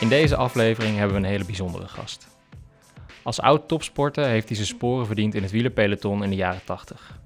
[0.00, 2.28] In deze aflevering hebben we een hele bijzondere gast.
[3.22, 7.18] Als oud topsporter heeft hij zijn sporen verdiend in het wielerpeloton in de jaren 80.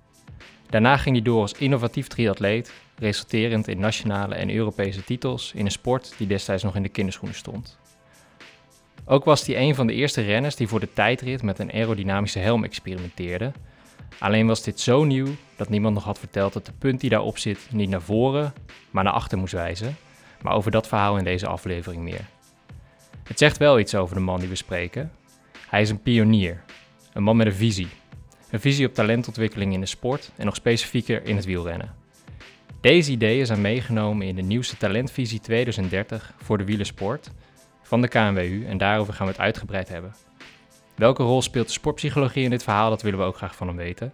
[0.71, 5.71] Daarna ging hij door als innovatief triatleet, resulterend in nationale en Europese titels in een
[5.71, 7.79] sport die destijds nog in de kinderschoenen stond.
[9.05, 12.39] Ook was hij een van de eerste renners die voor de tijdrit met een aerodynamische
[12.39, 13.53] helm experimenteerde.
[14.19, 17.39] Alleen was dit zo nieuw dat niemand nog had verteld dat de punt die daarop
[17.39, 18.53] zit niet naar voren,
[18.91, 19.97] maar naar achter moest wijzen.
[20.43, 22.27] Maar over dat verhaal in deze aflevering meer.
[23.23, 25.13] Het zegt wel iets over de man die we spreken.
[25.69, 26.65] Hij is een pionier,
[27.13, 27.89] een man met een visie.
[28.51, 31.95] Een visie op talentontwikkeling in de sport en nog specifieker in het wielrennen.
[32.81, 37.31] Deze ideeën zijn meegenomen in de nieuwste Talentvisie 2030 voor de wielersport
[37.83, 40.15] van de KNWU en daarover gaan we het uitgebreid hebben.
[41.03, 42.91] Welke rol speelt de sportpsychologie in dit verhaal?
[42.91, 44.13] Dat willen we ook graag van hem weten.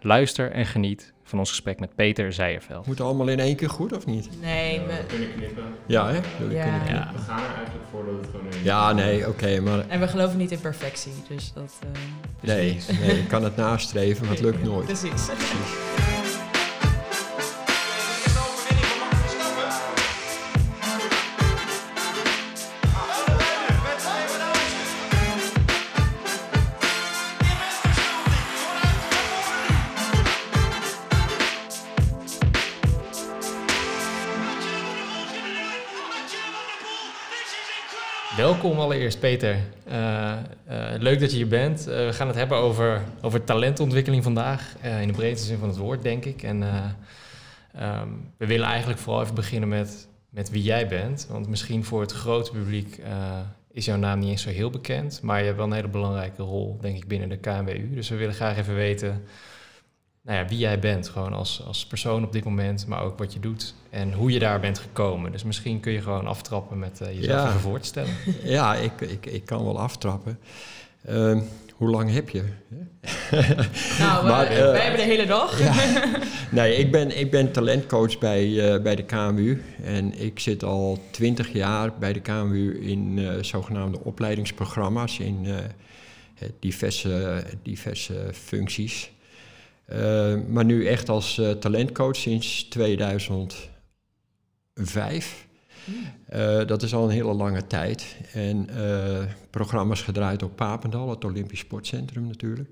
[0.00, 2.86] Luister en geniet van ons gesprek met Peter Zijerveld.
[2.86, 4.28] Moet allemaal in één keer goed of niet?
[4.40, 5.64] Nee, we- kunnen knippen.
[5.86, 6.14] Ja, hè?
[6.14, 6.20] Ja.
[6.38, 6.94] kunnen knippen?
[6.94, 7.12] Ja.
[7.14, 8.62] We gaan er eigenlijk voor dat het gewoon een...
[8.64, 11.78] Ja, nee, oké, maar en we geloven niet in perfectie, dus dat...
[11.82, 12.00] eh,
[12.40, 14.84] nee, nee, ik kan het nastreven, maar het lukt nooit.
[14.84, 15.28] Precies.
[38.66, 39.58] Welkom allereerst, Peter.
[39.84, 40.38] Eh, eh,
[40.98, 41.86] leuk dat je hier bent.
[41.86, 45.76] Eh, we gaan het hebben over, over talentontwikkeling vandaag, in de breedste zin van het
[45.76, 46.42] woord, denk ik.
[46.42, 46.84] En eh,
[47.74, 51.26] ehm, we willen eigenlijk vooral even beginnen met, met wie jij bent.
[51.30, 53.00] Want misschien voor het grote publiek
[53.72, 55.22] is jouw naam niet eens zo heel bekend.
[55.22, 57.94] Maar je hebt wel een hele belangrijke rol, denk ik, binnen de KNWU.
[57.94, 59.22] Dus we willen graag even weten
[60.26, 63.32] nou ja, wie jij bent, gewoon als, als persoon op dit moment, maar ook wat
[63.32, 65.32] je doet en hoe je daar bent gekomen.
[65.32, 67.48] Dus misschien kun je gewoon aftrappen met eh, jezelf Ja.
[67.48, 68.14] even voor te stellen.
[68.44, 70.38] Ja, ik, ik, ik kan wel aftrappen.
[71.04, 71.40] Ehm,
[71.74, 72.42] hoe lang heb je?
[73.98, 75.58] Nou, Maar, eh, wij hebben de hele dag.
[76.50, 79.62] Nee, ik ben, ik ben talentcoach bij, eh, bij de KMU.
[79.82, 85.56] En ik zit al twintig jaar bij de KMU in eh, zogenaamde opleidingsprogramma's in eh,
[85.58, 89.10] eh, diverse, diverse functies.
[89.86, 95.46] Eh, maar nu echt als eh, talentcoach sinds 2005.
[96.26, 98.16] Eh, dat is al een hele lange tijd.
[98.32, 98.68] En
[99.50, 102.70] programma's gedraaid op Papendal, het Olympisch Sportcentrum natuurlijk.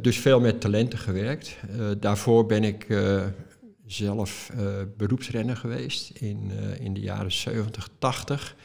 [0.00, 1.56] Dus veel met talenten gewerkt.
[1.98, 2.86] Daarvoor ben ik
[3.86, 4.50] zelf
[4.96, 6.50] beroepsrenner geweest in,
[6.80, 8.56] in de jaren 70, 80.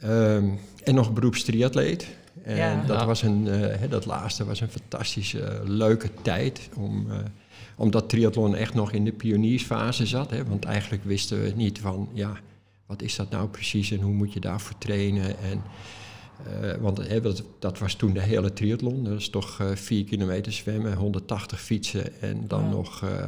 [0.00, 0.48] Ehm,
[0.84, 2.06] en nog beroepstriatleet.
[2.42, 2.82] En Ja.
[2.86, 6.68] dat, was een, eh, hè, dat laatste was een fantastische, eh, leuke tijd.
[6.76, 7.16] Om, eh,
[7.76, 10.30] omdat triathlon echt nog in de pioniersfase zat.
[10.30, 12.32] Hè, want eigenlijk wisten we niet van, ja,
[12.86, 15.24] wat is dat nou precies en hoe moet je daarvoor trainen?
[15.38, 15.62] En,
[16.62, 19.04] eh, want hè, dat, dat was toen de hele triathlon.
[19.04, 22.68] Dat is toch eh 4 kilometer zwemmen, 180 fietsen en dan Ja.
[22.70, 23.24] nog eh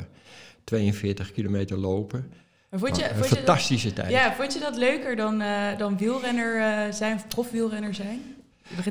[0.65, 2.33] 42 kilometer lopen.
[2.71, 4.11] Vond je, een vond je dat, fantastische tijd.
[4.11, 8.21] ja, vond je dat leuker dan, eh, dan wielrenner eh, zijn of profwielrenner zijn?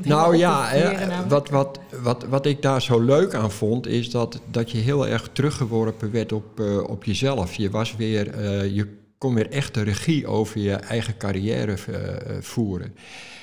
[0.02, 4.40] Nou ja, hè, wat, wat, wat, wat ik daar zo leuk aan vond, is dat,
[4.50, 7.54] dat je heel erg teruggeworpen werd op, eh, op jezelf.
[7.54, 8.88] Je was weer, eh, je
[9.18, 12.94] kon weer echt de regie over je eigen carrière eh, voeren.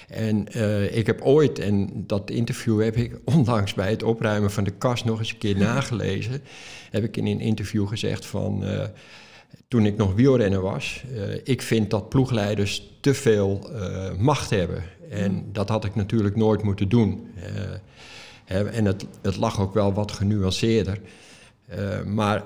[0.07, 0.45] En
[0.95, 5.06] ik heb ooit, en dat interview heb ik onlangs bij het opruimen van de kast
[5.06, 6.41] nog eens een keer nagelezen,
[6.91, 8.63] heb ik in een interview gezegd van,
[9.67, 11.03] toen ik nog wielrenner was,
[11.44, 13.69] ik vind dat ploegleiders te veel
[14.17, 14.84] macht hebben.
[15.09, 17.28] En dat had ik natuurlijk nooit moeten doen.
[17.36, 17.44] Eh,
[18.46, 21.02] hè, en het, het lag ook wel wat genuanceerder.
[21.68, 22.44] Eh, maar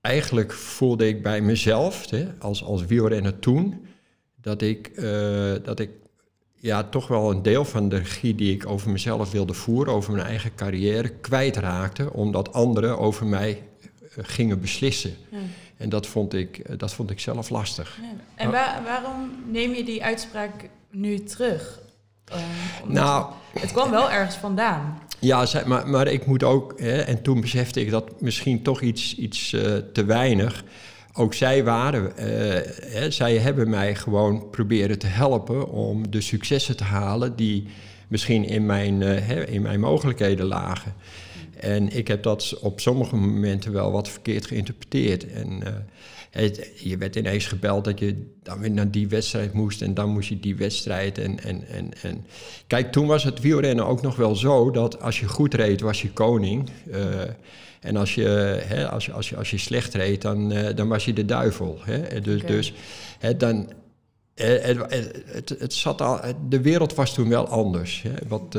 [0.00, 3.86] eigenlijk voelde ik bij mezelf, hè, als, als wielrenner toen,
[4.40, 5.90] dat ik, eh, dat ik
[6.54, 10.12] ja, toch wel een deel van de regie die ik over mezelf wilde voeren, over
[10.12, 13.62] mijn eigen carrière, kwijtraakte, omdat anderen over mij
[14.16, 15.14] gingen beslissen.
[15.30, 15.38] Ja.
[15.76, 17.98] En dat vond ik, dat vond ik zelf lastig.
[18.02, 18.08] Ja.
[18.34, 21.80] En wa- waarom neem je die uitspraak nu terug?
[22.24, 22.38] Eh,
[22.86, 24.98] Nou, het kwam wel ergens vandaan.
[25.18, 29.16] Ja, maar, maar ik moet ook, hè, en toen besefte ik dat misschien toch iets,
[29.16, 30.64] iets eh, te weinig.
[31.12, 32.26] Ook zij waren, eh,
[32.92, 37.66] hè, zij hebben mij gewoon proberen te helpen om de successen te halen die
[38.08, 40.94] misschien in mijn, hè, in mijn mogelijkheden lagen.
[41.60, 45.32] En ik heb dat op sommige momenten wel wat verkeerd geïnterpreteerd.
[45.32, 45.62] En
[46.36, 50.10] het, je werd ineens gebeld dat je dan weer naar die wedstrijd moest en dan
[50.10, 51.18] moest je die wedstrijd.
[51.18, 52.26] En, en, en, en.
[52.66, 56.02] Kijk, toen was het wielrennen ook nog wel zo dat als je goed reed, was
[56.02, 56.70] je koning.
[56.90, 57.00] Eh,
[57.80, 58.28] en als je,
[58.66, 61.24] hè, als, je, als, je, als je slecht reed, dan, eh, dan was je de
[61.24, 61.78] duivel.
[61.80, 62.20] Hè?
[62.20, 62.74] Dus, dus
[63.18, 63.72] hè, dan,
[64.34, 68.02] eh, het, het, het, zat al, de wereld was toen wel anders.
[68.02, 68.28] Hè?
[68.28, 68.58] Wat,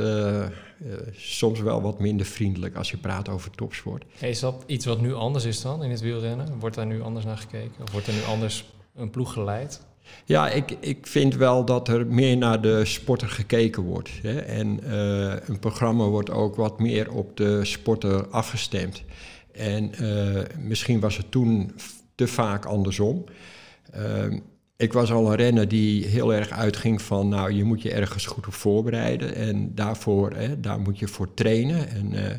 [0.85, 4.06] eh, soms wel wat minder vriendelijk als je praat over topsport.
[4.19, 6.59] Is dat iets wat nu anders is dan in het wielrennen?
[6.59, 7.83] Wordt daar nu anders naar gekeken?
[7.83, 8.65] Of wordt er nu anders
[8.95, 9.81] een ploeg geleid?
[10.25, 14.09] Ja, ik, ik vind wel dat er meer naar de sporter gekeken wordt.
[14.21, 14.39] Hè?
[14.39, 19.03] En eh, een programma wordt ook wat meer op de sporter afgestemd.
[19.51, 21.71] En eh, misschien was het toen
[22.15, 23.24] te vaak andersom.
[24.77, 28.25] Ik was al een renner die heel erg uitging van, nou, je moet je ergens
[28.25, 29.35] goed op voorbereiden.
[29.35, 31.89] En daarvoor, hè, daar moet je voor trainen.
[31.89, 32.35] En, eh,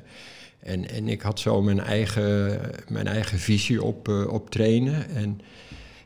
[0.59, 5.09] en, en ik had zo mijn eigen, mijn eigen visie op, eh, op trainen.
[5.09, 5.41] En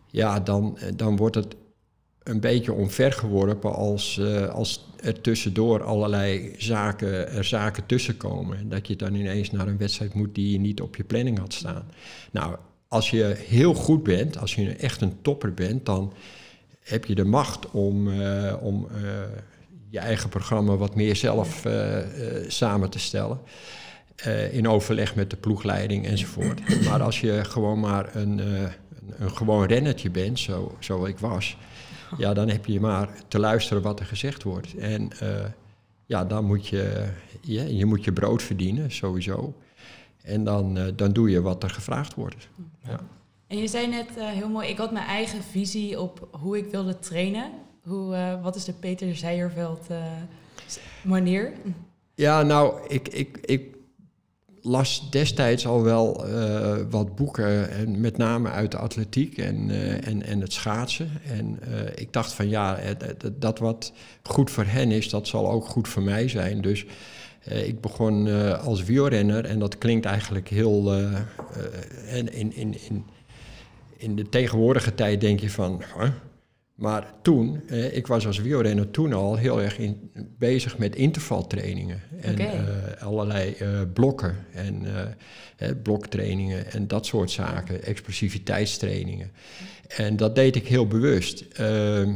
[0.06, 1.56] ja, dan, eh, dan wordt het
[2.22, 4.20] een beetje omvergeworpen als,
[4.50, 8.58] als er tussendoor allerlei zaken, er zaken tussenkomen.
[8.58, 11.38] En dat je dan ineens naar een wedstrijd moet die je niet op je planning
[11.38, 11.86] had staan.
[12.30, 12.56] Nou,
[12.92, 16.12] als je heel goed bent, als je echt een topper bent, dan
[16.82, 19.02] heb je de macht om, eh, om eh,
[19.88, 21.98] je eigen programma wat meer zelf eh,
[22.48, 23.40] samen te stellen.
[24.50, 26.60] In overleg met de ploegleiding enzovoort.
[26.88, 28.38] Maar als je gewoon maar een,
[29.18, 31.56] een, gewoon rennertje bent, zo, zo ik was,
[32.18, 34.74] ja, dan heb je maar te luisteren wat er gezegd wordt.
[34.76, 35.10] En
[36.06, 37.08] ja, dan moet je,
[37.40, 39.54] je, je moet je brood verdienen, sowieso.
[40.22, 42.48] En dan, dan doe je wat er gevraagd wordt.
[43.52, 46.70] En je zei net eh, heel mooi, ik had mijn eigen visie op hoe ik
[46.70, 47.50] wilde trainen.
[47.82, 49.96] Hoe, eh, wat is de Peter Zeijerveld eh,
[51.02, 51.52] manier?
[52.14, 53.76] Ja, nou, ik, ik, ik
[54.60, 56.26] las destijds al wel
[56.90, 59.70] wat boeken, en met name uit de atletiek en,
[60.04, 61.10] en, en het schaatsen.
[61.26, 61.58] En
[61.94, 62.78] ik dacht van ja,
[63.18, 63.92] dat, dat wat
[64.22, 66.60] goed voor hen is, dat zal ook goed voor mij zijn.
[66.60, 66.86] Dus
[67.44, 70.92] ik begon eh, als wielrenner en dat klinkt eigenlijk heel...
[70.92, 71.22] eh, eh,
[72.16, 73.04] en in, in, in,
[73.96, 75.82] in de tegenwoordige tijd denk je van...
[75.98, 76.08] huh?
[76.74, 82.00] Maar toen, eh, ik was als wielrenner toen al heel erg in, bezig met intervaltrainingen.
[82.20, 84.82] En eh, allerlei eh, blokken en
[85.56, 87.82] eh, bloktrainingen en dat soort zaken.
[87.84, 89.30] Explosiviteitstrainingen.
[89.88, 91.40] En dat deed ik heel bewust.
[91.40, 92.12] Ehm,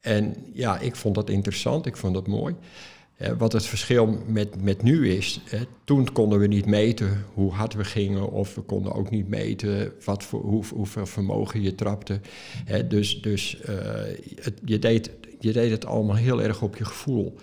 [0.00, 2.54] en ja, ik vond dat interessant, ik vond dat mooi.
[3.16, 7.52] Eh, wat het verschil met, met nu is, hè, toen konden we niet meten hoe
[7.52, 11.74] hard we gingen, of we konden ook niet meten wat voor, hoe, hoeveel vermogen je
[11.74, 12.20] trapte.
[12.64, 13.74] Hè, dus dus eh,
[14.40, 15.10] het, je, deed,
[15.40, 17.36] je deed het allemaal heel erg op je gevoel.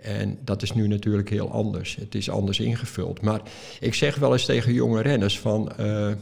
[0.00, 1.96] En dat is nu natuurlijk heel anders.
[1.96, 3.20] Het is anders ingevuld.
[3.20, 3.42] Maar
[3.80, 6.12] ik zeg wel eens tegen jonge renners van, eh,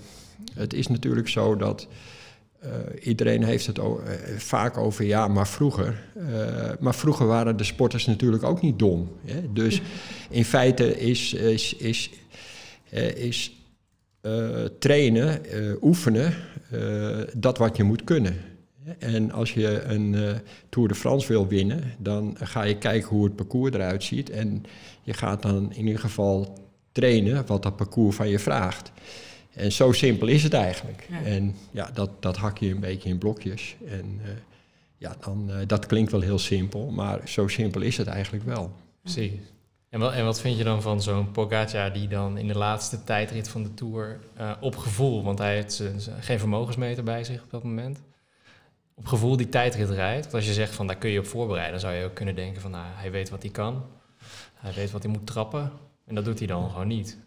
[0.55, 1.89] het is natuurlijk zo dat
[2.67, 3.85] eh, iedereen heeft het eh,
[4.37, 6.03] vaak over ja, maar vroeger.
[6.15, 9.11] Eh, maar vroeger waren de sporters natuurlijk ook niet dom.
[9.25, 9.53] Hè?
[9.53, 9.83] Dus
[10.31, 12.11] in feite is, is, is,
[13.15, 13.55] is
[14.79, 15.41] trainen,
[15.83, 16.35] oefenen,
[17.37, 18.37] dat wat je moet kunnen.
[18.99, 20.17] En als je een
[20.69, 24.31] Tour de France wil winnen, dan ga je kijken hoe het parcours eruit ziet.
[24.31, 24.65] En
[25.03, 26.59] je gaat dan in ieder geval
[26.93, 28.93] trainen wat dat parcours van je vraagt.
[29.57, 31.07] En zo simpel is het eigenlijk.
[31.11, 31.23] Ja.
[31.23, 33.77] En ja, dat, dat hak je een beetje in blokjes.
[33.89, 34.31] En eh,
[34.97, 38.73] ja, dan, eh, dat klinkt wel heel simpel, maar zo simpel is het eigenlijk wel.
[39.03, 39.33] Precies.
[39.89, 43.05] En wat, en wat vind je dan van zo'n Pogacar die dan in de laatste
[43.05, 45.83] tijdrit van de Tour eh, op gevoel, want hij heeft
[46.21, 48.03] geen vermogensmeter bij zich op dat moment,
[48.95, 50.23] op gevoel die tijdrit rijdt?
[50.23, 52.35] Want als je zegt van daar kun je op voorbereiden, dan zou je ook kunnen
[52.35, 53.85] denken van nou, hij weet wat hij kan,
[54.55, 55.73] hij weet wat hij moet trappen
[56.05, 57.19] en dat doet hij dan gewoon niet.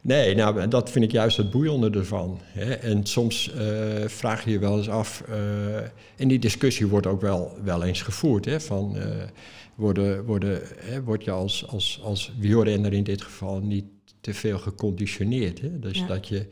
[0.00, 2.40] Nee, nou, dat vind ik juist het boeiende ervan.
[2.42, 2.72] Hè.
[2.72, 3.66] En soms eh,
[4.06, 5.76] vraag je je wel eens af, eh,
[6.16, 9.06] en die discussie wordt ook wel, wel eens gevoerd, hè, van eh,
[9.74, 13.84] worden, worden, hè, word je als, als, als wielrenner in dit geval niet
[14.20, 15.60] te veel geconditioneerd.
[15.60, 15.78] Hè?
[15.78, 16.06] Dus Ja.
[16.06, 16.46] dat je,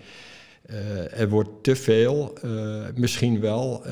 [1.10, 2.38] er wordt te veel,
[2.94, 3.82] misschien wel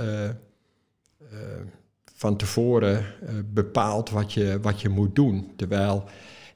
[2.14, 3.04] van tevoren
[3.52, 5.52] bepaald wat je, wat je moet doen.
[5.56, 6.04] Terwijl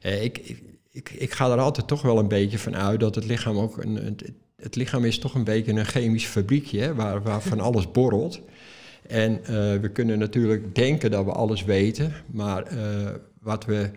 [0.00, 0.62] ik,
[0.94, 3.84] ik, ik, ga er altijd toch wel een beetje van uit dat het lichaam ook
[3.84, 3.94] een.
[3.94, 7.90] Het, het lichaam is toch een beetje een chemisch fabriekje hè, waar, waar van alles
[7.90, 8.40] borrelt.
[9.06, 13.10] En eh, we kunnen natuurlijk denken dat we alles weten, maar eh,
[13.40, 13.90] wat, we,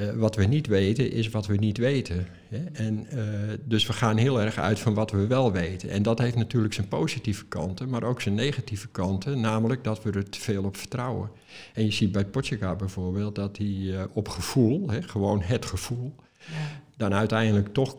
[0.00, 2.26] eh, wat we niet weten is wat we niet weten.
[2.48, 2.64] Hè?
[2.72, 3.18] En, eh,
[3.64, 5.90] dus we gaan heel erg uit van wat we wel weten.
[5.90, 10.10] En dat heeft natuurlijk zijn positieve kanten, maar ook zijn negatieve kanten, namelijk dat we
[10.10, 11.30] er te veel op vertrouwen.
[11.74, 16.14] En je ziet bij Pogacar bijvoorbeeld dat hij eh, op gevoel, hè, gewoon het gevoel,
[16.38, 16.82] Ja.
[16.96, 17.96] dan uiteindelijk toch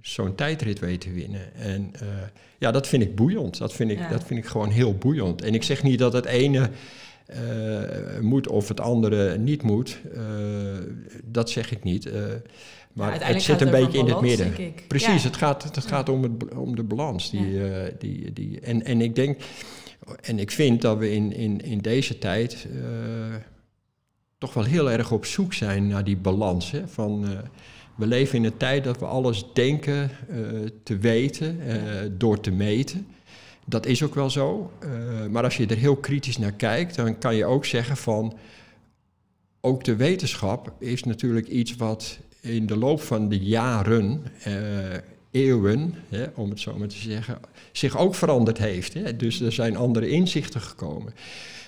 [0.00, 1.54] zo'n tijdrit weet te winnen.
[1.54, 1.92] En
[2.58, 3.58] ja, dat vind ik boeiend.
[3.58, 4.08] Dat vind ik, Ja.
[4.08, 5.42] dat vind ik gewoon heel boeiend.
[5.42, 6.70] En ik zeg niet dat het ene
[7.24, 10.00] eh, moet of het andere niet moet.
[10.14, 10.22] Eh,
[11.24, 12.06] dat zeg ik niet.
[12.06, 12.22] Eh,
[12.92, 14.54] maar het zit een beetje in het midden.
[14.88, 15.28] Precies, Ja.
[15.28, 17.30] het gaat, het gaat om, het, om de balans.
[17.30, 17.60] Die,
[17.98, 19.40] die, die, en, en ik denk,
[20.20, 22.66] en ik vind dat we in, in, in deze tijd
[24.38, 26.70] toch wel heel erg op zoek zijn naar die balans.
[26.70, 26.88] Hè?
[26.88, 27.26] Van,
[27.96, 30.10] we leven in een tijd dat we alles denken
[30.82, 31.58] te weten
[32.18, 33.06] door te meten.
[33.66, 34.70] Dat is ook wel zo.
[34.78, 34.90] Eh,
[35.30, 38.36] maar als je er heel kritisch naar kijkt, dan kan je ook zeggen van.
[39.60, 44.54] Ook de wetenschap is natuurlijk iets wat in de loop van de jaren, eh,
[45.30, 47.38] eeuwen, hè, om het zo maar te zeggen,
[47.72, 48.94] zich ook veranderd heeft.
[48.94, 49.16] Hè.
[49.16, 51.14] Dus er zijn andere inzichten gekomen.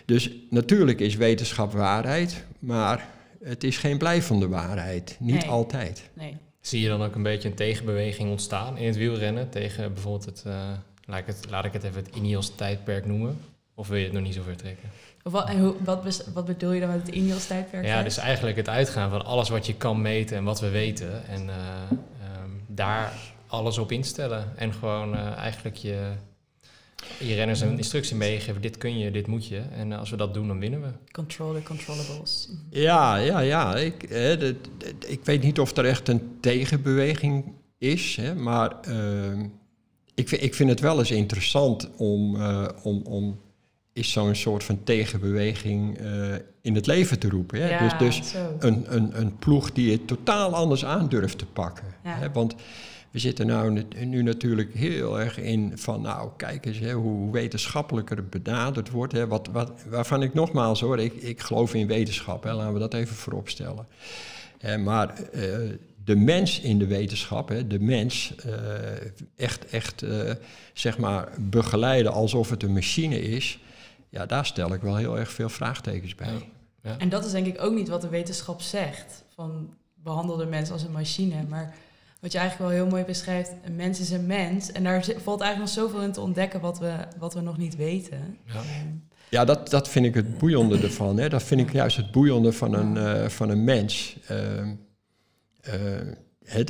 [0.05, 3.09] Dus natuurlijk is wetenschap waarheid, maar
[3.43, 5.17] het is geen blijvende waarheid.
[5.21, 5.49] Niet Nee.
[5.50, 6.03] altijd.
[6.12, 6.37] Nee.
[6.61, 10.43] Zie je dan ook een beetje een tegenbeweging ontstaan in het wielrennen tegen bijvoorbeeld het,
[10.47, 10.71] eh,
[11.07, 13.41] laat, ik het laat ik het even het Ineos-tijdperk noemen?
[13.75, 14.89] Of wil je het nog niet zo ver trekken?
[15.27, 15.75] Of wat, en hoe,
[16.35, 17.85] wat, bedoel je dan met het Ineos-tijdperk?
[17.85, 21.27] Ja, dus eigenlijk het uitgaan van alles wat je kan meten en wat we weten.
[21.27, 21.57] En eh,
[22.21, 23.13] ehm, daar
[23.47, 24.53] alles op instellen.
[24.57, 26.13] En gewoon eh, eigenlijk je,
[27.19, 28.63] je renners een instructie meegeven.
[28.63, 29.59] Dit kun je, dit moet je.
[29.59, 30.89] En eh, als we dat doen, dan winnen we.
[31.13, 32.49] Control the controllables.
[32.71, 33.77] Ja, ja, ja.
[33.77, 34.03] Ik,
[35.07, 39.47] ik weet niet of er echt een tegenbeweging is, hè, maar ehm,
[40.16, 43.40] ik, vind- ik vind het wel eens interessant om, eh, om, om
[43.92, 47.61] is zo'n soort van tegenbeweging eh, in het leven te roepen.
[47.61, 47.68] Hè?
[47.68, 48.56] Ja, dus dus zo.
[48.58, 51.85] een, een, een ploeg die het totaal anders aan durft te pakken.
[52.04, 52.14] Ja.
[52.18, 52.32] Hè?
[52.32, 52.54] Want
[53.11, 57.32] we zitten nou nu, nu natuurlijk heel erg in van, nou kijk eens hè, hoe
[57.32, 59.12] wetenschappelijker het benaderd wordt.
[59.12, 59.26] Hè?
[59.26, 62.52] Wat, wat, waarvan ik nogmaals hoor, ik, ik geloof in wetenschap, hè?
[62.52, 63.87] laten we dat even voorop stellen.
[64.58, 65.42] Hè, maar eh,
[66.07, 68.53] de mens in de wetenschap, hè, de mens eh,
[69.37, 70.33] echt, echt eh,
[70.73, 73.59] zeg maar begeleiden alsof het een machine is,
[74.09, 76.49] ja, daar stel ik wel heel erg veel vraagtekens bij.
[76.99, 79.25] En dat is denk ik ook niet wat de wetenschap zegt.
[79.35, 81.43] Van behandel de mens als een machine.
[81.49, 81.75] Maar
[82.21, 84.73] wat je eigenlijk wel heel mooi beschrijft, een mens is een mens.
[84.73, 87.77] En daar valt eigenlijk nog zoveel in te ontdekken wat we, wat we nog niet
[87.77, 88.39] weten.
[88.45, 88.61] Ja.
[89.29, 91.17] Ja, dat, dat vind ik het boeiende ervan.
[91.17, 91.29] Hè.
[91.29, 94.17] Dat vind ik juist het boeiende van een, eh, van een mens.
[94.27, 94.75] Ehm,
[95.66, 96.64] eh,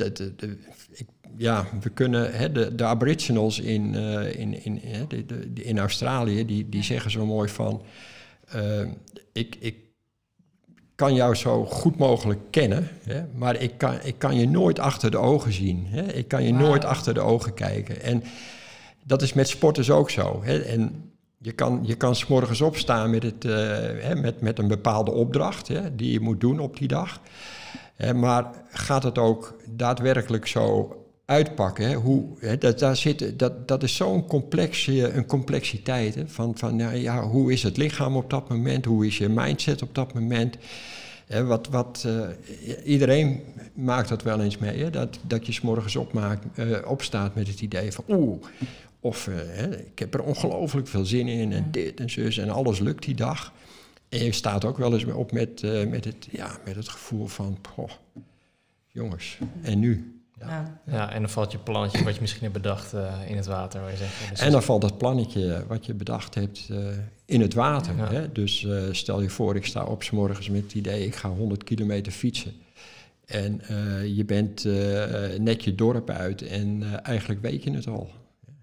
[0.91, 2.33] ik, ja, we kunnen...
[2.33, 6.83] Hè, de, de aboriginals in, eh, in, in, hè, de, de- in Australië, die, die
[6.83, 7.81] zeggen zo mooi van...
[8.47, 8.89] ehm,
[9.33, 9.75] ik, ik
[10.95, 15.11] kan jou zo goed mogelijk kennen, hè, maar ik kan, ik kan je nooit achter
[15.11, 15.85] de ogen zien.
[15.87, 16.01] Hè.
[16.13, 18.01] Ik kan je nooit achter de ogen kijken.
[18.01, 18.23] En
[19.03, 20.43] dat is met sporters ook zo.
[20.43, 20.59] Hè.
[20.59, 23.51] En je kan, je kan 's morgens opstaan met, het, eh,
[24.03, 27.21] hè, met, met een bepaalde opdracht hè, die je moet doen op die dag.
[28.15, 31.87] Maar gaat het ook daadwerkelijk zo uitpakken?
[31.87, 31.95] Hè?
[31.95, 36.15] Hoe, hè, dat, daar zit, dat, dat is zo'n complexe, een complexiteit.
[36.15, 36.27] Hè?
[36.27, 38.85] Van, van ja, ja, hoe is het lichaam op dat moment?
[38.85, 40.57] Hoe is je mindset op dat moment?
[41.27, 43.41] Hè, wat, wat, eh, iedereen
[43.73, 44.83] maakt dat wel eens mee.
[44.83, 44.89] Hè?
[44.89, 48.03] Dat, dat je 's morgens opmaakt, eh, opstaat met het idee van...
[48.07, 48.43] Oeh,
[48.99, 52.49] of eh, hè, ik heb er ongelooflijk veel zin in en dit en zus en
[52.49, 53.53] alles lukt die dag.
[54.09, 57.27] En je staat ook wel eens op met, eh, met, het, ja, met het gevoel
[57.27, 57.91] van, poh,
[58.87, 60.21] jongens, en nu?
[60.39, 60.47] Ja.
[60.49, 60.81] ja.
[60.93, 63.81] Ja, en dan valt je plannetje wat je misschien hebt bedacht eh, in het water.
[63.81, 66.77] Waar je zegt, dus En dan valt dat plannetje wat je bedacht hebt eh,
[67.25, 67.95] in het water.
[67.95, 68.11] Ja.
[68.11, 68.31] Hè?
[68.31, 71.29] Dus eh, stel je voor, ik sta op 's morgens met het idee, ik ga
[71.29, 72.53] 100 kilometer fietsen.
[73.27, 77.87] En eh, je bent eh, net je dorp uit en eh, eigenlijk weet je het
[77.87, 78.09] al.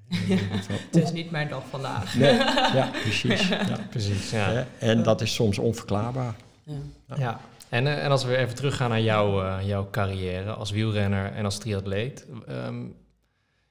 [0.09, 2.15] Van, Het is niet mijn dag vandaag.
[2.17, 2.33] nee,
[2.79, 3.49] ja, precies.
[3.49, 3.79] Ja.
[3.91, 4.51] Precies, ja.
[4.51, 4.65] Hè?
[4.79, 6.35] En dat is soms onverklaarbaar.
[6.65, 7.17] Ja.
[7.17, 10.71] Ja, en, eh, en als we weer even teruggaan naar jouw, eh, jouw carrière als
[10.71, 12.27] wielrenner en als triatleet.
[12.47, 12.83] ehm,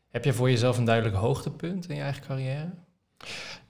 [0.09, 2.69] heb je voor jezelf een duidelijk hoogtepunt in je eigen carrière?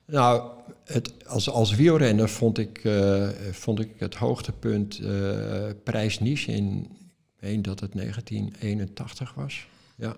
[0.05, 0.51] Nou,
[0.85, 6.87] het, als, als wielrenner vond ik, eh, vond ik het hoogtepunt eh Parijs-Nice in,
[7.35, 9.67] ik meen dat het 1981 was.
[9.95, 10.15] Ja,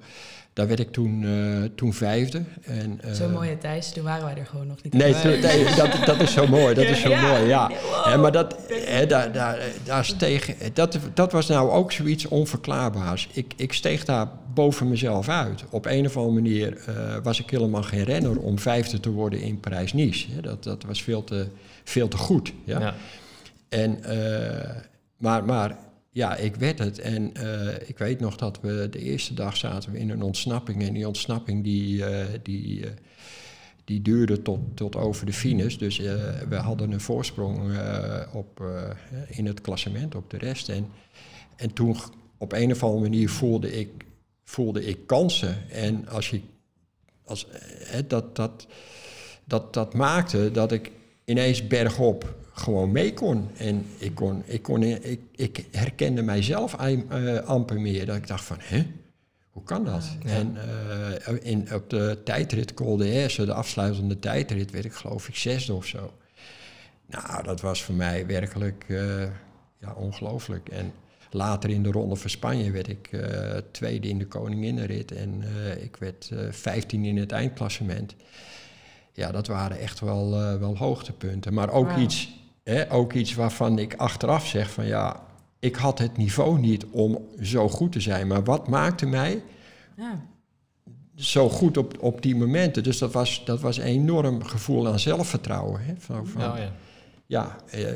[0.54, 2.42] daar werd ik toen, eh, toen vijfde.
[2.62, 4.94] En, eh, Zo'n mooie Thijs, toen waren wij er gewoon nog niet.
[4.94, 5.22] Nee, bij.
[5.22, 6.74] toen- nee dat, dat is zo mooi.
[6.74, 7.22] Dat is zo Ja.
[7.32, 7.72] mooi, ja.
[8.06, 8.22] Wow.
[8.22, 13.30] Maar dat, hè, daar, daar, daar steeg, dat, dat was nou ook zoiets onverklaarbaars.
[13.34, 15.64] Ik, ik steeg daar boven mezelf uit.
[15.70, 19.42] Op een of andere manier eh, was ik helemaal geen renner om vijfde te worden
[19.42, 20.32] in Parijs-Nice.
[20.32, 20.42] Hè.
[20.42, 21.48] Dat, dat was veel te,
[21.84, 22.54] veel te goed.
[22.66, 22.80] Ja?
[22.80, 22.94] Ja.
[23.70, 24.70] En, eh,
[25.18, 25.76] maar, maar
[26.16, 27.00] ja, ik werd het.
[27.00, 30.84] En eh, ik weet nog dat we de eerste dag zaten we in een ontsnapping.
[30.84, 32.92] En die ontsnapping die, eh, die, eh,
[33.84, 35.76] die duurde tot, tot over de finish.
[35.76, 35.98] Dus
[36.50, 37.78] we hadden een voorsprong
[38.34, 38.64] op,
[39.28, 40.70] in het klassement op de rest.
[40.70, 40.88] En,
[41.56, 41.98] en toen
[42.38, 44.06] op een of andere manier voelde ik,
[44.44, 45.70] voelde ik kansen.
[45.70, 46.42] En als je,
[47.26, 47.48] als,
[48.08, 48.68] dat, dat,
[49.46, 50.92] dat, dat maakte dat ik
[51.26, 53.50] ineens bergop gewoon mee kon.
[53.58, 58.06] En ik, kon, ik, kon, ik, ik herkende mijzelf eh, amper meer.
[58.06, 58.88] Dat ik dacht van, hè?
[59.50, 60.18] Hoe kan dat?
[60.24, 60.30] Ja.
[60.30, 60.58] En
[61.26, 65.74] eh, in, op de tijdrit Col de de afsluitende tijdrit, werd ik geloof ik zesde
[65.74, 66.14] of zo.
[67.08, 69.22] Nou, dat was voor mij werkelijk eh,
[69.78, 70.70] ja, ongelooflijk.
[70.70, 70.94] En
[71.32, 73.10] later in de Ronde van Spanje werd ik
[73.72, 75.12] tweede in de Koninginnenrit.
[75.12, 75.44] En
[75.80, 78.16] ik werd vijftien in het eindklassement.
[79.14, 81.54] Ja, dat waren echt wel, wel hoogtepunten.
[81.54, 82.30] Maar ook, iets,
[82.66, 85.24] hè, ook iets waarvan ik achteraf zeg van ja,
[85.60, 88.28] ik had het niveau niet om zo goed te zijn.
[88.28, 89.44] Maar wat maakte mij
[89.96, 90.26] Ja.
[91.16, 92.84] zo goed op, op die momenten?
[92.84, 95.86] Dus dat was, dat was een enorm gevoel aan zelfvertrouwen.
[95.86, 95.94] Hè?
[95.98, 96.72] Van, van, Oh, ja.
[97.26, 97.94] ja, eh,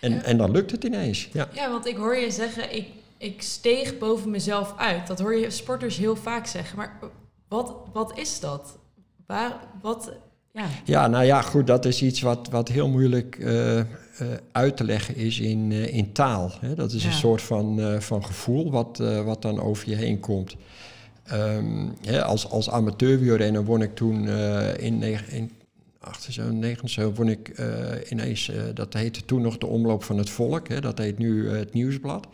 [0.00, 1.28] en, en dan lukt het ineens.
[1.32, 1.48] Ja.
[1.52, 2.88] ja, want ik hoor je zeggen, ik,
[3.18, 5.06] ik steeg boven mezelf uit.
[5.06, 6.76] Dat hoor je sporters heel vaak zeggen.
[6.76, 6.98] Maar
[7.48, 8.78] wat, wat is dat?
[9.26, 10.12] Waar, wat,
[10.54, 10.66] ja.
[10.84, 13.86] ja, nou ja, goed, dat is iets wat, wat heel moeilijk eh, eh,
[14.52, 16.50] uit te leggen is in, eh, in taal.
[16.60, 16.74] Hè?
[16.74, 17.08] Dat is Ja.
[17.08, 20.56] een soort van, van gevoel wat, wat dan over je heen komt.
[21.24, 24.28] Ehm, hè, als, als amateurwielrenner won ik toen
[24.78, 25.50] in, in
[26.00, 27.62] 78, won ik
[28.10, 31.72] ineens, dat heette toen nog de Omloop van het Volk, hè, dat heet nu het
[31.72, 32.26] Nieuwsblad.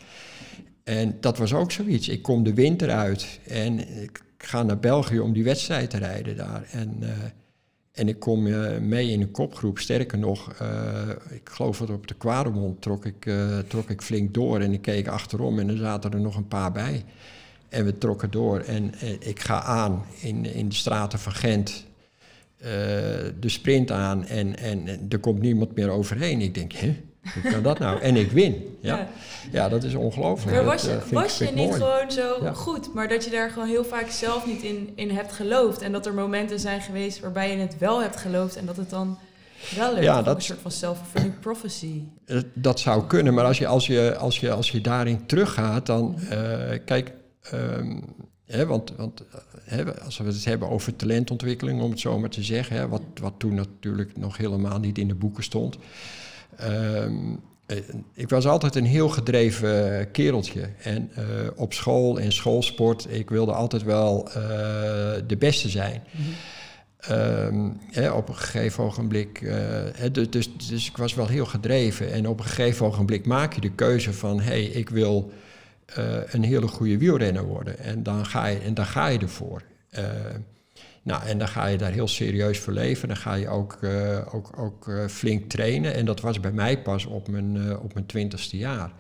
[0.85, 2.09] En dat was ook zoiets.
[2.09, 6.37] Ik kom de winter uit en ik ga naar België om die wedstrijd te rijden
[6.37, 6.65] daar.
[6.71, 7.03] En,
[7.93, 9.79] en ik kom eh, mee in een kopgroep.
[9.79, 14.35] Sterker nog, eh, ik geloof dat op de Kwaremond trok ik, eh, trok ik flink
[14.35, 14.61] door.
[14.61, 17.05] En ik keek achterom en er zaten er nog een paar bij.
[17.69, 18.61] En we trokken door.
[18.61, 21.89] En ik ga aan in, in de straten van Gent.
[23.41, 26.41] de sprint aan en, en, en er komt niemand meer overheen.
[26.41, 26.97] Ik denk, hè,
[27.43, 28.01] hoe kan dat nou?
[28.01, 28.77] En ik win.
[28.81, 29.09] Ja, Ja.
[29.53, 30.57] ja dat is ongelooflijk.
[30.57, 31.73] Maar Dat, was eh, je, was je niet mooi.
[31.73, 32.53] gewoon zo Ja.
[32.53, 35.81] goed, maar dat je daar gewoon heel vaak zelf niet in, in hebt geloofd.
[35.83, 38.91] En dat er momenten zijn geweest waarbij je het wel hebt geloofd en dat het
[38.91, 39.19] dan
[39.77, 40.05] wel lukt.
[40.05, 42.03] Ja, dat- een soort van self-fulfilling prophecy.
[42.27, 45.87] Eh, Dat zou kunnen, maar als je, als je, als je, als je daarin teruggaat,
[45.87, 47.13] dan eh, kijk,
[47.43, 48.01] ehm,
[48.47, 52.31] hè, want, want eh, hè, als we het hebben over talentontwikkeling, om het zo maar
[52.31, 55.77] te zeggen, hè, wat, wat toen natuurlijk nog helemaal niet in de boeken stond.
[56.57, 57.15] Ehm,
[57.67, 57.77] eh,
[58.15, 60.69] ik was altijd een heel gedreven kereltje.
[60.83, 61.25] En eh,
[61.57, 64.35] op school en schoolsport, ik wilde altijd wel eh,
[65.27, 66.03] de beste zijn.
[67.01, 69.53] Ehm, hè, op een gegeven ogenblik,
[70.13, 72.13] dus, dus, dus ik was wel heel gedreven.
[72.13, 75.33] En op een gegeven ogenblik maak je de keuze van: hé, hey, ik wil
[76.27, 77.79] een hele goede wielrenner worden.
[77.79, 79.63] En dan ga je, en dan ga je ervoor.
[79.91, 80.05] Eh,
[81.11, 83.09] nou, en dan ga je daar heel serieus voor leven.
[83.09, 85.95] Dan ga je ook, eh, ook, ook eh, flink trainen.
[85.95, 88.91] En dat was bij mij pas op mijn, eh, op mijn twintigste jaar.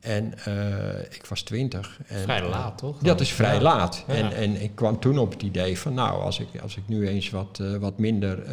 [0.00, 1.98] En eh, ik was twintig.
[2.06, 2.98] En, Vrij laat, toch?
[2.98, 3.60] dat is vrij Ja.
[3.60, 4.04] laat.
[4.06, 4.14] Ja.
[4.14, 7.08] En, en ik kwam toen op het idee van, nou, als ik, als ik nu
[7.08, 8.42] eens wat, eh, wat minder...
[8.42, 8.52] eh,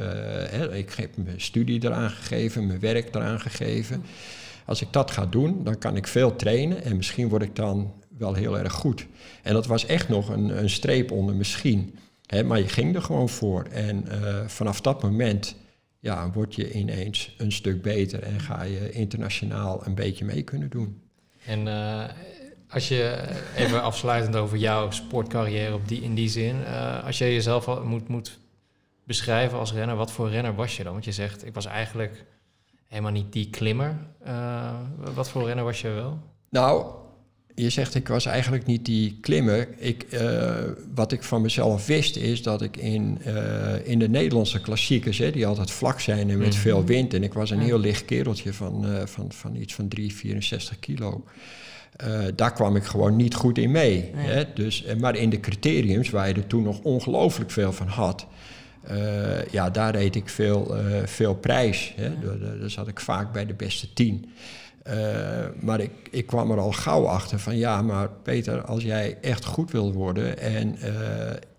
[0.52, 4.04] hè, ik heb mijn studie eraan gegeven, mijn werk eraan gegeven.
[4.66, 7.94] Als ik dat ga doen, dan kan ik veel trainen en misschien word ik dan
[8.18, 9.06] wel heel erg goed.
[9.44, 11.98] En dat was echt nog een, een streep onder misschien.
[12.46, 13.64] Maar je ging er gewoon voor.
[13.64, 15.56] En eh, vanaf dat moment
[16.00, 20.70] ja, word je ineens een stuk beter en ga je internationaal een beetje mee kunnen
[20.70, 21.02] doen.
[21.46, 22.04] En eh,
[22.70, 27.34] als je even afsluitend over jouw sportcarrière op die, in die zin, eh, als je
[27.34, 28.40] jezelf moet, moet
[29.04, 30.92] beschrijven als renner, wat voor renner was je dan?
[30.92, 32.26] Want je zegt, ik was eigenlijk
[32.88, 33.98] helemaal niet die klimmer.
[35.14, 36.20] Wat voor renner was je wel?
[36.50, 36.86] Nou,
[37.56, 39.68] je zegt ik was eigenlijk niet die klimmer.
[39.78, 40.54] Ik, eh,
[40.96, 43.34] wat ik van mezelf wist is dat ik in, eh,
[43.84, 46.58] in de Nederlandse klassiekers, hè, die altijd vlak zijn en met Mhm.
[46.58, 49.88] veel wind, en ik was een heel licht kereltje van, eh, van, van iets van
[49.88, 51.24] 3, 64 kilo.
[52.36, 54.12] Daar kwam ik gewoon niet goed in mee.
[54.16, 54.26] Nee.
[54.28, 54.44] Hè?
[54.54, 58.26] Dus, maar in de criteriums, waar je er toen nog ongelooflijk veel van had,
[59.52, 61.94] ja, daar reed ik veel, veel prijs.
[61.96, 62.10] Hè?
[62.60, 64.26] Daar zat ik vaak bij de beste tien.
[64.86, 69.18] Eh, maar ik, ik kwam er al gauw achter van ja, maar Peter, als jij
[69.22, 70.92] echt goed wil worden en eh,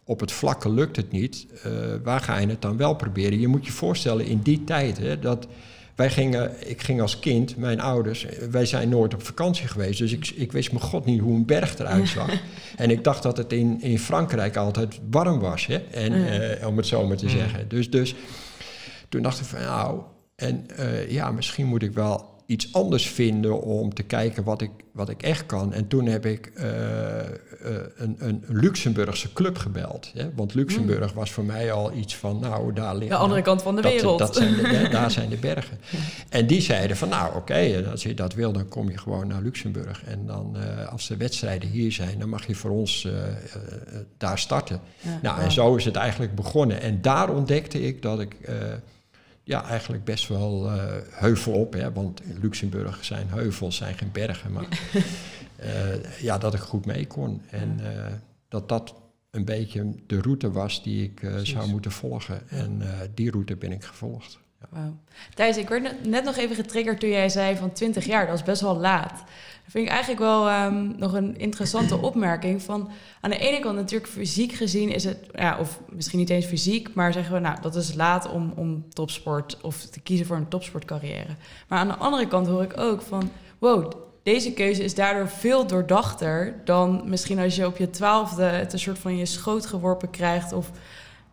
[0.05, 3.41] op het vlakke lukt het niet, eh, waar ga je het dan wel proberen?
[3.41, 5.47] Je moet je voorstellen in die tijd hè, dat
[5.95, 10.13] wij gingen, ik ging als kind, mijn ouders, wij zijn nooit op vakantie geweest, dus
[10.13, 12.31] ik, ik wist mijn god niet hoe een berg eruit zag.
[12.77, 15.77] En ik dacht dat het in, in Frankrijk altijd warm was, hè?
[15.77, 16.67] En, Ja.
[16.67, 17.69] om het zo maar te zeggen.
[17.69, 18.15] Dus, dus
[19.09, 20.01] toen dacht ik van nou,
[20.37, 20.67] en
[21.09, 25.23] ja, misschien moet ik wel iets anders vinden om te kijken wat ik, wat ik
[25.23, 25.73] echt kan.
[25.73, 27.27] En toen heb ik eh, eh,
[27.97, 30.11] een, een Luxemburgse club gebeld.
[30.15, 30.31] Hè?
[30.35, 33.11] Want Luxemburg was voor mij al iets van, nou, daar ligt...
[33.11, 34.19] De andere kant van de dat- wereld.
[34.19, 35.79] Dat zijn de, daar zijn de bergen.
[36.29, 39.43] En die zeiden van, nou oké, als je dat wil, dan kom je gewoon naar
[39.43, 40.05] Luxemburg.
[40.05, 43.09] En dan, eh, als de wedstrijden hier zijn, dan mag je voor ons
[44.19, 44.81] daar starten.
[45.01, 46.81] Ja, Nou, en zo is het eigenlijk begonnen.
[46.81, 48.37] En daar ontdekte ik dat ik
[49.47, 54.13] ja, eigenlijk best wel eh, heuvel op, hè, want in Luxemburg zijn heuvels, zijn geen
[54.13, 54.67] bergen, maar
[55.57, 57.43] eh, ja, dat ik goed mee kon.
[57.51, 58.13] En eh,
[58.49, 58.95] dat dat
[59.31, 62.49] een beetje de route was die ik zou moeten volgen.
[62.49, 62.83] En
[63.15, 64.39] die route ben ik gevolgd.
[64.61, 64.67] Ja.
[64.71, 64.97] Wauw.
[65.35, 68.35] Thijs, ik werd net- net nog even getriggerd toen jij zei van 20 jaar, dat
[68.35, 69.25] is best wel laat.
[69.67, 72.63] Dat vind ik eigenlijk wel ehm, nog een interessante opmerking.
[72.63, 76.47] Van, aan de ene kant natuurlijk fysiek gezien is het, ja, of misschien niet eens
[76.47, 80.37] fysiek, maar zeggen we, nou, dat is laat om, om topsport of te kiezen voor
[80.37, 81.37] een topsportcarrière.
[81.69, 85.67] Maar aan de andere kant hoor ik ook van, wow, deze keuze is daardoor veel
[85.67, 90.11] doordachter dan misschien als je op je twaalfde het een soort van je schoot geworpen
[90.11, 90.71] krijgt of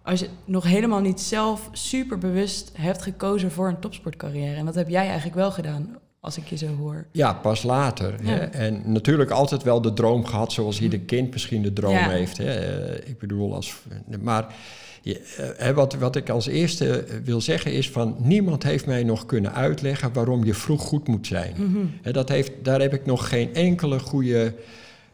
[0.03, 4.55] als je nog helemaal niet zelf super bewust hebt gekozen voor een topsportcarrière.
[4.55, 7.05] En dat heb jij eigenlijk wel gedaan, als ik je zo hoor.
[7.11, 8.15] Ja, pas later.
[8.23, 8.29] Ja.
[8.29, 8.37] Hè?
[8.37, 11.05] En natuurlijk altijd wel de droom gehad, zoals ieder Hm.
[11.05, 12.09] kind misschien de droom Ja.
[12.09, 12.37] heeft.
[12.37, 12.53] Hè?
[12.53, 13.73] Eh, ik bedoel, als,
[14.21, 14.55] maar
[15.03, 15.13] eh,
[15.57, 19.53] hè, wat, wat ik als eerste wil zeggen is van niemand heeft mij nog kunnen
[19.53, 21.55] uitleggen waarom je vroeg goed moet zijn.
[22.01, 24.53] Hè, dat heeft, daar heb ik nog geen enkele goede,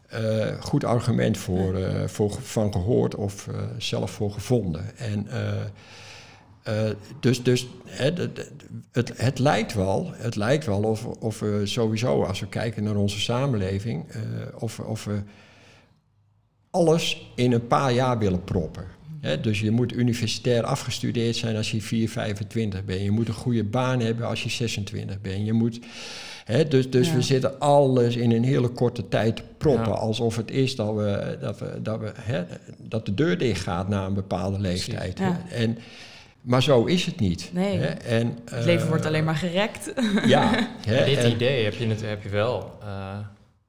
[0.08, 3.46] eh, goed argument voor, voor, van gehoord of
[3.78, 4.96] zelf voor gevonden.
[4.96, 5.26] En,
[6.62, 6.74] eh,
[7.20, 8.10] dus dus hè,
[8.92, 12.96] het, het, lijkt wel, het lijkt wel of, of we sowieso, als we kijken naar
[12.96, 14.20] onze samenleving, eh,
[14.58, 15.22] of, we- of we
[16.70, 18.84] alles in een paar jaar willen proppen.
[19.20, 23.00] Hè, dus je moet universitair afgestudeerd zijn als je 4, 25 bent.
[23.00, 25.46] Je moet een goede baan hebben als je 26 bent.
[25.46, 25.80] Je moet,
[26.44, 27.14] hè, dus dus Ja.
[27.14, 29.92] we zitten alles in een hele korte tijd te proppen.
[29.92, 29.98] Ja.
[29.98, 32.44] Alsof het is dat, we, dat, we, dat, we, hè,
[32.78, 35.18] dat de deur dicht gaat na een bepaalde leeftijd.
[35.18, 35.40] Ja.
[35.50, 35.78] En,
[36.40, 37.50] maar zo is het niet.
[37.52, 37.78] Nee.
[37.78, 37.86] Hè.
[37.86, 39.92] En, Het leven eh, wordt alleen maar gerekt.
[40.26, 43.18] Ja, hè, dit en- idee heb je, het, heb je wel eh,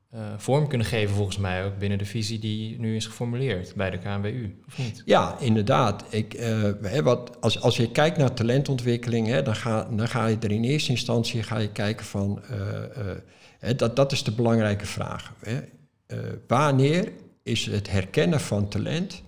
[0.10, 3.90] eh, vorm kunnen geven, volgens mij ook binnen de visie die nu is geformuleerd bij
[3.90, 5.02] de KNWU, of niet?
[5.06, 6.04] Ja, inderdaad.
[6.10, 10.26] Ik, eh, hè, wat, als, als je kijkt naar talentontwikkeling, hè, dan, ga, dan ga
[10.28, 13.18] je er in eerste instantie ga je kijken van, eh, eh,
[13.60, 15.34] hè, dat, dat is de belangrijke vraag.
[15.40, 15.60] Hè.
[16.08, 17.12] Eh, wanneer
[17.44, 19.22] is het herkennen van talent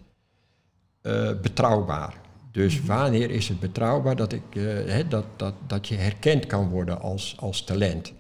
[1.02, 2.22] eh, betrouwbaar?
[2.54, 7.02] Dus wanneer is het betrouwbaar dat, ik, eh, dat, dat, dat je herkend kan worden
[7.02, 8.14] als, als talent?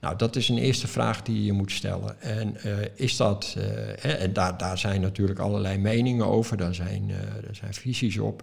[0.00, 2.20] Nou, dat is een eerste vraag die je moet stellen.
[2.20, 3.64] En eh, is dat, eh,
[4.00, 7.10] hè, en daar, daar zijn natuurlijk allerlei meningen over, daar zijn,
[7.48, 8.42] er zijn visies op.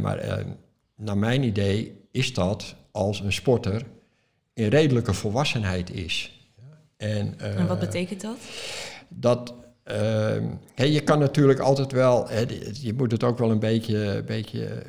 [0.00, 0.44] Maar
[0.96, 3.82] naar mijn idee is dat als een sporter
[4.54, 6.40] in redelijke volwassenheid is.
[6.96, 8.36] En, En wat betekent dat?
[9.08, 12.28] dat ehm, hè, je kan natuurlijk altijd wel,
[12.72, 14.82] je moet het ook wel een beetje, beetje,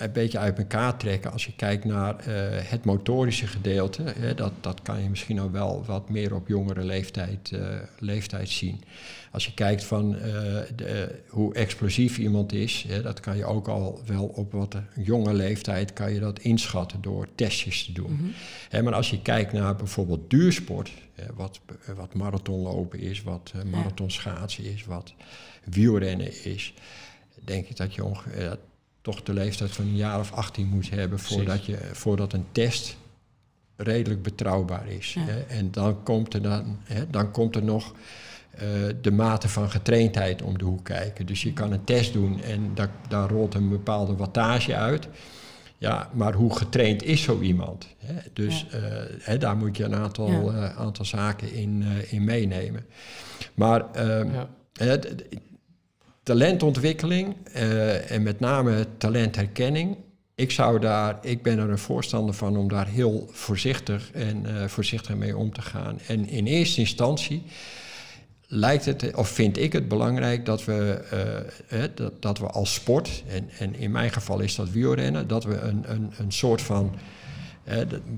[0.00, 2.34] een beetje uit elkaar trekken als je kijkt naar eh,
[2.70, 4.02] het motorische gedeelte.
[4.02, 8.48] Hè, dat, dat kan je misschien al wel wat meer op jongere leeftijd, eh, leeftijd
[8.48, 8.82] zien.
[9.30, 10.22] Als je kijkt van eh,
[10.76, 15.02] de, hoe explosief iemand is, hè, dat kan je ook al wel op wat een
[15.02, 18.12] jonge leeftijd kan je dat inschatten door testjes te doen.
[18.12, 18.28] Mhm.
[18.68, 21.60] Hè, maar als je kijkt naar bijvoorbeeld duursport, hè, wat,
[21.96, 25.14] wat marathonlopen is, wat marathonschaatsen is, wat
[25.64, 26.74] wielrennen is,
[27.44, 28.58] denk ik dat je ongeveer
[29.02, 32.96] toch de leeftijd van een jaar of 18 moet hebben voordat, je, voordat een test
[33.76, 35.14] redelijk betrouwbaar is.
[35.14, 35.20] Ja.
[35.24, 35.40] Hè.
[35.40, 37.94] En dan komt er, dan, hè, dan komt er nog
[38.50, 38.68] eh,
[39.00, 41.26] de mate van getraindheid om de hoek kijken.
[41.26, 45.08] Dus je kan een test doen en daar, daar rolt een bepaalde wattage uit.
[45.78, 47.86] Ja, maar hoe getraind is zo iemand?
[47.98, 48.14] Hè?
[48.32, 48.80] Dus eh,
[49.20, 50.68] hè, daar moet je een aantal, Ja.
[50.68, 52.86] eh, aantal zaken in, eh, in meenemen.
[53.54, 54.28] Maar ehm,
[56.30, 59.96] talentontwikkeling eh, en met name talentherkenning.
[60.34, 64.68] Ik, zou daar, ik ben er een voorstander van om daar heel voorzichtig en eh,
[64.68, 65.98] voorzichtig mee om te gaan.
[66.06, 67.42] En in eerste instantie
[68.46, 71.04] lijkt het, of vind ik het belangrijk dat we,
[71.68, 75.44] eh, dat, dat we als sport, en, en in mijn geval is dat wielrennen, dat
[75.44, 76.94] we een, een, een soort van,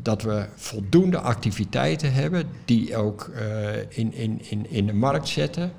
[0.02, 3.30] dat we voldoende activiteiten hebben die ook
[3.88, 5.72] in, in, in, in de markt zetten,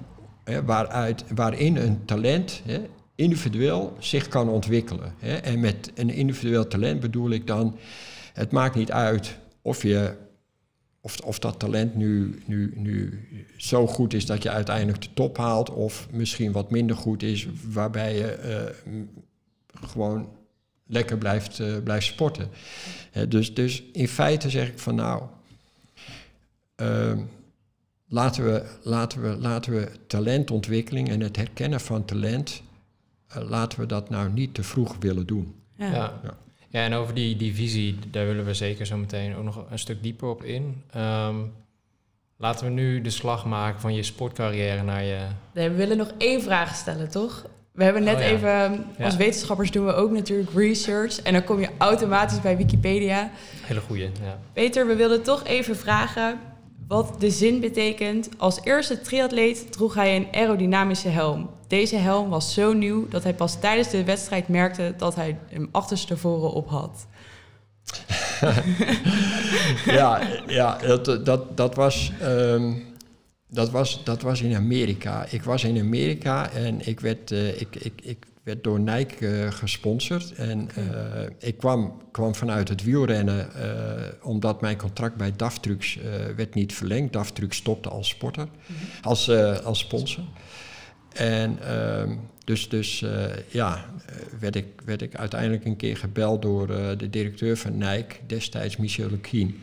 [0.65, 2.81] waaruit, waarin een talent hè,
[3.15, 5.13] individueel zich kan ontwikkelen.
[5.17, 5.35] Hè.
[5.35, 7.77] En met een individueel talent bedoel ik dan,
[8.33, 10.21] het maakt niet uit of je
[11.03, 13.27] of, of dat talent nu, nu, nu
[13.57, 17.47] zo goed is dat je uiteindelijk de top haalt, of misschien wat minder goed is,
[17.67, 18.93] waarbij je eh,
[19.87, 20.29] gewoon
[20.87, 22.49] lekker blijft, eh, blijft sporten.
[23.29, 25.23] Dus, dus in feite zeg ik van nou,
[26.75, 27.19] ehm,
[28.13, 32.61] laten, we, laten, we, laten we talentontwikkeling en het herkennen van talent,
[33.27, 35.55] eh, laten we dat nou niet te vroeg willen doen.
[35.75, 35.91] Ja.
[35.91, 36.13] Ja.
[36.69, 36.83] Ja.
[36.85, 40.03] En over die, die visie, daar willen we zeker zo meteen ook nog een stuk
[40.03, 40.83] dieper op in.
[40.91, 41.35] Ehm,
[42.37, 45.19] laten we nu de slag maken van je sportcarrière naar je...
[45.53, 47.45] Nee, we willen nog één vraag stellen, toch?
[47.71, 48.27] We hebben net Oh ja.
[48.27, 49.19] even, als Ja.
[49.19, 51.21] wetenschappers doen we ook natuurlijk research.
[51.21, 53.31] En dan kom je automatisch bij Wikipedia.
[53.61, 54.39] Hele goeie, ja.
[54.53, 56.39] Peter, we wilden toch even vragen
[56.87, 58.29] wat de zin betekent.
[58.37, 61.49] Als eerste triatleet droeg hij een aerodynamische helm.
[61.67, 65.69] Deze helm was zo nieuw dat hij pas tijdens de wedstrijd merkte dat hij hem
[65.71, 67.07] achterstevoren op had.
[69.85, 72.73] ja, ja dat, dat, dat, was, ehm,
[73.47, 75.25] dat, was, dat was in Amerika.
[75.29, 79.51] Ik was in Amerika en ik werd, eh, ik, ik, ik werd door Nike eh,
[79.51, 80.33] gesponsord.
[80.33, 85.97] En eh, ik kwam, kwam vanuit het wielrennen eh, omdat mijn contract bij DAF Trucks
[85.97, 86.03] eh,
[86.35, 87.13] werd niet verlengd.
[87.13, 88.47] DAF Trucks stopte als sporter,
[89.01, 90.23] als, eh, als sponsor.
[91.13, 93.05] En ehm, dus, dus
[93.47, 93.85] ja,
[94.39, 99.09] werd ik, werd ik uiteindelijk een keer gebeld door de directeur van Nike, destijds Michel
[99.09, 99.61] Lequien.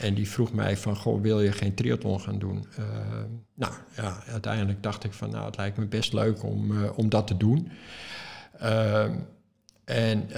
[0.00, 2.66] En die vroeg mij van, goh, wil je geen triathlon gaan doen?
[2.76, 2.84] Eh,
[3.54, 7.08] nou ja, uiteindelijk dacht ik van, nou, het lijkt me best leuk om, eh, om
[7.08, 7.70] dat te doen.
[8.58, 9.14] Ehm,
[9.84, 10.28] en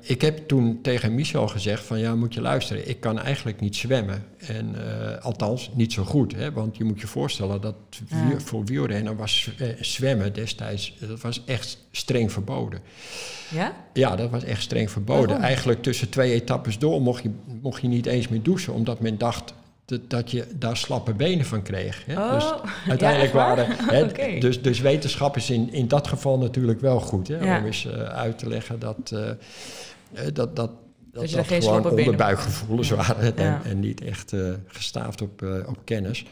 [0.00, 3.76] ik heb toen tegen Michel gezegd van ja, moet je luisteren, ik kan eigenlijk niet
[3.76, 4.24] zwemmen.
[4.38, 6.34] En eh, althans, niet zo goed.
[6.34, 6.52] Hè?
[6.52, 7.74] Want je moet je voorstellen dat
[8.08, 8.40] Ja.
[8.40, 12.80] voor wielrennen was eh, zwemmen destijds, dat was echt streng verboden.
[13.50, 13.76] Ja?
[13.92, 15.26] Ja, dat was echt streng verboden.
[15.26, 15.44] Waarom?
[15.44, 17.30] Eigenlijk tussen twee etappes door mocht je,
[17.62, 19.54] mocht je niet eens meer douchen, omdat men dacht
[20.08, 22.04] dat, je daar slappe benen van kreeg.
[22.06, 22.18] Hè?
[22.18, 23.66] Oh, dus uiteindelijk waren.
[23.68, 24.06] Hè,
[24.40, 27.28] dus, dus wetenschap is in, in dat geval natuurlijk wel goed.
[27.28, 27.38] Hè?
[27.38, 27.58] Ja.
[27.58, 29.10] Om eens eh, uit te leggen dat.
[29.12, 29.36] eh, eh,
[30.12, 30.70] dat, dat,
[31.12, 32.96] dat, dat, gewoon onderbuikgevoelens Ja.
[32.96, 34.32] waren en, en niet echt
[34.66, 36.24] gestaafd op, op kennis.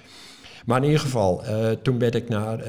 [0.64, 1.42] Maar in ieder geval,
[1.82, 2.60] toen werd ik naar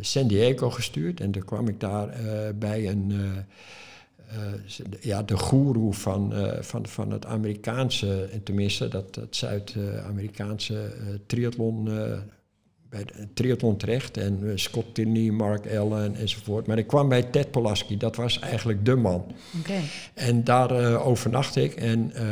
[0.00, 2.08] San Diego gestuurd en toen kwam ik daar
[2.54, 3.12] bij een,
[5.00, 11.14] ja, de goeroe van, eh, van, van het Amerikaanse, en tenminste dat, dat Zuid-Amerikaanse eh,
[11.26, 12.18] triathlon, eh,
[12.90, 14.16] bij triathlon terecht.
[14.16, 16.66] En eh, Scott Tierney, Mark Allen enzovoort.
[16.66, 19.24] Maar ik kwam bij Ted Polaski, dat was eigenlijk de man.
[19.58, 19.80] Oké.
[20.14, 22.24] En daar eh, overnachtte ik en eh,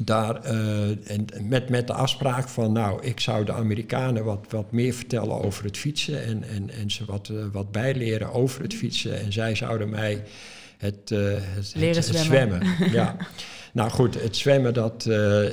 [0.00, 4.72] daar, eh, en met, met de afspraak van, nou, ik zou de Amerikanen wat, wat
[4.72, 8.74] meer vertellen over het fietsen en, en, en ze wat, eh, wat bijleren over het
[8.74, 9.20] fietsen.
[9.20, 10.22] En zij zouden mij
[10.78, 12.66] het, eh, het, Leren het, het zwemmen.
[12.66, 12.92] zwemmen.
[13.00, 13.16] ja.
[13.72, 15.04] Nou goed, het zwemmen, dat,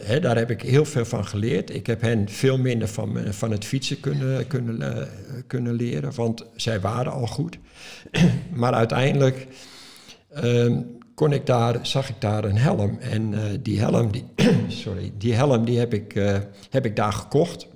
[0.03, 1.75] hè, daar heb ik heel veel van geleerd.
[1.75, 5.09] Ik heb hen veel minder van, van het fietsen kunnen, kunnen,
[5.47, 7.57] kunnen leren, want zij waren al goed.
[8.53, 9.47] maar uiteindelijk
[10.33, 10.81] ehm,
[11.15, 12.97] kon ik daar, zag ik daar een helm.
[12.99, 14.25] En eh, die helm, die,
[14.67, 16.37] sorry, die helm die heb, ik, eh,
[16.69, 17.67] heb ik daar gekocht.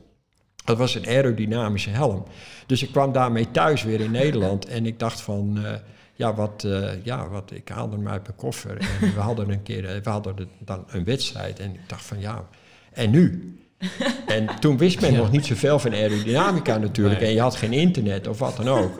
[0.65, 2.23] Dat was een aerodynamische helm.
[2.65, 4.65] Dus ik kwam daarmee thuis weer in Nederland.
[4.65, 5.73] En ik dacht van, eh,
[6.13, 6.67] ja, wat,
[7.03, 8.77] ja, wat, ik haalde hem uit mijn koffer.
[8.77, 11.59] En we hadden een keer, we hadden de- dan een wedstrijd.
[11.59, 12.47] En ik dacht van, ja,
[12.93, 13.53] en nu?
[14.27, 15.17] En toen wist men Ja.
[15.17, 17.19] nog niet zoveel van aerodynamica natuurlijk.
[17.19, 17.29] Nee.
[17.29, 18.99] En je had geen internet of wat dan ook.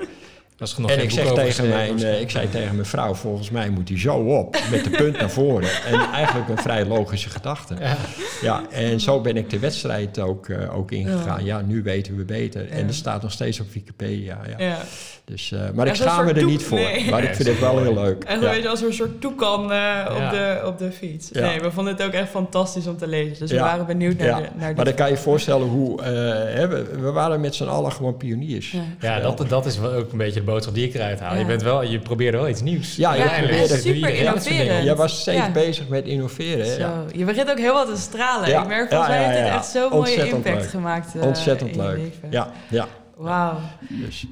[0.60, 3.50] Dat is nog En ik zeg tegen mijn, eh, ik zei tegen mijn vrouw, volgens
[3.50, 5.70] mij moet hij zo op, met de punt naar voren.
[5.92, 7.76] En eigenlijk een vrij logische gedachte.
[7.80, 7.98] Ja.
[8.42, 11.46] Ja, en zo ben ik de wedstrijd ook, eh, ook ingegaan.
[11.46, 12.70] Ja, nu weten we beter.
[12.70, 14.38] En dat staat nog steeds op Wikipedia.
[14.58, 14.66] Ja.
[14.66, 14.78] Ja.
[15.26, 16.78] Dus, eh, maar ik schaam me er niet voor.
[16.80, 17.10] nee.
[17.10, 18.24] Maar ik vind het wel heel leuk.
[18.28, 18.34] Ja.
[18.34, 20.30] een beetje als een soort toekan eh, op, Ja.
[20.32, 21.30] de, op de fiets.
[21.32, 21.42] Ja.
[21.46, 23.40] Nee, we vonden het ook echt fantastisch om te lezen.
[23.40, 26.02] Dus we waren benieuwd naar Ja, de naar maar dan kan je je voorstellen hoe...
[26.02, 26.10] eh,
[26.56, 28.72] hè, we, we waren met z'n allen gewoon pioniers.
[28.72, 28.82] Ja.
[29.00, 31.34] Ja, dat, dat is wel ook een beetje de boodschap die ik eruit haal.
[31.34, 31.40] Ja.
[31.40, 32.96] Je, bent wel, je probeerde wel iets nieuws.
[32.96, 34.84] Ja, je Ja, probeerde- echt super dat innoverend.
[34.84, 35.52] Jij was steeds Ja.
[35.52, 36.66] bezig met innoveren.
[36.66, 36.76] hè?
[36.76, 36.94] Ja.
[37.10, 38.50] Zo, je begint ook heel wat te stralen.
[38.50, 38.62] Ja.
[38.62, 40.70] Ik merk Ja, volgens mij heeft dit echt zo'n mooie impact leuk.
[40.70, 41.98] gemaakt eh, Ontzettend in je leuk.
[41.98, 42.32] leven.
[42.32, 42.88] Ja, ja.
[43.16, 43.60] Wauw.
[43.90, 44.26] Dus,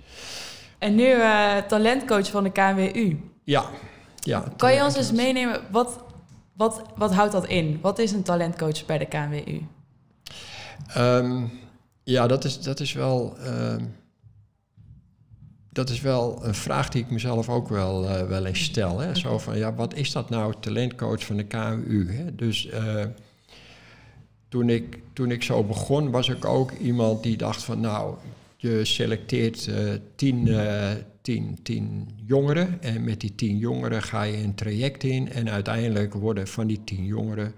[0.80, 3.18] En nu eh, talentcoach van de KNWU.
[3.44, 3.64] ja.
[4.20, 4.44] ja.
[4.58, 6.00] Kan je ons eens meenemen, wat,
[6.54, 7.80] wat, wat houdt dat in?
[7.82, 9.62] Wat is een talentcoach bij de KNWU?
[10.94, 11.42] Ehm,
[12.04, 13.36] ja, dat is, dat is wel.
[13.44, 13.84] ehm,
[15.78, 19.00] dat is wel een vraag die ik mezelf ook wel, eh, wel eens stel.
[19.00, 19.16] Hè?
[19.16, 22.12] Zo van, ja, wat is dat nou, talentcoach van de KMU?
[22.12, 22.36] Hè?
[22.36, 23.06] Dus eh,
[24.50, 28.16] toen, ik, toen ik zo begon, was ik ook iemand die dacht van, nou,
[28.56, 30.50] je selecteert eh, tien,
[31.22, 32.82] tien, tien jongeren.
[32.82, 35.32] En met die tien jongeren ga je een traject in.
[35.32, 37.54] En uiteindelijk worden van die tien jongeren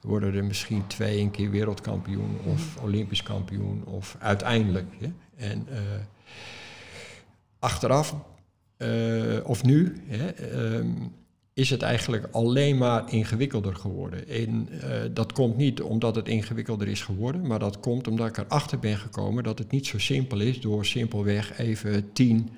[0.00, 4.86] worden er misschien twee een keer wereldkampioen of olympisch kampioen of uiteindelijk.
[4.98, 5.08] Hè?
[5.36, 5.66] En
[7.64, 8.14] achteraf,
[8.76, 8.88] eh,
[9.44, 10.88] of nu, hè, ehm,
[11.54, 14.28] is het eigenlijk alleen maar ingewikkelder geworden.
[14.28, 18.36] En eh, dat komt niet omdat het ingewikkelder is geworden, maar dat komt omdat ik
[18.36, 22.50] erachter ben gekomen dat het niet zo simpel is door simpelweg even tien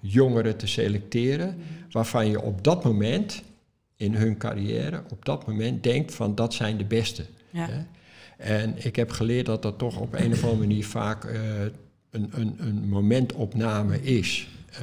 [0.00, 1.56] jongeren te selecteren,
[1.90, 3.42] waarvan je op dat moment
[3.96, 7.24] in hun carrière, op dat moment denkt van dat zijn de beste.
[7.50, 7.66] Ja.
[7.66, 7.82] Hè?
[8.36, 11.40] En ik heb geleerd dat dat toch op een of andere manier vaak eh,
[12.10, 14.48] een, een, een momentopname is.
[14.72, 14.80] Eh,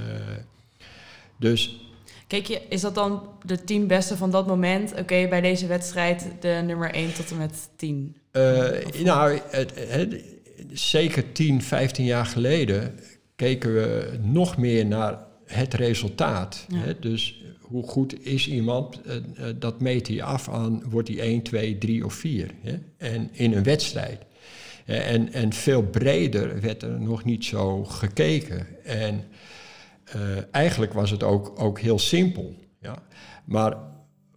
[1.39, 1.81] dus
[2.27, 4.91] Kijk, je, is dat dan de tien beste van dat moment?
[4.91, 8.15] Oké, bij deze wedstrijd de nummer 1 tot en met 10.
[8.31, 8.67] Eh,
[9.03, 10.23] nou, het, het-
[10.71, 12.99] zeker 10, 15 jaar geleden
[13.35, 16.65] keken we nog meer naar het resultaat.
[16.67, 16.77] Ja.
[16.77, 16.99] Hè?
[16.99, 19.15] Dus hoe goed is iemand, eh,
[19.55, 22.51] dat meet hij af aan, wordt hij 1, 2, 3 of 4.
[22.61, 22.75] Hè?
[22.97, 24.21] En in een wedstrijd.
[24.87, 28.67] Eh, En, en veel breder werd er nog niet zo gekeken.
[28.83, 29.23] En
[30.03, 30.21] eh,
[30.51, 32.55] eigenlijk was het ook, ook heel simpel.
[32.81, 32.97] Ja?
[33.45, 33.77] Maar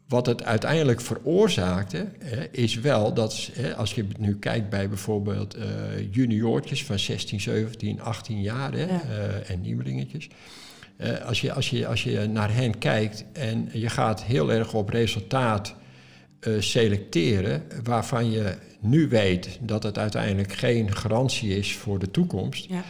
[0.08, 5.54] wat het uiteindelijk veroorzaakte, hè, is wel dat hè, als je nu kijkt bij bijvoorbeeld
[5.54, 5.64] eh
[6.10, 9.00] juniortjes van 16, 17, 18 jaar hè, Ja.
[9.46, 10.28] en nieuwelingetjes.
[11.24, 14.88] als, je, als, je, als je naar hen kijkt en je gaat heel erg op
[14.88, 15.74] resultaat
[16.58, 22.82] selecteren, waarvan je nu weet dat het uiteindelijk geen garantie is voor de toekomst, Ja.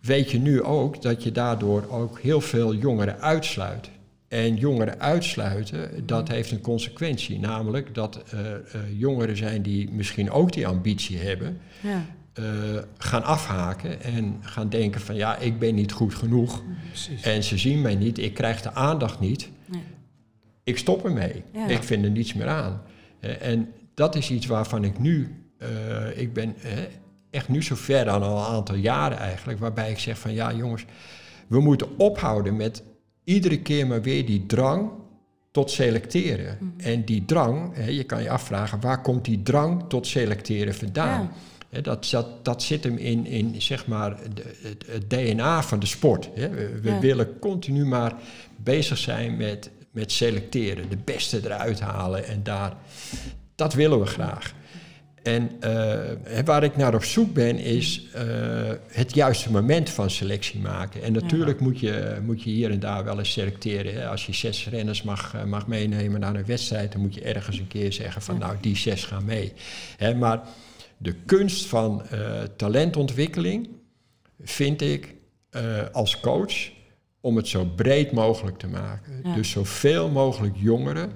[0.00, 3.90] weet je nu ook dat je daardoor ook heel veel jongeren uitsluit.
[4.28, 7.38] En jongeren uitsluiten, dat heeft een consequentie.
[7.38, 8.60] Namelijk dat eh, eh,
[8.96, 12.04] jongeren zijn die misschien ook die ambitie hebben, Ja.
[12.32, 12.44] eh,
[12.98, 16.62] gaan afhaken en gaan denken van ja, ik ben niet goed genoeg.
[16.88, 17.22] Precies.
[17.22, 19.48] En ze zien mij niet, ik krijg de aandacht niet.
[19.66, 19.82] Nee.
[20.64, 21.42] Ik stop ermee.
[21.52, 21.66] Ja.
[21.66, 22.82] Ik vind er niets meer aan.
[23.40, 23.68] En
[23.98, 26.72] dat is iets waarvan ik nu, eh, ik ben eh,
[27.30, 30.52] echt nu zo ver dan al een aantal jaren eigenlijk, waarbij ik zeg van ja
[30.52, 30.84] jongens,
[31.46, 32.82] we moeten ophouden met
[33.24, 34.90] iedere keer maar weer die drang
[35.50, 36.58] tot selecteren.
[36.76, 41.20] En die drang, hè, je kan je afvragen, waar komt die drang tot selecteren vandaan?
[41.22, 41.30] Ja.
[41.70, 45.78] Hè, dat, dat, dat zit hem in, in zeg maar, de- het, het DNA van
[45.80, 46.28] de sport.
[46.34, 46.48] Hè.
[46.48, 47.00] We, we Ja.
[47.00, 48.14] willen continu maar
[48.56, 52.76] bezig zijn met, met selecteren, de beste eruit halen en daar,
[53.58, 54.54] dat willen we graag.
[55.22, 58.24] En eh, waar ik naar op zoek ben, is eh,
[58.86, 61.02] het juiste moment van selectie maken.
[61.02, 63.94] En natuurlijk moet, je, moet je hier en daar wel eens selecteren.
[63.94, 64.08] Hè.
[64.08, 67.58] Als je zes renners mag, eh, mag meenemen naar een wedstrijd, dan moet je ergens
[67.58, 68.46] een keer zeggen van Ja.
[68.46, 69.52] nou, die zes gaan mee.
[69.96, 70.40] Hè, maar
[70.96, 72.02] de kunst van
[72.56, 73.68] talentontwikkeling
[74.40, 75.14] vind ik
[75.92, 76.70] als coach
[77.20, 79.20] om het zo breed mogelijk te maken.
[79.24, 79.34] Ja.
[79.34, 81.12] Dus zoveel mogelijk jongeren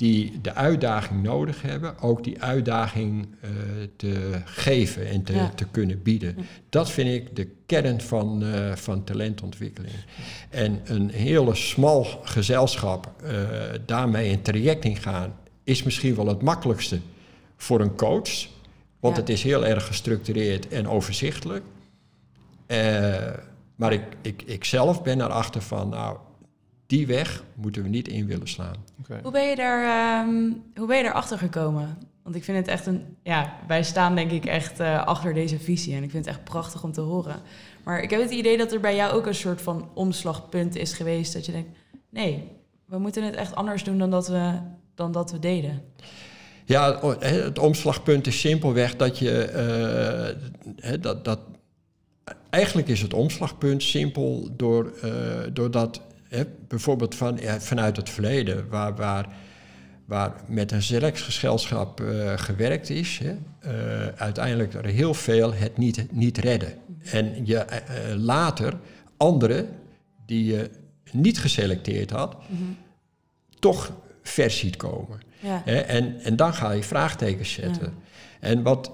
[0.00, 3.50] die de uitdaging nodig hebben, ook die uitdaging eh,
[3.96, 5.48] te geven en te, Ja.
[5.54, 6.36] te kunnen bieden.
[6.68, 9.94] Dat vind ik de kern van, eh, van talentontwikkeling.
[10.50, 13.32] En een hele smal gezelschap eh,
[13.86, 15.34] daarmee een traject ingaan,
[15.64, 16.98] is misschien wel het makkelijkste
[17.56, 18.46] voor een coach.
[19.00, 19.20] Want Ja.
[19.20, 21.64] het is heel erg gestructureerd en overzichtelijk.
[23.76, 26.16] Maar ik, ik, ik zelf ben erachter van, nou,
[26.90, 28.76] die weg moeten we niet in willen slaan.
[29.00, 29.18] Oké.
[29.22, 31.98] Hoe ben je daar, ehm, hoe ben je daarachter gekomen?
[32.22, 35.58] Want ik vind het echt een, ja, wij staan denk ik echt eh, achter deze
[35.58, 37.36] visie en ik vind het echt prachtig om te horen.
[37.84, 40.92] Maar ik heb het idee dat er bij jou ook een soort van omslagpunt is
[40.92, 41.70] geweest dat je denkt,
[42.08, 42.48] nee,
[42.84, 44.58] we moeten het echt anders doen dan dat we,
[44.94, 45.82] dan dat we deden.
[46.64, 49.42] Ja, het omslagpunt is simpelweg dat je.
[49.42, 50.36] eh,
[50.76, 51.40] hè, dat, dat,
[52.50, 55.10] eigenlijk is het omslagpunt simpel door, eh,
[55.52, 56.00] doordat
[56.68, 59.28] bijvoorbeeld van, ja, vanuit het verleden, waar, waar,
[60.04, 66.12] waar met een selectiegezelschap eh, gewerkt is, hè, eh, uiteindelijk er heel veel het niet,
[66.12, 66.74] niet redden.
[67.04, 67.82] En je eh,
[68.16, 68.74] later
[69.16, 69.68] anderen
[70.26, 70.70] die je
[71.12, 72.36] niet geselecteerd had,
[73.58, 75.20] toch vers ziet komen.
[75.38, 77.94] Ja, en, en dan ga je vraagtekens zetten.
[78.40, 78.92] En wat,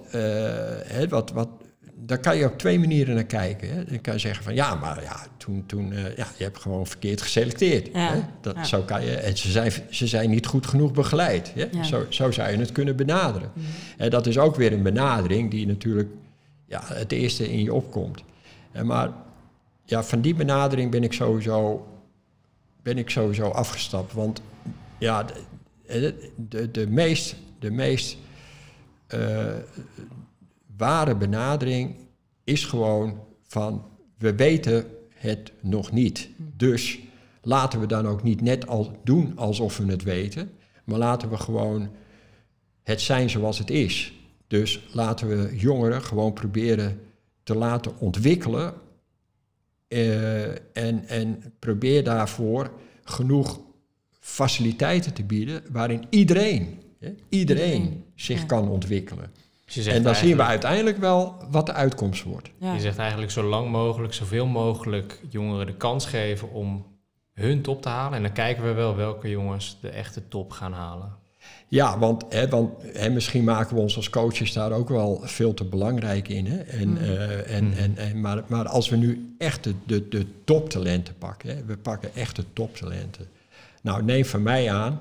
[0.87, 1.49] hè, wat, wat,
[1.95, 3.69] daar kan je op twee manieren naar kijken.
[3.69, 3.85] Hè.
[3.85, 6.87] Dan kan je zeggen van ja, maar ja, toen, toen eh, ja, je hebt gewoon
[6.87, 7.89] verkeerd geselecteerd.
[7.93, 8.21] Ja, Hè.
[8.41, 8.65] Dat, ja.
[8.65, 11.53] Zo kan je, en ze zijn, ze zijn niet goed genoeg begeleid.
[11.55, 11.67] Hè.
[11.71, 11.83] Ja.
[11.83, 13.53] Zo, zo zou je het kunnen benaderen.
[13.97, 16.09] En dat is ook weer een benadering die natuurlijk
[16.67, 18.23] ja, het eerste in je opkomt.
[18.73, 19.11] En maar
[19.85, 21.87] ja, van die benadering ben ik sowieso,
[22.83, 24.13] ben ik sowieso afgestapt.
[24.13, 24.41] Want
[24.99, 25.35] ja, de,
[25.87, 26.15] de,
[26.49, 28.17] de, de meest, de meest
[29.07, 29.55] eh,
[30.77, 31.95] ware benadering
[32.45, 33.85] is gewoon van
[34.19, 34.96] we weten
[35.27, 36.29] het nog niet.
[36.57, 36.99] Dus
[37.43, 40.51] laten we dan ook niet net al doen alsof we het weten,
[40.85, 41.89] maar laten we gewoon
[42.83, 44.13] het zijn zoals het is.
[44.47, 47.01] Dus laten we jongeren gewoon proberen
[47.43, 48.75] te laten ontwikkelen
[49.89, 52.73] eh, en, en probeer daarvoor
[53.05, 53.61] genoeg
[54.21, 58.47] faciliteiten te bieden waarin iedereen, hè, iedereen, Iedereen, zich ja.
[58.47, 59.31] kan ontwikkelen.
[59.75, 62.51] Dus En dan zien we uiteindelijk wel wat de uitkomst wordt.
[62.59, 62.75] Ja.
[62.75, 66.87] Je zegt eigenlijk zo lang mogelijk, zoveel mogelijk jongeren de kans geven om
[67.33, 68.17] hun top te halen.
[68.17, 71.13] En dan kijken we wel welke jongens de echte top gaan halen.
[71.69, 75.55] Ja, want, hè, want hè, misschien maken we ons als coaches daar ook wel veel
[75.55, 76.47] te belangrijk in.
[76.47, 76.57] Hè?
[76.59, 76.97] En, Mm.
[76.97, 77.73] eh, en, Mm.
[77.73, 81.65] en, en, maar, maar als we nu echt de, de, de toptalenten pakken, hè?
[81.65, 83.27] we pakken echt de toptalenten.
[83.83, 85.01] Nou, neem van mij aan,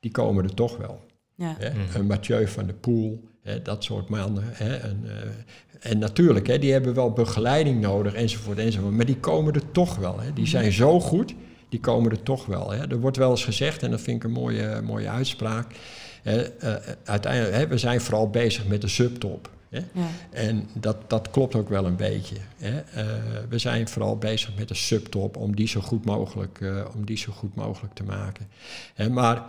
[0.00, 1.00] die komen er toch wel.
[1.34, 1.54] Ja.
[1.58, 1.70] Hè?
[1.70, 1.96] Mhm.
[1.96, 3.24] Een Mathieu van der Poel,
[3.62, 4.44] dat soort mannen.
[4.46, 4.76] Hè?
[4.76, 8.94] En, eh, en natuurlijk, hè, die hebben wel begeleiding nodig enzovoort enzovoort.
[8.94, 10.20] Maar die komen er toch wel.
[10.20, 10.32] Hè?
[10.32, 11.34] Die zijn zo goed,
[11.68, 12.70] die komen er toch wel.
[12.70, 12.90] Hè?
[12.90, 15.74] Er wordt wel eens gezegd, en dat vind ik een mooie, mooie uitspraak.
[16.22, 19.50] Hè, eh, uiteindelijk, hè, we zijn vooral bezig met de subtop.
[19.68, 20.08] Ja.
[20.30, 22.36] En dat, dat klopt ook wel een beetje.
[22.56, 22.80] Hè?
[22.80, 23.06] Eh,
[23.48, 27.16] we zijn vooral bezig met de subtop om die zo goed mogelijk, eh, om die
[27.16, 28.48] zo goed mogelijk te maken.
[28.94, 29.42] Hè, maar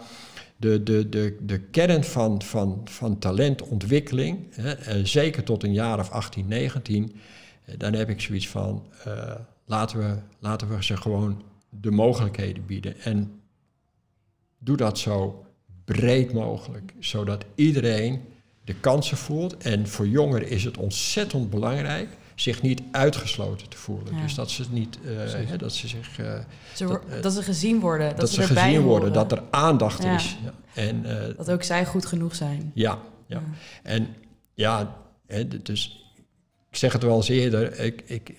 [0.65, 5.99] de, de, de, de kern van, van, van talentontwikkeling, hè, eh, zeker tot een jaar
[5.99, 7.15] of 18, 19,
[7.65, 9.35] eh, dan heb ik zoiets van, eh,
[9.65, 12.99] laten, we, laten we ze gewoon de mogelijkheden bieden.
[12.99, 13.41] En
[14.57, 15.45] doe dat zo
[15.85, 18.21] breed mogelijk, zodat iedereen
[18.63, 19.57] de kansen voelt.
[19.57, 24.15] En voor jongeren is het ontzettend belangrijk zich niet uitgesloten te voelen.
[24.15, 24.21] Ja.
[24.21, 26.19] Dus dat ze, niet, eh, hè, dat ze zich...
[26.19, 26.39] eh,
[26.73, 30.15] Ze eh, dat ze gezien worden, dat, dat, ze, gezien worden, dat er aandacht Ja.
[30.15, 30.37] is.
[30.43, 30.53] Ja.
[30.81, 31.05] En
[31.37, 32.71] Dat ook zij goed genoeg zijn.
[32.73, 33.41] ja, ja.
[33.83, 34.07] En
[34.53, 34.95] ja,
[35.27, 36.09] hè, dus
[36.69, 38.35] ik zeg het wel eens eerder, ik, ik,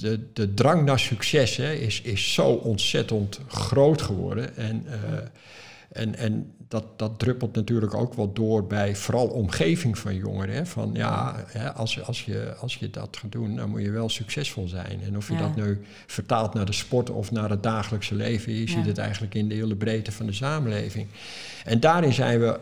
[0.00, 4.56] de, de drang naar succes hè, is, is zo ontzettend groot geworden.
[4.56, 4.86] En,
[5.96, 10.54] en, en dat, dat druppelt natuurlijk ook wel door bij vooral omgeving van jongeren.
[10.54, 13.82] Hè, van ja, hè, als, je- als, je, als je dat gaat doen, dan moet
[13.82, 15.00] je wel succesvol zijn.
[15.02, 15.40] En of je Ja.
[15.40, 18.66] dat nu vertaalt naar de sport of naar het dagelijkse leven, je Ja.
[18.66, 21.06] ziet het eigenlijk in de hele breedte van de samenleving.
[21.64, 22.58] En daarin zijn we,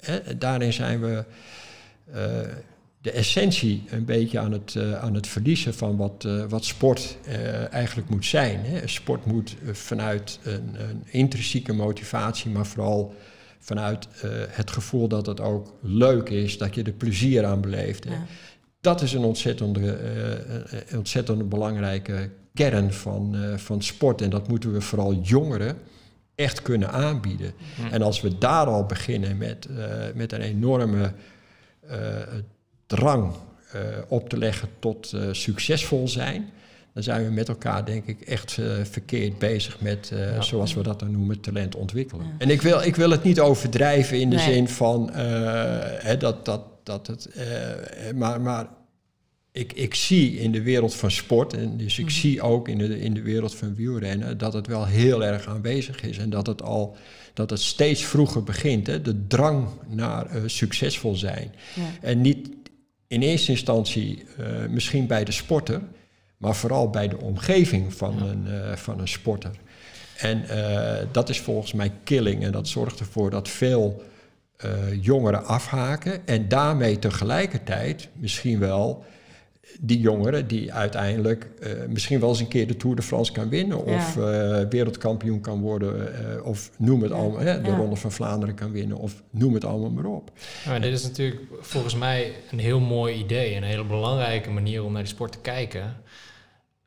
[0.00, 1.24] hè, daarin zijn we
[2.12, 2.20] eh,
[3.00, 7.16] de essentie een beetje aan het, eh, aan het verliezen van wat, eh, wat sport
[7.24, 8.64] eh, eigenlijk moet zijn.
[8.64, 8.86] Hè.
[8.86, 13.14] Sport moet vanuit een, een intrinsieke motivatie, maar vooral
[13.58, 14.08] vanuit
[14.50, 18.04] het gevoel dat het ook leuk is, dat je er plezier aan beleeft.
[18.04, 18.10] hè.
[18.10, 18.26] Ja.
[18.80, 24.22] Dat is een ontzettende, eh, eh, ontzettend belangrijke kern van, van sport.
[24.22, 25.76] En dat moeten we vooral jongeren
[26.34, 27.52] echt kunnen aanbieden.
[27.90, 29.68] En als we daar al beginnen met,
[30.14, 31.12] met een enorme
[31.80, 31.98] eh,
[32.98, 33.32] drang
[33.72, 36.50] eh, op te leggen tot eh, succesvol zijn,
[36.94, 40.40] dan zijn we met elkaar, denk ik, echt eh, verkeerd bezig met, Ja.
[40.42, 42.26] zoals we dat dan noemen, talent ontwikkelen.
[42.26, 42.32] Ja.
[42.38, 44.52] En ik wil, ik wil het niet overdrijven in de Nee.
[44.54, 47.28] zin van hè, dat, dat, dat het.
[48.14, 48.66] maar maar
[49.52, 52.14] ik, ik zie in de wereld van sport, en dus ik Mhm.
[52.14, 56.02] zie ook in de, in de wereld van wielrennen, dat het wel heel erg aanwezig
[56.02, 56.18] is.
[56.18, 56.96] En dat het al
[57.34, 58.86] dat het steeds vroeger begint.
[58.86, 59.00] Hè?
[59.02, 61.54] De drang naar succesvol zijn.
[61.74, 61.82] Ja.
[62.00, 62.48] En niet
[63.10, 65.80] in eerste instantie eh, misschien bij de sporter,
[66.36, 68.24] maar vooral bij de omgeving van, Ja.
[68.24, 69.50] een, eh, van een sporter.
[70.16, 72.42] En eh, dat is volgens mij killing.
[72.44, 74.02] En dat zorgt ervoor dat veel
[75.00, 76.26] jongeren afhaken.
[76.26, 79.04] En daarmee tegelijkertijd misschien wel
[79.82, 83.48] die jongeren die uiteindelijk eh, misschien wel eens een keer de Tour de France kan
[83.48, 83.84] winnen.
[83.86, 83.96] Ja.
[83.96, 84.22] Of eh,
[84.68, 86.14] wereldkampioen kan worden.
[86.38, 87.16] eh, of noem het Ja.
[87.16, 87.40] allemaal.
[87.40, 87.76] Hè, de Ja.
[87.76, 88.96] Ronde van Vlaanderen kan winnen.
[88.96, 90.30] Of noem het allemaal maar op.
[90.64, 93.56] Ja, maar dit is natuurlijk volgens mij een heel mooi idee.
[93.56, 95.96] Een hele belangrijke manier om naar die sport te kijken.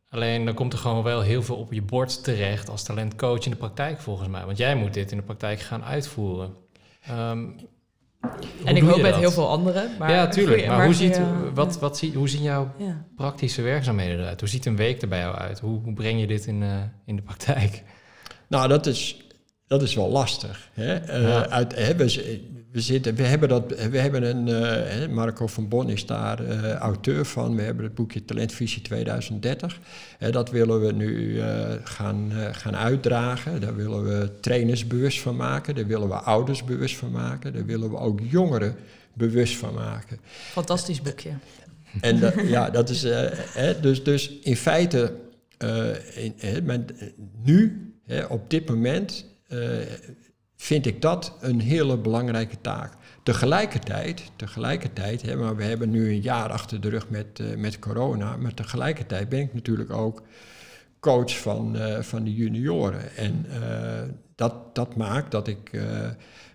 [0.09, 3.51] Alleen dan komt er gewoon wel heel veel op je bord terecht als talentcoach in
[3.51, 4.45] de praktijk volgens mij.
[4.45, 6.53] Want jij moet dit in de praktijk gaan uitvoeren.
[7.07, 7.45] Ehm,
[8.63, 9.19] En ik hoop met dat?
[9.19, 9.89] heel veel anderen.
[9.99, 10.67] Maar ja, tuurlijk.
[10.67, 11.21] Maar, hoe, ziet,
[11.53, 13.05] wat, wat zie, hoe zien jouw Ja.
[13.15, 14.39] praktische werkzaamheden eruit?
[14.39, 15.59] Hoe ziet een week er bij jou uit?
[15.59, 16.69] Hoe, hoe breng je dit in, eh,
[17.05, 17.83] in de praktijk?
[18.47, 19.22] Nou, dat is,
[19.73, 20.69] dat is wel lastig.
[20.73, 20.93] Hè?
[20.95, 21.49] Eh, Ja.
[21.49, 25.89] uit, hè, we, we, zitten, we hebben, dat, we hebben een, eh, Marco van Bon
[25.89, 27.55] is daar eh, auteur van.
[27.55, 29.79] We hebben het boekje Talentvisie 2030.
[30.17, 31.41] Hè, dat willen we nu
[31.83, 33.61] gaan, gaan uitdragen.
[33.61, 35.75] Daar willen we trainers bewust van maken.
[35.75, 37.53] Daar willen we ouders bewust van maken.
[37.53, 38.75] Daar willen we ook jongeren
[39.13, 40.19] bewust van maken.
[40.51, 41.29] Fantastisch boekje.
[42.01, 43.01] En dat- ja, dat is.
[43.03, 45.13] hè, dus, dus in feite,
[46.13, 46.85] in, hè, men-
[47.43, 49.25] nu, hè, op dit moment,
[50.55, 52.93] vind ik dat een hele belangrijke taak.
[53.23, 57.79] Tegelijkertijd, tegelijkertijd hè, maar we hebben nu een jaar achter de rug met, eh, met
[57.79, 60.23] corona, maar tegelijkertijd ben ik natuurlijk ook
[60.99, 63.15] coach van, eh, van de junioren.
[63.15, 64.01] En eh,
[64.35, 66.09] dat, dat maakt dat ik eh,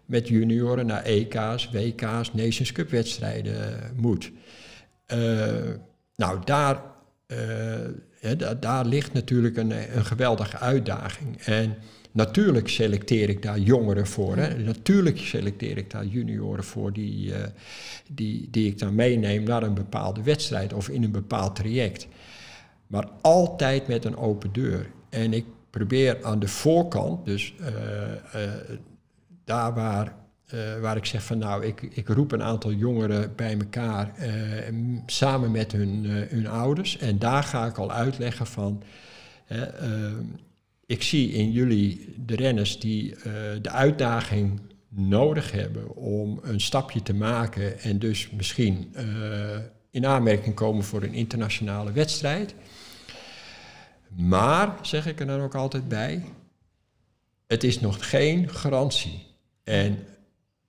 [0.05, 4.31] met junioren naar EK's, WK's, Nations Cup wedstrijden moet.
[5.07, 5.19] Eh,
[6.17, 6.83] nou, daar,
[7.27, 7.39] eh,
[8.21, 11.41] hè, da- daar ligt natuurlijk een, een geweldige uitdaging.
[11.41, 11.77] En
[12.13, 14.37] natuurlijk selecteer ik daar jongeren voor.
[14.37, 14.59] Hè.
[14.59, 17.49] Natuurlijk selecteer ik daar junioren voor die, eh,
[18.11, 22.07] die, die ik dan meeneem naar een bepaalde wedstrijd of in een bepaald traject.
[22.87, 24.91] Maar altijd met een open deur.
[25.09, 28.51] En ik probeer aan de voorkant, dus eh, eh,
[29.45, 30.15] daar waar,
[30.81, 34.13] waar ik zeg van nou, ik, ik roep een aantal jongeren bij elkaar
[35.07, 36.99] samen met hun, hun ouders.
[36.99, 38.83] En daar ga ik al uitleggen van,
[39.49, 40.13] hè, eh,
[40.89, 43.23] ik zie in jullie de renners die eh,
[43.63, 49.05] de uitdaging nodig hebben om een stapje te maken en dus misschien eh,
[49.91, 52.55] in aanmerking komen voor een internationale wedstrijd.
[54.17, 56.25] Maar, zeg ik er dan ook altijd bij,
[57.47, 59.27] het is nog geen garantie.
[59.65, 60.07] En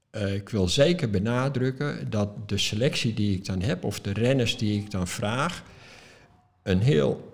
[0.10, 4.58] eh, ik wil zeker benadrukken dat de selectie die ik dan heb, of de renners
[4.58, 5.64] die ik dan vraag,
[6.64, 7.29] een heel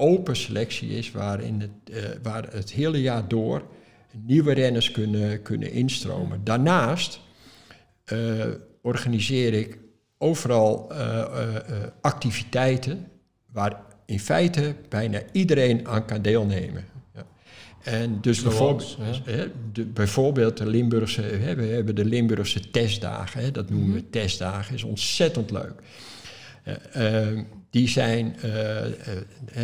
[0.00, 3.62] open selectie is waarin het, eh, waar het hele jaar door
[4.26, 6.44] nieuwe renners kunnen, kunnen instromen.
[6.44, 7.20] Daarnaast
[8.04, 8.46] eh,
[8.82, 9.78] organiseer ik
[10.18, 11.24] overal eh,
[12.00, 13.06] activiteiten
[13.52, 16.84] waar in feite bijna iedereen aan kan deelnemen.
[17.80, 18.98] En dus bijvoorbeeld,
[19.72, 21.22] de, bijvoorbeeld de Limburgse,
[21.56, 25.82] we hebben de Limburgse testdagen, dat noemen we testdagen, is ontzettend leuk.
[26.62, 27.38] Eh, eh,
[27.70, 29.62] die zijn, eh,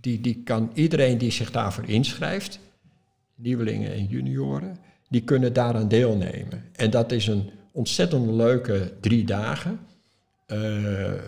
[0.00, 2.58] die, die kan iedereen die zich daarvoor inschrijft,
[3.34, 4.76] nieuwelingen en junioren,
[5.08, 6.64] die kunnen daaraan deelnemen.
[6.72, 9.78] En dat is een ontzettend leuke drie dagen,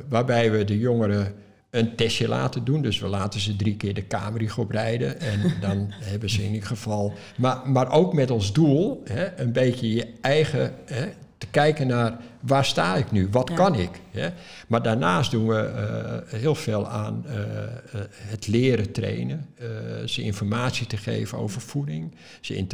[0.09, 1.35] waarbij we de jongeren
[1.71, 2.83] een testje laten doen.
[2.83, 5.21] Dus we laten ze drie keer de Kamerig oprijden.
[5.21, 7.13] En dan hebben ze in ieder geval...
[7.37, 10.75] Maar, maar ook met als doel hè, een beetje je eigen...
[10.85, 11.07] Hè,
[11.41, 13.55] te kijken naar waar sta ik nu, wat Ja.
[13.55, 13.91] kan ik.
[14.11, 14.29] Hè?
[14.69, 17.71] Maar daarnaast doen we eh, heel veel aan eh, eh,
[18.11, 19.49] het leren trainen.
[20.05, 22.15] ze informatie te geven over voeding.
[22.41, 22.67] Ze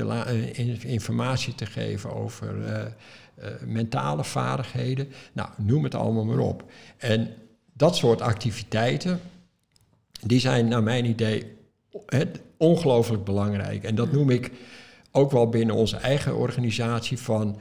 [0.83, 2.55] informatie te geven over
[3.65, 5.09] mentale vaardigheden.
[5.33, 6.65] Nou, noem het allemaal maar op.
[6.97, 7.29] En
[7.73, 9.21] dat soort activiteiten,
[10.23, 11.57] die zijn naar mijn idee
[12.07, 13.85] het, ongelooflijk belangrijk.
[13.85, 14.51] En dat noem ik
[15.11, 17.59] ook wel binnen onze eigen organisatie van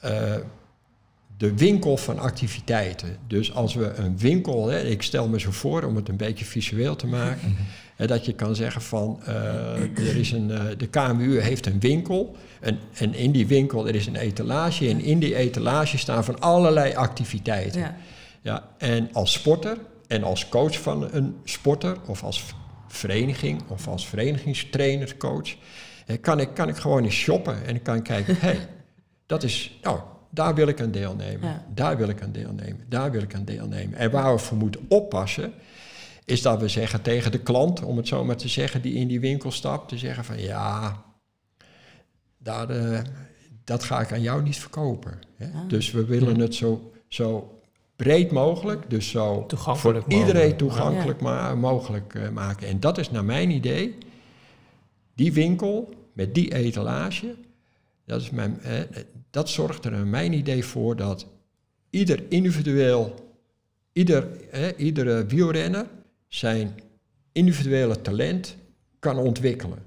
[0.00, 0.34] eh,
[1.36, 3.16] de winkel van activiteiten.
[3.26, 6.44] Dus als we een winkel, hè, ik stel me zo voor om het een beetje
[6.44, 7.56] visueel te maken,
[7.96, 9.34] hè, dat je kan zeggen van eh,
[9.80, 13.94] er is een, eh, de KMU heeft een winkel en, en in die winkel er
[13.94, 17.80] is een etalage en in die etalage staan van allerlei activiteiten.
[17.80, 17.96] Ja.
[18.42, 22.44] Ja, en als sporter en als coach van een sporter of als
[22.88, 25.56] vereniging of als verenigingstrainer, coach,
[26.20, 28.68] kan ik, kan ik gewoon eens shoppen en ik kan kijken, hé, hey,
[29.30, 30.00] dat is, nou,
[30.30, 31.64] daar wil ik aan deelnemen, Ja.
[31.74, 33.98] daar wil ik aan deelnemen, daar wil ik aan deelnemen.
[33.98, 35.52] En waar we voor moeten oppassen,
[36.24, 39.08] is dat we zeggen tegen de klant, om het zo maar te zeggen, die in
[39.08, 41.02] die winkel stapt, te zeggen van ja,
[42.38, 43.00] daar, eh,
[43.64, 45.18] dat ga ik aan jou niet verkopen.
[45.36, 45.46] Hè?
[45.46, 45.68] Ah.
[45.68, 47.60] Dus we willen het zo, zo
[47.96, 50.58] breed mogelijk, dus zo voor iedereen mogelijk.
[50.58, 52.68] toegankelijk ma- mogelijk eh, maken.
[52.68, 53.96] En dat is naar mijn idee,
[55.14, 57.34] die winkel met die etalage,
[58.10, 58.80] dat, is mijn, eh,
[59.30, 61.26] dat zorgt er naar mijn idee voor dat
[61.90, 63.14] ieder individueel,
[63.92, 65.86] ieder, eh, iedere wielrenner
[66.28, 66.80] zijn
[67.32, 68.56] individuele talent
[68.98, 69.78] kan ontwikkelen.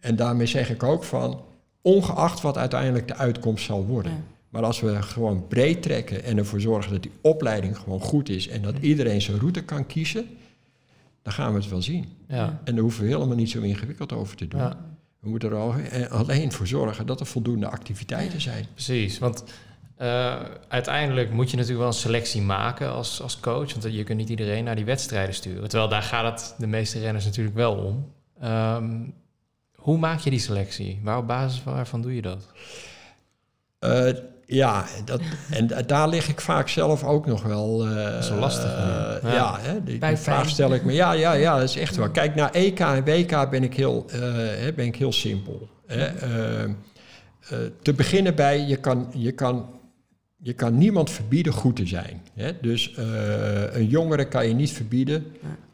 [0.00, 1.40] En daarmee zeg ik ook van,
[1.80, 4.12] ongeacht wat uiteindelijk de uitkomst zal worden.
[4.12, 4.22] Ja.
[4.48, 8.48] Maar als we gewoon breed trekken en ervoor zorgen dat die opleiding gewoon goed is
[8.48, 10.26] en dat iedereen zijn route kan kiezen,
[11.22, 12.04] dan gaan we het wel zien.
[12.28, 12.60] Ja.
[12.64, 14.60] En daar hoeven we helemaal niet zo ingewikkeld over te doen.
[14.60, 14.91] Ja.
[15.22, 18.66] We moeten er eh, alleen voor zorgen dat er voldoende activiteiten zijn.
[18.74, 19.44] Precies, want
[19.96, 23.72] eh, uiteindelijk moet je natuurlijk wel een selectie maken als, als coach.
[23.72, 25.68] Want je kunt niet iedereen naar die wedstrijden sturen.
[25.68, 28.12] Terwijl daar gaat het de meeste renners natuurlijk wel om.
[28.40, 29.00] Ehm,
[29.74, 31.00] hoe maak je die selectie?
[31.02, 32.46] Waar op basis waarvan doe je dat?
[33.78, 34.08] Eh,
[34.46, 35.20] ja, dat,
[35.50, 37.86] en da- daar lig ik vaak zelf ook nog wel.
[37.86, 39.32] eh, is wel lastig, eh, ja.
[39.32, 40.18] ja, hè, die, die Buikpijn.
[40.18, 40.92] vraag stel ik me.
[40.92, 42.10] Ja, ja, ja, dat is echt wel.
[42.10, 45.68] Kijk, naar EK en WK ben ik heel, eh, hè, ben ik heel simpel.
[45.86, 46.08] Hè.
[47.82, 49.66] Te beginnen bij, je kan, je kan,
[50.36, 52.22] je kan niemand verbieden goed te zijn.
[52.34, 52.52] Hè.
[52.60, 55.26] Dus eh, een jongere kan je niet verbieden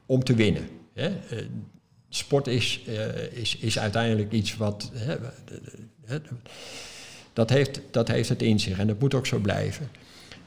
[0.07, 0.69] om te winnen.
[0.95, 1.07] Hè.
[1.07, 1.39] Eh,
[2.09, 4.91] sport is, eh, is, is uiteindelijk iets wat...
[4.95, 5.17] Hè,
[6.07, 6.19] hè,
[7.39, 9.89] dat heeft, dat heeft het in zich en dat moet ook zo blijven.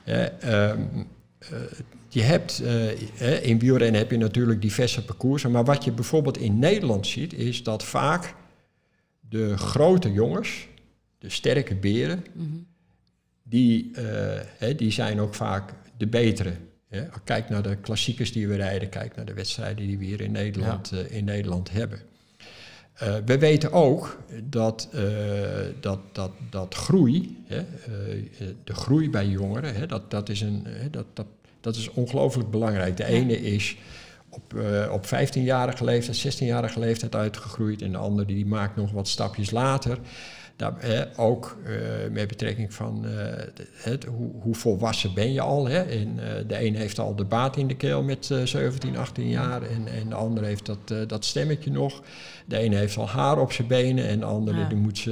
[0.03, 0.79] Ehm,
[1.37, 1.57] eh,
[2.09, 6.59] je hebt, eh, in wielrennen heb je natuurlijk diverse parcoursen, maar wat je bijvoorbeeld in
[6.59, 8.33] Nederland ziet, is dat vaak
[9.29, 10.67] de grote jongens,
[11.19, 12.47] de sterke beren, Mhm.
[13.43, 16.53] die, eh, die zijn ook vaak de betere.
[17.23, 20.31] Kijk naar de klassiekers die we rijden, kijk naar de wedstrijden die we hier in
[20.31, 21.99] Nederland, in Nederland hebben.
[23.01, 25.01] Eh, we weten ook dat, eh,
[25.79, 27.65] dat, dat, dat groei, hè, eh,
[28.63, 31.25] de groei bij jongeren, hè, dat, dat, is een, dat, dat,
[31.61, 32.97] dat is ongelooflijk belangrijk.
[32.97, 33.77] De ene is
[34.29, 34.53] op,
[34.91, 39.97] op 15-jarige leeftijd, 16-jarige leeftijd uitgegroeid en de andere die maakt nog wat stapjes later.
[40.61, 41.73] Daar, hè, ook eh,
[42.11, 43.11] met betrekking van eh,
[43.73, 45.67] het, hoe, hoe volwassen ben je al.
[45.67, 45.81] Hè?
[45.81, 49.27] En, eh, de een heeft al de baat in de keel met eh 17, 18
[49.29, 52.01] jaar en, en de ander heeft dat, dat stemmetje nog.
[52.45, 54.67] De ene heeft al haar op zijn benen en de andere Ja.
[54.67, 55.11] die moet ze...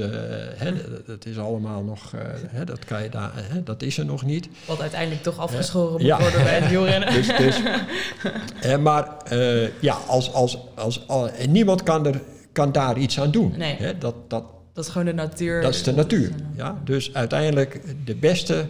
[0.56, 2.12] hè, dat- dat is allemaal nog...
[2.48, 4.48] hè, dat, kan je daar, hè, dat is er nog niet.
[4.66, 6.20] Wat uiteindelijk toch afgeschoren moet Ja.
[6.20, 7.12] worden bij het wielrennen.
[7.12, 7.62] Dus, dus,
[8.86, 9.08] maar
[9.80, 10.58] ja, als, als,
[11.06, 11.06] als,
[11.48, 12.20] niemand kan, er,
[12.52, 13.54] kan daar iets aan doen.
[13.56, 13.76] Nee.
[13.76, 13.98] Hè?
[13.98, 15.62] Dat, dat, Dat is gewoon de natuur.
[15.62, 16.28] dat is de natuur.
[16.30, 16.80] eh, Ja?
[16.84, 18.66] Dus uiteindelijk de beste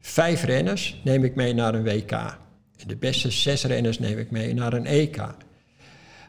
[0.00, 2.10] vijf renners neem ik mee naar een WK.
[2.12, 5.22] En de beste zes renners neem ik mee naar een EK.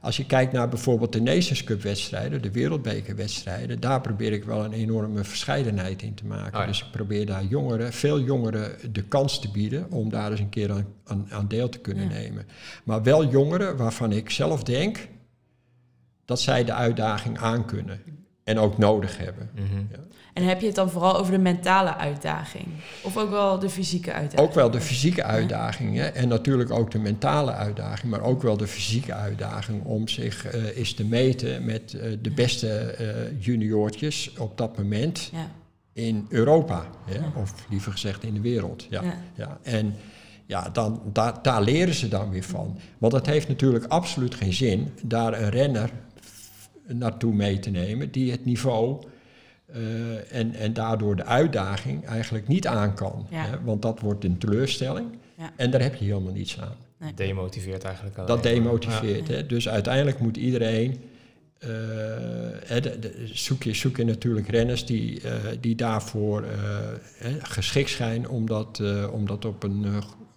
[0.02, 4.64] Als je kijkt naar bijvoorbeeld de Nations Cup wedstrijden, de wereldbekerwedstrijden, daar probeer ik wel
[4.64, 6.54] een enorme verscheidenheid in te maken.
[6.54, 6.66] Oh ja.
[6.66, 10.50] Dus ik probeer daar jongeren, veel jongeren de kans te bieden om daar eens een
[10.50, 12.10] keer aan, aan, aan deel te kunnen Ja.
[12.10, 12.46] nemen.
[12.84, 15.08] Maar wel jongeren waarvan ik zelf denk
[16.26, 18.00] dat zij de uitdaging aankunnen
[18.46, 19.50] en ook nodig hebben.
[19.56, 19.84] Mhm.
[20.34, 22.66] En heb je het dan vooral over de mentale uitdaging?
[23.04, 24.48] Of ook wel de fysieke uitdaging?
[24.50, 28.58] Ook wel de fysieke uitdaging hè, en natuurlijk ook de mentale uitdaging, maar ook wel
[28.58, 33.08] de fysieke uitdaging om zich eh eens te meten met eh, de beste eh
[33.46, 35.48] juniortjes op dat moment Ja.
[35.94, 37.32] in Europa, hè, Ja.
[37.36, 38.88] of liever gezegd in de wereld.
[38.90, 39.02] Ja.
[39.04, 39.18] Ja.
[39.36, 39.58] Ja.
[39.62, 39.96] En
[40.46, 42.78] ja, dan, daar, daar leren ze dan weer van.
[42.98, 45.90] Want het heeft natuurlijk absoluut geen zin daar een renner
[46.88, 49.04] naartoe mee te nemen die het niveau
[49.66, 53.28] eh, en, en daardoor de uitdaging eigenlijk niet aan kan.
[53.30, 53.46] Ja.
[53.46, 53.62] Hè?
[53.64, 55.08] Want dat wordt een teleurstelling
[55.38, 55.52] Ja.
[55.56, 56.76] en daar heb je helemaal niets aan.
[57.16, 59.28] Demotiveert eigenlijk alleen Dat demotiveert.
[59.28, 59.46] Hè?
[59.46, 61.00] Dus uiteindelijk moet iedereen.
[61.60, 61.70] eh,
[62.66, 66.50] hè, de- de- zoek, je, zoek je natuurlijk renners die, eh, die daarvoor eh,
[67.18, 69.86] hè, geschikt zijn om dat, eh, om dat op een,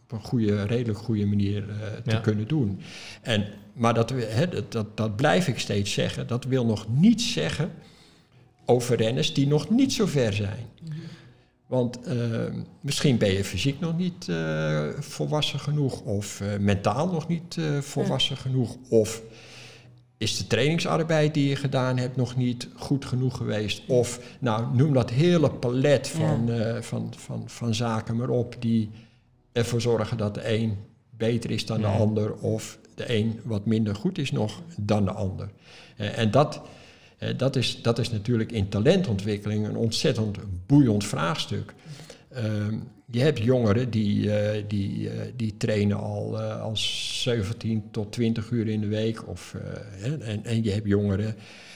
[0.05, 2.19] op een goede, redelijk goede manier eh, te Ja.
[2.19, 2.81] kunnen doen.
[3.23, 3.45] En,
[3.79, 4.12] maar dat,
[4.51, 6.26] dat, dat, dat blijf ik steeds zeggen.
[6.26, 7.72] Dat wil nog niets zeggen
[8.64, 10.66] over renners die nog niet zo ver zijn.
[11.66, 12.16] Want eh,
[12.81, 18.37] misschien ben je fysiek nog niet eh, volwassen genoeg, of eh, mentaal nog niet volwassen
[18.37, 19.22] genoeg, of
[20.16, 24.93] is de trainingsarbeid die je gedaan hebt nog niet goed genoeg geweest, of nou noem
[24.93, 26.51] dat hele palet van,
[26.81, 28.91] van, van, van zaken maar op die
[29.53, 30.76] ervoor zorgen dat de een
[31.11, 35.11] beter is dan de ander, of de een wat minder goed is nog dan de
[35.11, 35.49] ander.
[35.97, 36.61] Eh, en dat,
[37.19, 41.75] eh, dat, is, dat is natuurlijk in talentontwikkeling een ontzettend boeiend vraagstuk.
[42.33, 42.75] Ehm,
[43.11, 48.81] je hebt jongeren die, eh, die, die trainen al als 17 tot 20 uur in
[48.81, 49.29] de week.
[49.29, 49.55] Of,
[50.03, 51.35] en, en je hebt jongeren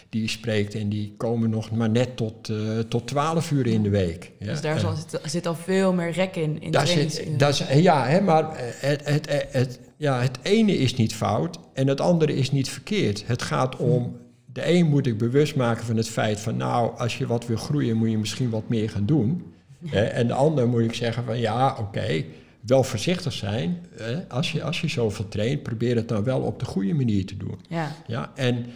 [0.09, 2.51] die je spreekt en die komen nog maar net tot,
[2.89, 4.33] tot 12 uur in de week.
[4.39, 6.61] Ja, Dus daar zit, zit al veel meer rek in.
[6.63, 11.15] in daar zit, daar ja, hè, maar het, het, het- ja, het ene is niet
[11.15, 13.27] fout en het andere is niet verkeerd.
[13.27, 14.17] Het gaat om,
[14.53, 16.57] de een moet ik bewust maken van het feit van...
[16.57, 19.53] nou, als je wat wil groeien moet je misschien wat meer gaan doen.
[19.87, 22.25] Hè, en de ander moet ik zeggen van ja, oké,
[22.61, 23.87] wel voorzichtig zijn.
[23.97, 27.27] Hè, als, je, als je zoveel traint, probeer het dan wel op de goede manier
[27.27, 27.59] te doen.
[27.69, 28.67] Ja, Ja, en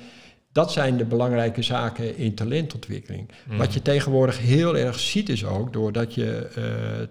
[0.52, 3.30] dat zijn de belangrijke zaken in talentontwikkeling.
[3.48, 3.56] Mm.
[3.56, 6.62] Wat je tegenwoordig heel erg ziet is ook, doordat je eh,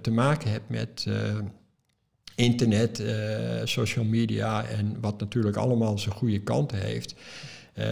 [0.01, 1.15] te maken hebt met eh,
[2.35, 3.15] internet, eh,
[3.63, 7.15] social media en wat natuurlijk allemaal zijn goede kanten heeft.
[7.73, 7.87] Eh,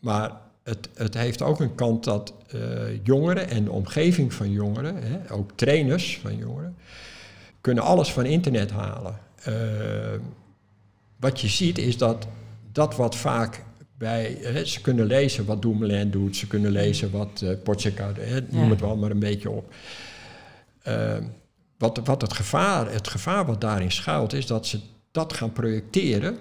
[0.00, 0.32] maar
[0.62, 2.60] het, het heeft ook een kant dat eh,
[3.02, 6.76] jongeren en de omgeving van jongeren, hè, ook trainers van jongeren,
[7.60, 9.18] kunnen alles van internet halen.
[11.16, 12.26] Wat je ziet is dat
[12.72, 13.64] dat wat vaak
[13.98, 14.38] bij...
[14.42, 17.50] Hè, ze kunnen lezen wat Dumoulin doet, ze kunnen lezen wat uh,
[18.50, 18.70] noem Ja.
[18.70, 19.72] het wel maar een beetje op.
[21.78, 26.36] Wat wat het, gevaar, het gevaar wat daarin schuilt, is dat ze dat gaan projecteren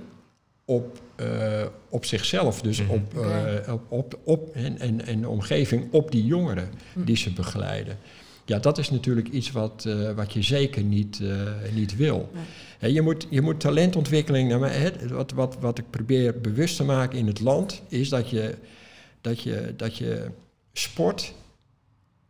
[0.66, 2.62] op, eh, op zichzelf.
[2.62, 2.92] Dus Mhm.
[2.92, 7.34] op, eh, op, op, op en, en, en de omgeving, op die jongeren die ze
[7.34, 7.98] begeleiden.
[8.46, 12.30] Ja, dat is natuurlijk iets wat, eh, wat je zeker niet, eh, niet wil.
[12.80, 12.94] Nee.
[12.94, 17.18] Je, moet, je moet talentontwikkeling, nou, maar, wat, wat, wat ik probeer bewust te maken
[17.20, 18.56] in het land, is dat je,
[19.22, 20.26] dat je, dat je
[20.74, 21.34] sport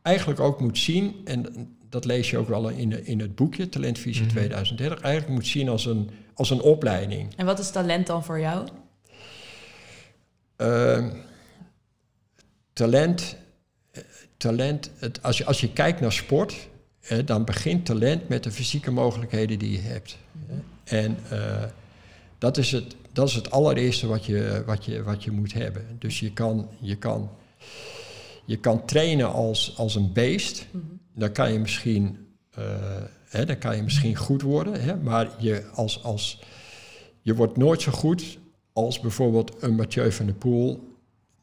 [0.01, 1.45] eigenlijk ook moet zien, en
[1.89, 4.31] dat lees je ook wel in, in het boekje, Talentvisie Mhm.
[4.31, 7.33] 2030, eigenlijk moet zien als een, als een opleiding.
[7.35, 8.67] en wat is talent dan voor jou?
[10.55, 11.09] Ehm,
[12.73, 13.35] talent,
[14.38, 16.67] talent het, als, je, als je kijkt naar sport,
[17.01, 20.17] eh, dan begint talent met de fysieke mogelijkheden die je hebt.
[20.47, 20.55] hè.
[20.97, 21.63] En eh,
[22.38, 25.85] dat, is het, dat is het allereerste wat je, wat je, wat je moet hebben.
[25.99, 27.29] Dus je kan, je kan,
[28.45, 30.65] je kan trainen als, als een beest.
[31.18, 32.18] Dan kan je misschien,
[32.51, 32.63] eh,
[33.30, 34.82] hè, dan kan je misschien goed worden.
[34.82, 36.41] Hè, maar je, als, als,
[37.22, 38.38] je wordt nooit zo goed
[38.74, 40.95] als bijvoorbeeld een Mathieu van der Poel...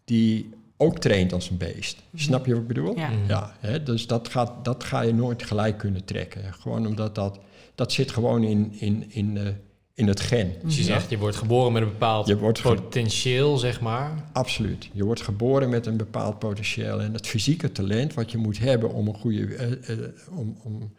[0.04, 2.02] die ook traint als een beest.
[2.14, 2.96] Snap je wat ik bedoel?
[2.96, 3.10] Ja.
[3.28, 6.54] Ja, hè, dus dat, gaat, dat ga je nooit gelijk kunnen trekken.
[6.54, 7.38] Gewoon omdat dat,
[7.74, 9.48] dat zit gewoon in, in, in, eh,
[9.94, 10.52] in het gen.
[10.62, 14.24] Dus je zegt, je wordt geboren met een bepaald Je wordt ge- potentieel, zeg maar.
[14.32, 14.88] Absoluut.
[14.92, 17.00] Je wordt geboren met een bepaald potentieel.
[17.00, 19.98] En het fysieke talent wat je moet hebben om een goede, eh, eh,
[20.30, 20.92] om, om,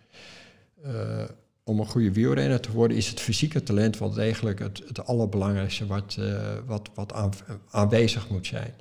[0.83, 1.23] eh,
[1.63, 5.85] om een goede wielrenner te worden, is het fysieke talent wel degelijk het, het allerbelangrijkste
[5.85, 7.33] wat, eh, wat, wat aan-
[7.71, 8.73] aanwezig moet zijn.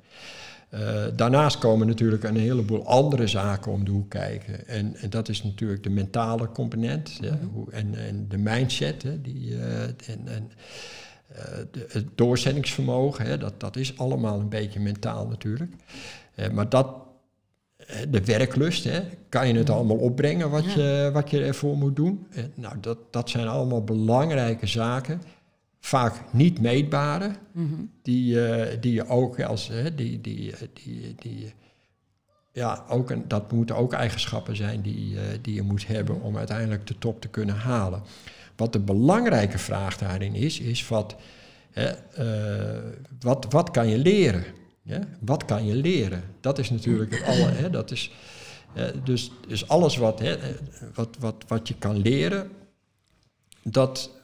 [0.75, 4.67] Eh, daarnaast komen natuurlijk een heleboel andere zaken om de hoek kijken.
[4.67, 9.03] En, en dat is natuurlijk de mentale component ja, hoe, en, en de mindset.
[9.03, 10.51] Hè, die, eh, en, en,
[11.27, 15.71] eh, de, het doorzettingsvermogen, hè, dat, dat is allemaal een beetje mentaal natuurlijk.
[16.51, 16.87] Maar dat,
[18.09, 22.27] de werklust, hè, kan je het allemaal opbrengen wat, je, wat je ervoor moet doen?
[22.55, 25.21] Nou, dat, dat zijn allemaal belangrijke zaken.
[25.85, 27.31] Vaak niet meetbare,
[28.01, 31.53] die, eh, die je ook als, hè, die, die, die, die,
[32.51, 36.37] ja, ook een, dat moeten ook eigenschappen zijn die, eh, die je moet hebben om
[36.37, 38.01] uiteindelijk de top te kunnen halen.
[38.55, 41.15] Wat de belangrijke vraag daarin is, is wat,
[41.71, 44.43] hè, eh, wat, wat kan je leren?
[45.19, 46.23] Wat kan je leren?
[46.39, 48.11] Dat is natuurlijk het alle, hè, dat is,
[49.03, 50.37] dus, dus alles wat, hè,
[50.93, 52.49] wat, wat, wat je kan leren,
[53.63, 54.23] dat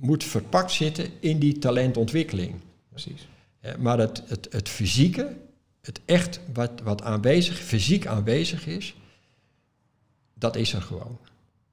[0.00, 2.54] moet verpakt zitten in die talentontwikkeling.
[2.88, 3.28] Precies.
[3.78, 5.36] Maar het, het, het fysieke,
[5.80, 8.96] het echt wat, wat aanwezig, fysiek aanwezig is,
[10.34, 11.18] dat is er gewoon.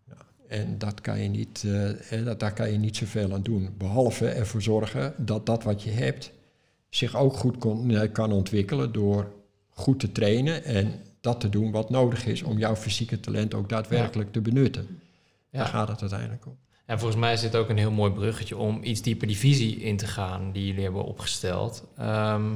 [0.07, 0.17] Ja.
[0.47, 1.63] En dat kan je niet,
[2.09, 3.73] eh, dat, daar kan je niet zoveel aan doen.
[3.77, 6.31] Behalve ervoor zorgen dat dat wat je hebt
[6.89, 9.31] zich ook goed kon, eh, kan ontwikkelen door
[9.69, 13.69] goed te trainen en dat te doen wat nodig is om jouw fysieke talent ook
[13.69, 14.99] daadwerkelijk te benutten.
[15.51, 16.57] Daar gaat het uiteindelijk om.
[16.85, 19.97] En volgens mij dit ook een heel mooi bruggetje om iets dieper die visie in
[19.97, 21.87] te gaan die jullie hebben opgesteld.
[21.97, 22.55] Ehm,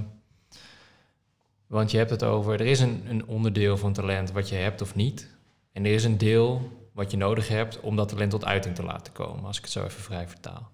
[1.67, 4.81] want je hebt het over, er is een, een onderdeel van talent wat je hebt
[4.81, 5.37] of niet.
[5.71, 8.83] En er is een deel wat je nodig hebt om dat talent tot uiting te
[8.83, 10.71] laten komen, als ik het zo even vrij vertaal.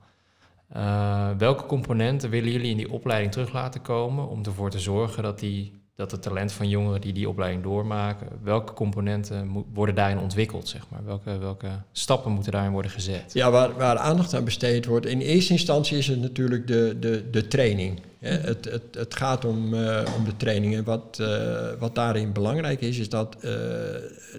[0.67, 5.23] Eh, welke componenten willen jullie in die opleiding terug laten komen om ervoor te zorgen
[5.23, 10.19] dat, die, dat het talent van jongeren die die opleiding doormaken, welke componenten worden daarin
[10.19, 11.05] ontwikkeld, zeg maar?
[11.05, 13.33] Welke, welke stappen moeten daarin worden gezet?
[13.33, 15.05] Ja, waar, waar aandacht aan besteed wordt.
[15.05, 17.99] In eerste instantie is het natuurlijk de, de, de training.
[18.19, 20.75] Het, het, het gaat om, eh, om de training.
[20.75, 23.51] En wat, eh, wat daarin belangrijk is, is dat eh,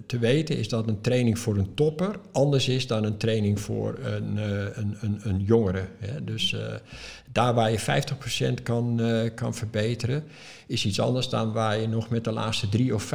[0.05, 3.97] te weten is dat een training voor een topper anders is dan een training voor
[4.03, 5.85] een, een, een, een jongere.
[6.21, 6.55] Dus
[7.31, 8.03] daar waar je
[8.59, 9.01] 50% kan,
[9.35, 10.23] kan verbeteren,
[10.67, 13.07] is iets anders dan waar je nog met de laatste 3 of 5%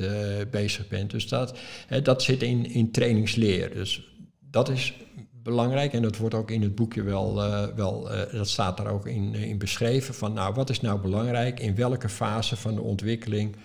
[0.00, 0.08] eh,
[0.50, 1.10] bezig bent.
[1.10, 1.58] Dus dat,
[2.02, 3.74] dat zit in, in trainingsleer.
[3.74, 4.08] Dus
[4.50, 4.94] dat is
[5.42, 8.86] belangrijk en dat wordt ook in het boekje wel, eh, wel eh, dat staat daar
[8.92, 12.74] ook in, eh, in beschreven, van nou wat is nou belangrijk in welke fase van
[12.74, 13.56] de ontwikkeling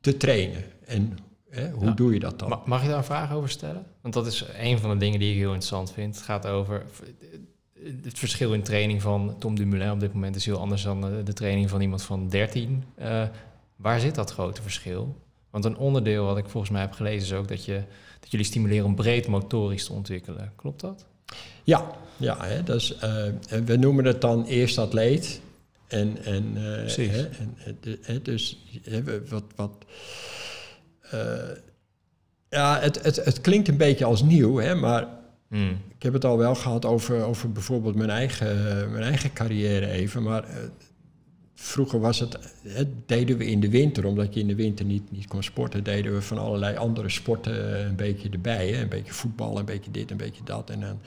[0.00, 1.16] te trainen en
[1.50, 1.90] hè, hoe Ja.
[1.90, 2.48] doe je dat dan?
[2.48, 3.86] Ma- Mag je daar een vraag over stellen?
[4.00, 6.14] Want dat is een van de dingen die ik heel interessant vind.
[6.14, 6.82] Het gaat over
[8.02, 11.32] het verschil in training van Tom Dumoulin op dit moment is heel anders dan de,
[11.32, 12.84] training van iemand van 13.
[12.94, 13.22] Eh,
[13.76, 15.16] waar zit dat grote verschil?
[15.50, 17.82] Want een onderdeel wat ik volgens mij heb gelezen is ook dat, je,
[18.22, 20.52] dat jullie stimuleren om breed motorisch te ontwikkelen.
[20.56, 21.06] Klopt dat?
[21.62, 22.98] Ja, ja hè, dus,
[23.64, 25.40] we noemen het dan eerst atleet.
[25.86, 27.10] En, en, Precies.
[27.10, 27.56] hè, en,
[28.02, 28.64] hè, dus
[29.28, 29.44] wat.
[29.56, 29.72] wat
[32.48, 35.08] ja, het, het, het klinkt een beetje als nieuw, hè, maar
[35.52, 35.80] Hmm.
[35.96, 38.56] ik heb het al wel gehad over, over bijvoorbeeld mijn eigen,
[38.90, 40.22] mijn eigen carrière even.
[40.22, 40.44] Maar
[41.62, 42.38] vroeger was het,
[43.06, 46.14] deden we in de winter, omdat je in de winter niet, niet kon sporten, deden
[46.14, 48.68] we van allerlei andere sporten eh, een beetje erbij.
[48.68, 48.82] Hè?
[48.82, 50.70] Een beetje voetbal, een beetje dit, een beetje dat.
[50.70, 51.00] En dan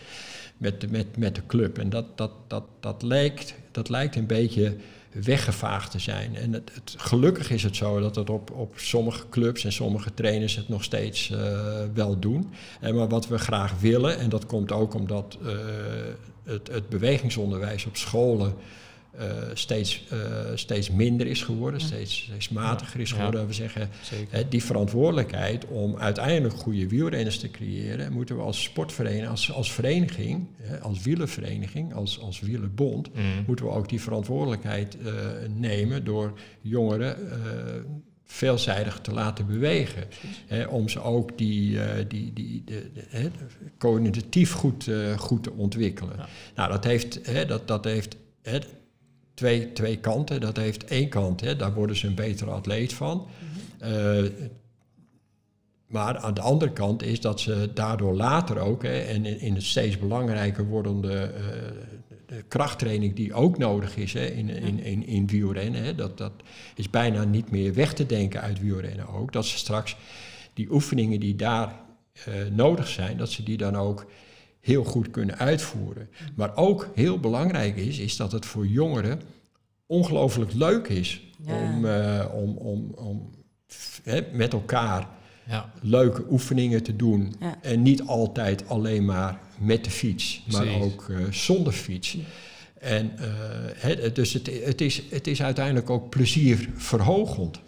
[0.58, 1.78] met, met, met de club.
[1.78, 4.76] En dat, dat, dat, dat, lijkt, dat lijkt een beetje
[5.12, 6.36] weggevaagd te zijn.
[6.36, 10.56] En het, gelukkig is het zo dat het op, op sommige clubs en sommige trainers
[10.56, 12.51] het nog steeds eh, wel doen.
[12.80, 15.51] En maar wat we graag willen, en dat komt ook omdat eh,
[16.43, 18.53] het, het bewegingsonderwijs op scholen
[19.20, 20.18] eh, steeds, eh,
[20.55, 23.16] steeds minder is geworden, steeds, steeds matiger is Ja.
[23.16, 23.47] geworden.
[23.47, 23.89] We zeggen.
[24.30, 29.72] Hè, die verantwoordelijkheid om uiteindelijk goede wielrenners te creëren, moeten we als sportvereniging, als, als
[29.72, 33.43] vereniging, hè, als wielervereniging, als, als wielerbond, Hmm.
[33.47, 35.13] moeten we ook die verantwoordelijkheid eh,
[35.55, 37.38] nemen door jongeren eh,
[38.28, 40.03] veelzijdig te laten bewegen.
[40.47, 43.30] Hè, om ze ook die, eh, die, die, de, de, hè,
[43.78, 46.13] cognitief goed, eh, goed te ontwikkelen.
[46.18, 46.28] Ja.
[46.55, 48.59] Nou, dat heeft, hè, dat, dat heeft hè,
[49.36, 50.41] twee, twee kanten.
[50.41, 53.27] Dat heeft één kant, hè, daar worden ze een betere atleet van.
[53.79, 54.23] Eh,
[55.88, 59.53] maar aan de andere kant is dat ze daardoor later ook, hè, en in, in
[59.55, 61.43] het steeds belangrijker wordende eh,
[62.25, 66.31] de krachttraining die ook nodig is hè, in, in, in, in wielrennen, hè, dat, dat
[66.75, 69.33] is bijna niet meer weg te denken uit wielrennen ook.
[69.33, 69.97] Dat ze straks
[70.53, 71.79] die oefeningen die daar
[72.13, 74.05] eh, nodig zijn, dat ze die dan ook
[74.66, 76.09] heel goed kunnen uitvoeren.
[76.36, 79.22] Maar ook heel belangrijk is, is dat het voor jongeren
[79.86, 81.61] ongelooflijk leuk is Ja.
[81.61, 83.30] om, eh, om, om, om
[84.03, 85.07] hè, met elkaar
[85.47, 85.72] Ja.
[85.82, 87.36] leuke oefeningen te doen.
[87.39, 87.57] Ja.
[87.61, 92.18] En niet altijd alleen maar met de fiets, maar ook eh, zonder fiets.
[92.80, 93.26] En eh,
[93.76, 97.59] hè, dus het, het, is, het is uiteindelijk ook plezierverhogend.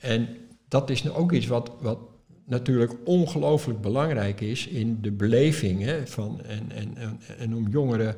[0.00, 0.28] En
[0.68, 1.98] dat is nou ook iets wat, wat
[2.44, 8.16] natuurlijk ongelooflijk belangrijk is in de beleving hè, van, en, en, en, en om jongeren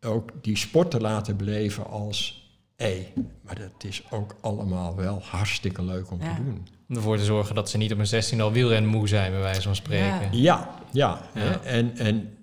[0.00, 2.42] ook die sport te laten beleven als
[2.76, 6.34] hé, maar dat is ook allemaal wel hartstikke leuk om Ja.
[6.34, 6.66] te doen.
[6.88, 9.62] Om ervoor te zorgen dat ze niet op een 16 al wielrenmoe zijn, bij wijze
[9.62, 10.28] van spreken.
[10.30, 10.30] Ja.
[10.32, 11.20] Ja, ja.
[11.34, 11.40] Ja.
[11.40, 11.50] Hè?
[11.68, 12.33] En, en,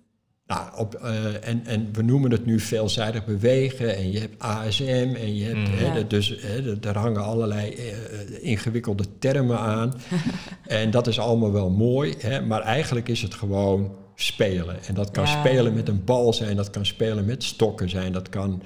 [0.56, 5.14] nou, op, eh, en, en we noemen het nu veelzijdig bewegen en je hebt ASM
[5.20, 5.66] en je hebt, Mm.
[5.78, 5.94] hè, Ja.
[5.94, 7.96] dat dus hè, dat- daar hangen allerlei eh, eh,
[8.42, 9.94] ingewikkelde termen aan.
[10.68, 14.76] en dat is allemaal wel mooi, hè, maar eigenlijk is het gewoon spelen.
[14.88, 15.40] En dat kan Ja.
[15.40, 18.62] spelen met een bal zijn, dat kan spelen met stokken zijn, dat kan,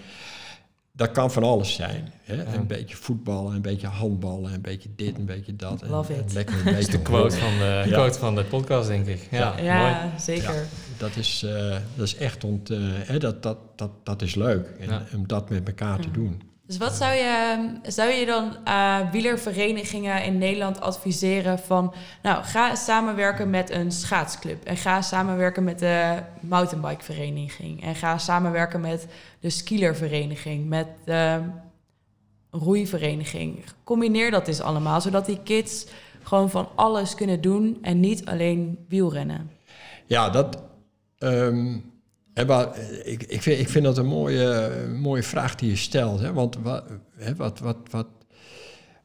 [0.92, 2.12] dat kan van alles zijn.
[2.24, 2.36] Hè?
[2.36, 2.44] Ja.
[2.54, 5.82] Een beetje voetballen, een beetje handballen, een beetje dit, een beetje dat.
[5.82, 6.34] En, Love en it.
[6.34, 7.94] lekker een Dat is beetje de quote van de, Ja.
[7.94, 9.28] quote van de podcast, denk ik.
[9.32, 9.88] Ja, Ja.
[9.90, 10.66] Ja, zeker.
[10.98, 14.68] Dat is, eh, dat is echt ont, eh, hè, dat, dat, dat, dat is leuk.
[14.80, 15.04] En, Ja.
[15.16, 16.41] Om dat met elkaar te doen.
[16.68, 21.93] Dus wat zou je, zou je dan eh wielerverenigingen in Nederland adviseren van...
[22.22, 24.64] nou, ga samenwerken met een schaatsclub...
[24.64, 27.84] en ga samenwerken met de mountainbikevereniging...
[27.84, 29.08] en ga samenwerken met
[29.39, 31.41] de skielervereniging, met de
[32.52, 33.64] roeivereniging.
[33.84, 35.86] Combineer dat eens allemaal, zodat die kids
[36.24, 37.78] gewoon van alles kunnen doen...
[37.82, 39.52] en niet alleen wielrennen.
[40.06, 40.64] Ja, dat.
[41.26, 41.78] Ehm,
[42.47, 46.19] maar, eh, ik, ik, vind, ik vind dat een mooie, mooie vraag die je stelt.
[46.19, 46.34] Hè?
[46.34, 46.84] Want wat,
[47.38, 48.07] wat, wat, wat,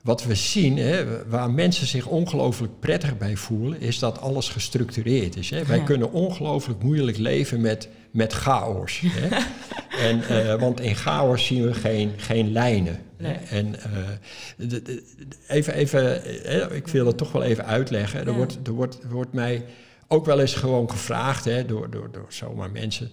[0.02, 5.36] wat we zien, hè, waar mensen zich ongelooflijk prettig bij voelen, is dat alles gestructureerd
[5.36, 5.50] is.
[5.50, 5.64] Hè?
[5.64, 9.02] Wij kunnen ongelooflijk moeilijk leven met, met chaos.
[9.06, 9.28] Hè?
[10.08, 12.98] en, eh, want in chaos zien we geen, geen lijnen.
[13.18, 13.34] Nee.
[13.34, 13.90] En eh,
[14.56, 15.02] de- de-
[15.48, 16.22] even, even
[16.76, 18.20] ik wil het toch wel even uitleggen.
[18.20, 18.32] Er, Ja.
[18.36, 19.64] wordt, er, wordt, er wordt mij
[20.12, 23.10] ook wel eens gewoon gevraagd hè, door, door, door zomaar mensen.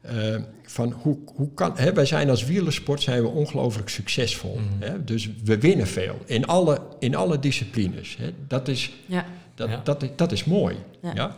[0.00, 4.54] eh, van hoe, hoe kan, hè, wij zijn als wielersport zijn we ongelooflijk succesvol.
[4.58, 4.82] Mhm.
[4.90, 5.04] Hè?
[5.04, 8.16] Dus we winnen veel in alle, in alle disciplines.
[8.16, 8.30] Hè?
[8.46, 9.24] Dat, is, Ja,
[9.54, 9.80] dat, Ja.
[9.84, 10.76] dat, is- dat is mooi.
[11.02, 11.12] Ja.
[11.14, 11.36] Ja.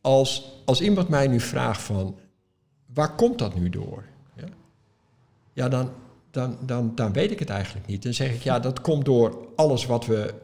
[0.00, 2.16] Als, als iemand mij nu vraagt van
[2.94, 4.04] waar komt dat nu door?
[4.36, 4.44] Ja,
[5.52, 5.90] ja dan,
[6.30, 8.02] dan, dan, dan weet ik het eigenlijk niet.
[8.02, 10.34] Dan zeg ik ja, dat komt door alles wat we,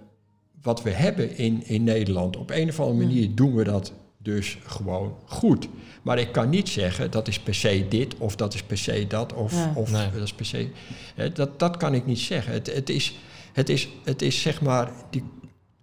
[0.62, 2.36] wat we hebben in, in Nederland.
[2.36, 5.68] Op een of andere manier doen we dat dus gewoon goed.
[6.02, 9.06] Maar ik kan niet zeggen dat is per se dit of dat is per se
[9.06, 9.72] dat of, Ja.
[9.74, 10.10] of Nee.
[10.10, 10.68] dat is per se.
[11.14, 12.52] Hè, dat, dat kan ik niet zeggen.
[12.52, 13.14] Het, het, is,
[13.52, 15.24] het, is, het is zeg maar die,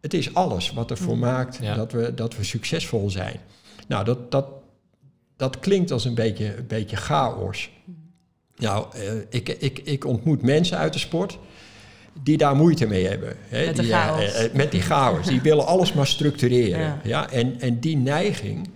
[0.01, 3.39] het is alles wat ervoor maakt dat, we, dat we succesvol zijn.
[3.88, 4.45] Nou, dat, dat,
[5.36, 7.69] dat klinkt als een beetje, een beetje chaos.
[8.57, 11.38] Nou, eh, ik, ik, ik ontmoet mensen uit de sport
[12.24, 13.36] die daar moeite mee hebben.
[13.47, 13.66] Hè?
[13.66, 14.34] Met die, chaos.
[14.34, 15.28] eh, eh, met die chaos.
[15.28, 16.80] Die willen alles maar structureren.
[16.80, 16.99] Ja.
[17.03, 17.30] Ja.
[17.32, 18.70] En, en die neiging,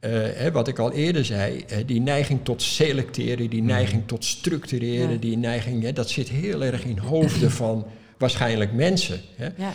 [0.00, 4.24] eh, hè, wat ik al eerder zei, eh, die neiging tot selecteren, die neiging tot
[4.24, 5.16] structureren, Ja.
[5.18, 7.86] die neiging, hè, dat zit heel erg in hoofden van
[8.18, 9.20] waarschijnlijk mensen.
[9.36, 9.48] Hè?
[9.56, 9.74] ja.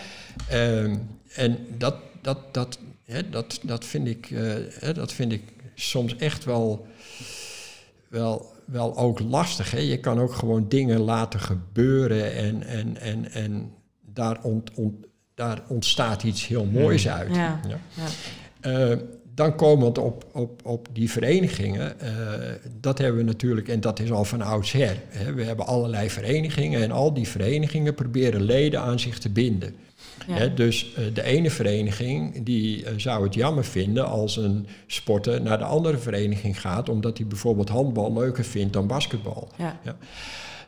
[0.49, 0.95] Ehm,
[1.35, 4.41] en dat, dat, dat, hè, dat, dat, vind ik, eh,
[4.79, 5.41] hè, dat vind ik
[5.75, 6.87] soms echt wel,
[8.07, 9.71] wel, wel ook lastig.
[9.71, 9.79] Hè?
[9.79, 15.05] Je kan ook gewoon dingen laten gebeuren en, en, en, en daar, ont, ont-
[15.35, 17.35] daar ontstaat iets heel moois uit.
[17.35, 17.59] Ja.
[17.67, 17.77] Ja.
[17.93, 18.89] ja.
[18.91, 18.97] Eh,
[19.35, 22.11] dan komend op, op, op die verenigingen, eh,
[22.79, 24.97] dat hebben we natuurlijk, en dat is al van oudsher.
[25.07, 25.33] Hè.
[25.33, 29.75] We hebben allerlei verenigingen en al die verenigingen proberen leden aan zich te binden.
[30.27, 30.47] Ja.
[30.47, 35.57] Dus eh, de ene vereniging die eh, zou het jammer vinden als een sporter naar
[35.57, 39.49] de andere vereniging gaat, omdat hij bijvoorbeeld handbal leuker vindt dan basketbal.
[39.57, 39.97] Ja.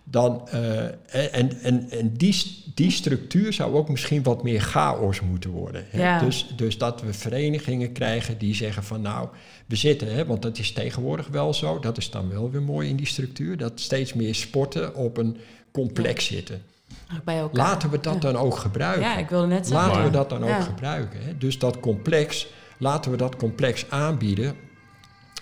[0.07, 5.49] Dan, eh, en en, en die, die structuur zou ook misschien wat meer chaos moeten
[5.49, 5.85] worden.
[5.91, 6.19] Ja.
[6.19, 9.27] Dus, dus dat we verenigingen krijgen die zeggen van nou,
[9.65, 12.89] we zitten, hè, want dat is tegenwoordig wel zo, dat is dan wel weer mooi
[12.89, 15.37] in die structuur, dat steeds meer sporten op een
[15.71, 16.61] complex zitten.
[17.23, 17.65] Bij elkaar.
[17.65, 18.19] Laten we dat Ja.
[18.19, 19.01] dan ook gebruiken.
[19.01, 19.87] Ja, ik wilde net zeggen.
[19.87, 20.57] Laten we dat dan Ja.
[20.57, 21.23] ook gebruiken.
[21.25, 21.37] Hè?
[21.37, 24.55] Dus dat complex, laten we dat complex aanbieden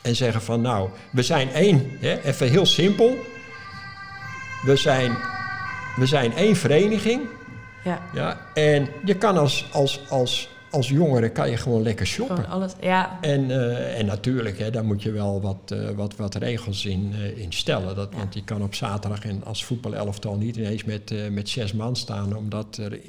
[0.02, 3.18] En zeggen van nou, we zijn één, hè, even heel simpel.
[4.66, 5.18] We zijn,
[5.96, 7.22] we zijn één vereniging.
[7.84, 12.36] Ja, Ja, en je kan als, als, als, als jongere kan je gewoon lekker shoppen.
[12.36, 12.74] gewoon alles.
[12.82, 16.86] Ja, En, eh, en natuurlijk, hè, daar moet je wel wat, eh, wat, wat regels
[16.86, 17.96] in, eh, in stellen.
[17.96, 18.18] Dat, Ja.
[18.18, 21.96] Want je kan op zaterdag en als voetbalelftal niet ineens met, eh, met zes man
[21.96, 22.36] staan...
[22.36, 23.00] omdat er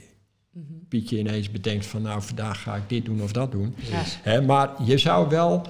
[0.54, 0.72] Mhm.
[0.88, 3.74] Pietje ineens bedenkt van nou, vandaag ga ik dit doen of dat doen.
[3.90, 5.62] ja, Hè, maar je zou wel,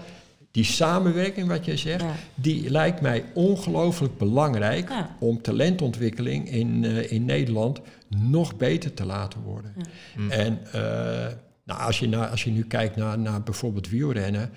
[0.50, 2.14] die samenwerking wat je zegt, ja.
[2.34, 4.88] die lijkt mij ongelooflijk belangrijk...
[4.88, 5.16] Ja.
[5.18, 9.72] om talentontwikkeling in, eh, in Nederland nog beter te laten worden.
[9.76, 9.84] Ja.
[10.14, 10.30] Hm.
[10.30, 11.26] En eh,
[11.64, 14.50] nou, als, je na, als je nu kijkt naar, naar bijvoorbeeld wielrennen...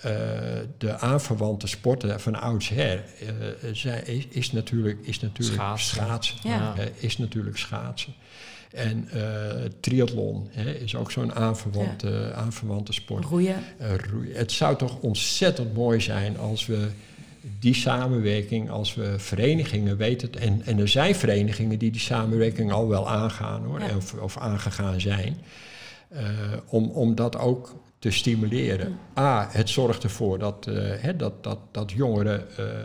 [0.00, 0.12] eh,
[0.78, 3.28] de aanverwante sporten van oudsher eh,
[3.72, 5.96] zijn, is, is natuurlijk, is natuurlijk Schaatsen.
[5.96, 6.36] schaatsen.
[6.42, 6.74] Ja.
[6.76, 8.12] eh, is natuurlijk schaatsen.
[8.72, 13.24] En eh triathlon hè, is ook zo'n aanverwante, aanverwante sport.
[13.24, 13.56] Roeien.
[13.78, 14.36] Eh, roeien.
[14.36, 16.88] Het zou toch ontzettend mooi zijn als we
[17.58, 22.88] die samenwerking, als we verenigingen weten, en, en er zijn verenigingen die die samenwerking al
[22.88, 23.96] wel aangaan hoor, Ja.
[23.96, 25.42] of, of aangegaan zijn, eh,
[26.66, 28.98] om, om dat ook te stimuleren.
[29.18, 32.84] A, het zorgt ervoor dat, eh, hè, dat, dat, dat jongeren eh, eh,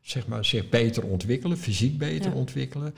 [0.00, 2.36] zeg maar, zich beter ontwikkelen, fysiek beter Ja.
[2.36, 2.94] ontwikkelen.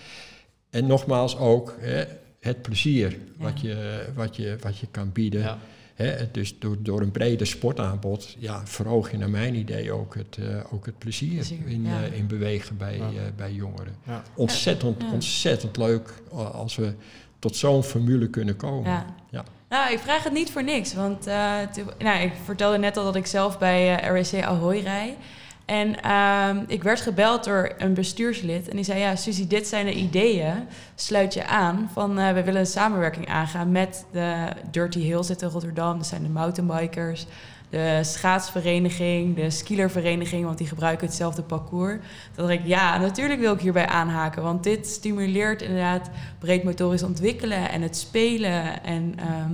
[0.70, 2.04] En nogmaals ook hè,
[2.40, 3.16] het plezier Ja.
[3.44, 5.40] wat, je, wat, je, wat je kan bieden.
[5.40, 5.58] Ja.
[5.94, 10.36] Hè, dus door, door een breder sportaanbod ja, verhoog je naar mijn idee ook het,
[10.40, 12.04] eh, ook het plezier, Plezier, in, ja.
[12.04, 13.04] eh, in bewegen bij, Ja.
[13.04, 13.94] eh, bij jongeren.
[14.06, 14.22] Ja.
[14.36, 15.12] Ontzettend, Ja.
[15.12, 16.12] ontzettend leuk
[16.52, 16.92] als we
[17.40, 18.90] tot zo'n formule kunnen komen.
[18.90, 19.04] Ja.
[19.30, 19.44] Ja.
[19.68, 20.94] Nou, ik vraag het niet voor niks.
[20.94, 24.78] Want eh, toen- nou, ik vertelde net al dat ik zelf bij eh, RWC Ahoy
[24.78, 25.16] rij.
[25.64, 28.68] En ehm, ik werd gebeld door een bestuurslid.
[28.68, 30.54] En die zei, ja, Suzy, dit zijn de ideeën.
[30.94, 35.42] Sluit je aan van, eh, we willen een samenwerking aangaan met de Dirty Hills uit
[35.42, 35.96] Rotterdam.
[35.98, 37.26] Dat zijn de mountainbikers.
[37.70, 41.98] De schaatsvereniging, de skielervereniging, want die gebruiken hetzelfde parcours.
[42.34, 44.42] Toen dacht ik, ja, natuurlijk wil ik hierbij aanhaken.
[44.42, 48.84] Want dit stimuleert inderdaad breedmotorisch ontwikkelen en het spelen.
[48.84, 49.52] En, ehm,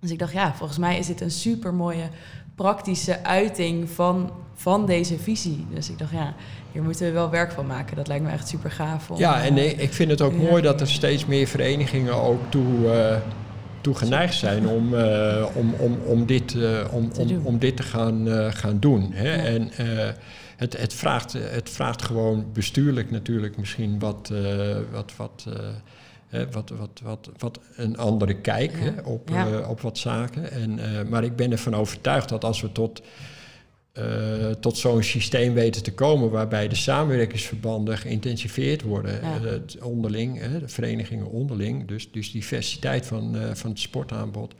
[0.00, 2.08] dus ik dacht, ja, volgens mij is dit een super mooie
[2.54, 5.66] praktische uiting van, van deze visie.
[5.70, 6.34] Dus ik dacht, ja,
[6.72, 7.96] hier moeten we wel werk van maken.
[7.96, 9.10] Dat lijkt me echt super gaaf.
[9.10, 10.38] Om, Ja, en eh, ik vind het ook ja.
[10.38, 13.16] mooi dat er steeds meer verenigingen ook toe, eh,
[13.84, 17.76] toe geneigd zijn om, eh, om, om, om, dit, eh, om, Te om, om dit
[17.76, 19.12] te gaan, eh, gaan doen.
[19.12, 19.34] Hè?
[19.34, 19.44] Ja.
[19.44, 19.70] En
[20.56, 24.32] het, het, vraagt, het vraagt gewoon bestuurlijk natuurlijk misschien wat,
[24.92, 25.46] wat, wat,
[26.52, 28.78] wat, wat, wat, wat een andere kijk Ja.
[28.78, 29.58] hè, op, Ja.
[29.68, 30.50] op wat zaken.
[30.50, 30.78] En,
[31.08, 33.02] maar ik ben ervan overtuigd dat als we tot
[33.94, 39.34] eh, tot zo'n systeem weten te komen waarbij de samenwerkingsverbanden geïntensiveerd worden, Ja.
[39.36, 44.54] eh, het onderling, hè, de verenigingen onderling, dus, dus diversiteit van, eh, van het sportaanbod.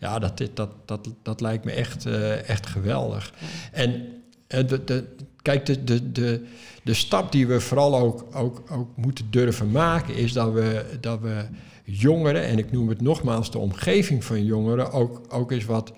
[0.00, 2.06] Ja, dat, dat, dat, dat lijkt me echt,
[2.46, 3.32] echt geweldig.
[3.72, 4.06] En
[4.46, 5.04] de, de,
[5.42, 6.44] kijk, de, de, de,
[6.82, 11.20] de stap die we vooral ook, ook, ook moeten durven maken, is dat we, dat
[11.20, 11.44] we
[11.84, 15.92] jongeren, en ik noem het nogmaals de omgeving van jongeren, ook, ook eens wat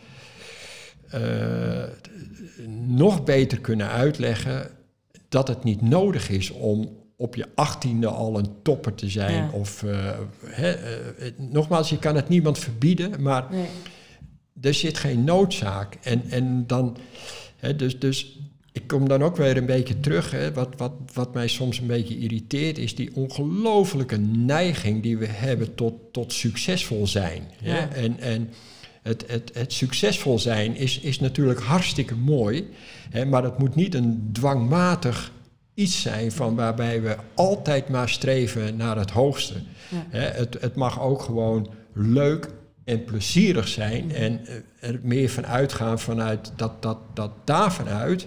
[2.87, 4.71] nog beter kunnen uitleggen
[5.29, 9.35] dat het niet nodig is om op je achttiende al een topper te zijn.
[9.35, 9.51] Ja.
[9.53, 13.67] Of, eh, eh, nogmaals, je kan het niemand verbieden, maar Nee.
[14.61, 15.99] er zit geen noodzaak.
[16.03, 16.97] En, en dan,
[17.77, 18.39] dus, dus
[18.73, 20.53] ik kom dan ook weer een beetje terug.
[20.55, 25.75] Wat, wat, wat mij soms een beetje irriteert, is die ongelofelijke neiging die we hebben
[25.75, 27.43] tot, tot succesvol zijn.
[27.61, 27.89] Ja.
[27.89, 28.51] En, en
[29.07, 32.71] het, het, het succesvol zijn is, is natuurlijk hartstikke mooi,
[33.11, 35.33] hè, maar het moet niet een dwangmatig
[35.75, 39.55] iets zijn van waarbij we altijd maar streven naar het hoogste.
[39.89, 40.07] Ja.
[40.09, 42.49] Hè, het, het mag ook gewoon leuk
[42.85, 48.27] en plezierig zijn en eh, er meer van uitgaan vanuit dat, dat, dat daar vanuit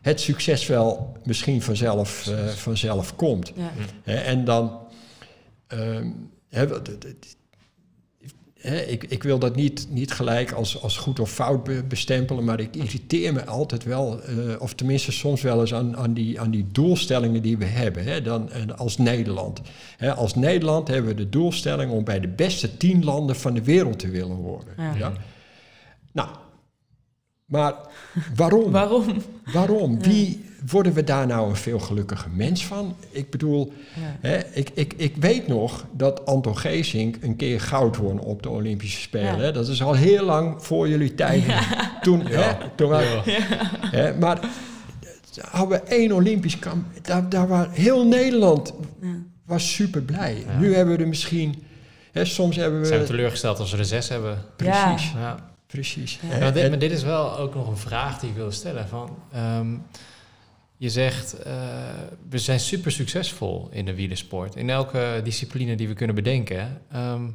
[0.00, 3.52] het succes wel misschien vanzelf, eh, vanzelf komt.
[3.56, 3.72] Ja.
[4.12, 4.78] En dan,
[5.66, 6.10] ehm,
[8.62, 12.60] ik, ik wil dat niet, niet gelijk als, als goed of fout be- bestempelen, maar
[12.60, 16.50] ik irriteer me altijd wel, eh, of tenminste soms wel eens aan, aan, die, aan
[16.50, 19.60] die doelstellingen die we hebben hè, dan, als Nederland.
[19.96, 23.62] Hè, als Nederland hebben we de doelstelling om bij de beste tien landen van de
[23.62, 24.74] wereld te willen horen.
[24.76, 24.94] Ja.
[24.96, 25.12] Ja?
[26.12, 26.28] Nou,
[27.44, 27.74] maar
[28.34, 28.70] waarom?
[28.80, 29.04] Waarom?
[29.52, 30.02] Waarom?
[30.02, 32.96] Wie worden we daar nou een veel gelukkiger mens van?
[33.10, 34.28] Ik bedoel, Ja.
[34.28, 38.48] hè, ik, ik, ik weet nog dat Anton Geesink een keer goud won op de
[38.48, 39.40] Olympische Spelen.
[39.40, 39.50] Ja.
[39.50, 41.44] Dat is al heel lang voor jullie tijd.
[42.02, 43.22] Toen, hè, toen wij-
[43.80, 44.38] hè, maar
[45.50, 46.86] hadden we één Olympisch kamp.
[47.02, 49.08] Daar, daar was heel Nederland Ja.
[49.46, 50.44] was super blij.
[50.46, 50.58] Ja.
[50.58, 51.62] Nu hebben we er misschien...
[52.12, 52.86] Hè, soms hebben we...
[52.86, 54.38] Zijn we teleurgesteld als we er zes hebben?
[54.56, 55.12] Precies.
[55.12, 55.36] Ja.
[55.66, 56.18] Precies.
[56.38, 56.50] Ja.
[56.50, 58.88] Dit, maar dit is wel ook nog een vraag die ik wil stellen.
[58.88, 59.66] Van, ehm,
[60.78, 61.52] je zegt, eh,
[62.28, 64.56] we zijn super succesvol in de wielersport.
[64.56, 66.82] In elke discipline die we kunnen bedenken.
[66.90, 67.30] Ehm,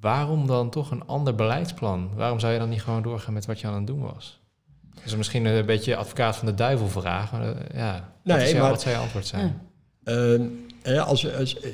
[0.00, 2.10] waarom dan toch een ander beleidsplan?
[2.14, 4.40] Waarom zou je dan niet gewoon doorgaan met wat je aan het doen was?
[4.94, 7.32] Dat is misschien een beetje advocaat van de duivel vraag.
[7.32, 9.60] Maar, eh, ja, wat, Nee, maar- wat zou je antwoord zijn?
[10.04, 10.12] Ja.
[10.12, 10.42] Ehm,
[10.82, 11.70] hè, als, als, eh,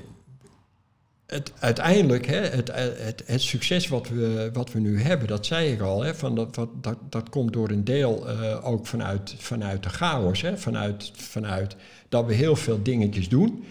[1.59, 5.81] uiteindelijk, hè, het, het, het succes wat we, wat we nu hebben, dat zei ik
[5.81, 9.89] al, hè, van dat, dat, dat komt door een deel eh, ook vanuit, vanuit de
[9.89, 10.43] chaos.
[10.43, 11.77] Hè, vanuit, vanuit
[12.09, 13.65] dat we heel veel dingetjes doen.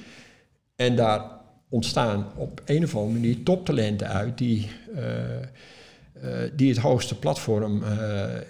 [0.76, 1.22] En daar
[1.70, 5.04] ontstaan op een of andere manier toptalenten uit die, eh,
[6.24, 7.90] eh, die het hoogste platform, eh,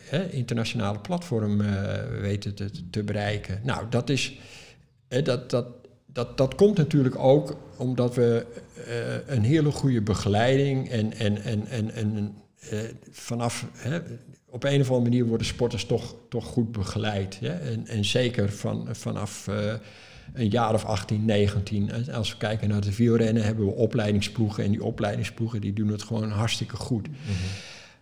[0.09, 3.59] hè, internationale platform eh, weten te, te bereiken.
[3.63, 4.39] Nou, dat is.
[5.07, 5.67] Dat, dat,
[6.13, 8.45] dat, dat komt natuurlijk ook omdat we
[8.87, 12.35] eh, een hele goede begeleiding en, en, en, en, en
[12.69, 12.79] eh,
[13.11, 13.99] vanaf hè,
[14.45, 17.39] op een of andere manier worden sporters toch, toch goed begeleid.
[17.39, 17.53] Hè?
[17.53, 19.73] En, en zeker van, vanaf eh,
[20.33, 21.89] een jaar of 18, 19.
[21.89, 25.87] En Als we kijken naar de wielrennen hebben we opleidingsploegen en die opleidingsploegen die doen
[25.87, 27.07] het gewoon hartstikke goed.
[27.07, 27.17] Mhm.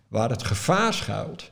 [0.08, 1.50] Waar het gevaar schuilt.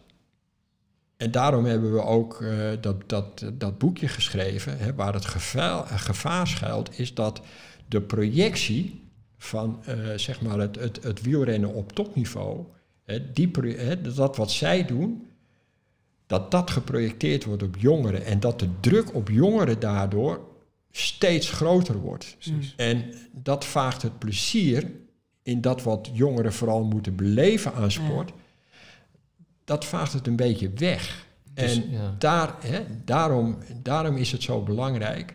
[1.21, 4.79] En daarom hebben we ook eh, dat, dat, dat boekje geschreven.
[4.79, 7.41] Hè, waar het gevaar, gevaar schuilt, is dat
[7.89, 9.03] de projectie
[9.39, 12.65] van eh, zeg maar het, het, het wielrennen op topniveau.
[13.05, 15.27] Hè, die, hè, dat wat zij doen,
[16.27, 18.25] dat dat geprojecteerd wordt op jongeren.
[18.25, 20.41] En dat de druk op jongeren daardoor
[20.91, 22.37] steeds groter wordt.
[22.39, 22.75] Precies.
[22.77, 24.91] En dat vaagt het plezier
[25.43, 28.33] in dat wat jongeren vooral moeten beleven aan sport.
[29.65, 31.27] Dat vaagt het een beetje weg.
[31.55, 32.15] Dus, en ja.
[32.19, 35.35] daar, hè, daarom, daarom is het zo belangrijk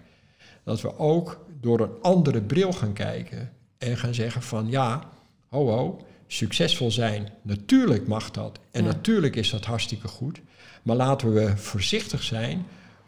[0.63, 5.09] dat we ook door een andere bril gaan kijken en gaan zeggen van ja,
[5.49, 8.87] ho ho, succesvol zijn, natuurlijk mag dat en Ja.
[8.87, 10.41] natuurlijk is dat hartstikke goed,
[10.83, 12.65] maar laten we voorzichtig zijn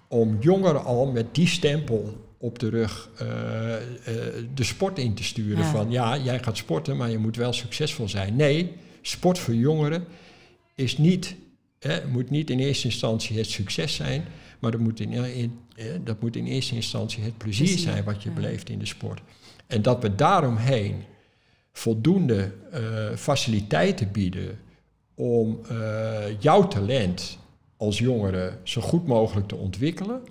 [0.08, 3.82] om jongeren al met die stempel op de rug eh, eh,
[4.54, 5.64] de sport in te sturen.
[5.64, 5.72] Ja.
[5.72, 8.36] Van ja, jij gaat sporten, maar je moet wel succesvol zijn.
[8.36, 10.06] Nee, sport voor jongeren
[10.78, 11.36] is niet,
[11.80, 14.26] hè, moet niet in eerste instantie het succes zijn,
[14.60, 18.04] maar dat moet in, in, eh, dat moet in eerste instantie het plezier, Plezier, zijn
[18.04, 18.36] wat je ja.
[18.36, 19.22] beleeft in de sport.
[19.68, 21.04] En dat we daaromheen
[21.72, 24.60] voldoende eh, faciliteiten bieden
[25.14, 27.38] om eh, jouw talent
[27.78, 30.22] als jongere zo goed mogelijk te ontwikkelen.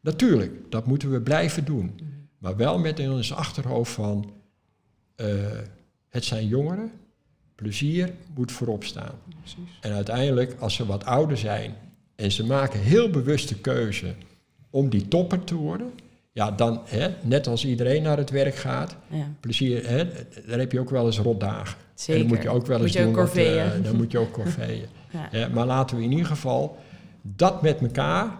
[0.00, 2.00] Natuurlijk, dat moeten we blijven doen.
[2.38, 4.32] Maar wel met in ons achterhoofd van
[6.08, 6.92] het zijn jongeren,
[7.62, 9.14] plezier moet voorop staan.
[9.80, 11.74] En uiteindelijk, als ze wat ouder zijn
[12.16, 14.14] en ze maken heel bewust de keuze
[14.70, 15.90] om die topper te worden,
[16.32, 20.04] ja, dan, hè, net als iedereen naar het werk gaat, Ja, plezier, hè,
[20.46, 21.76] daar heb je ook wel eens rotdagen.
[21.94, 22.14] zeker.
[22.22, 23.14] En dan moet je ook wel Moet eens doen.
[23.14, 24.86] wat, eh, dan moet je ook corveeën.
[25.32, 25.48] Ja.
[25.48, 26.76] Maar laten we in ieder geval
[27.22, 28.32] dat met elkaar,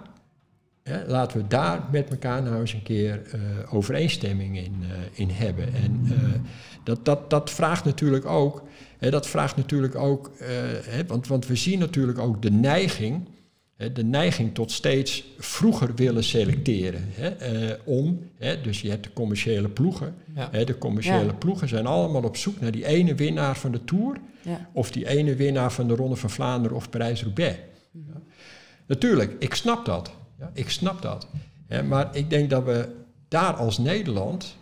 [0.91, 3.41] hè, laten we daar met elkaar nou eens een keer eh,
[3.75, 5.75] overeenstemming in, eh, in hebben.
[5.75, 6.41] En eh,
[6.85, 8.63] dat, dat, dat vraagt natuurlijk ook,
[8.99, 10.31] hè, dat vraagt natuurlijk ook,
[10.85, 13.29] hè, want, want we zien natuurlijk ook de neiging,
[13.77, 17.03] hè, de neiging tot steeds vroeger willen selecteren.
[17.11, 20.15] Hè, om, hè, dus je hebt de commerciële ploegen.
[20.35, 20.65] Ja.
[20.65, 21.33] De commerciële Ja.
[21.33, 24.17] ploegen zijn allemaal op zoek naar die ene winnaar van de Tour.
[24.43, 24.69] Ja.
[24.73, 27.59] Of die ene winnaar van de Ronde van Vlaanderen of Parijs-Roubaix.
[27.93, 28.21] Ja.
[28.87, 30.13] Natuurlijk, ik snap dat.
[30.41, 31.27] Ja, ik snap dat.
[31.89, 32.89] Maar ik denk dat we
[33.29, 34.57] daar als Nederland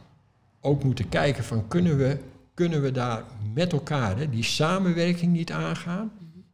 [0.60, 2.18] ook moeten kijken van kunnen we,
[2.54, 3.24] kunnen we daar
[3.54, 6.12] met elkaar hè, die samenwerking niet aangaan?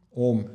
[0.09, 0.47] Om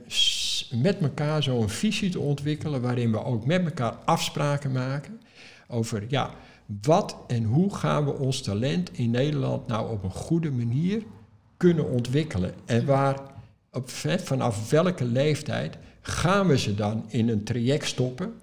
[0.74, 5.20] met elkaar zo'n visie te ontwikkelen waarin we ook met elkaar afspraken maken
[5.68, 6.30] over ja,
[6.82, 11.02] wat en hoe gaan we ons talent in Nederland nou op een goede manier
[11.56, 12.54] kunnen ontwikkelen?
[12.64, 13.20] En waar
[13.72, 13.90] op,
[14.24, 18.34] vanaf welke leeftijd gaan we ze dan in een traject stoppen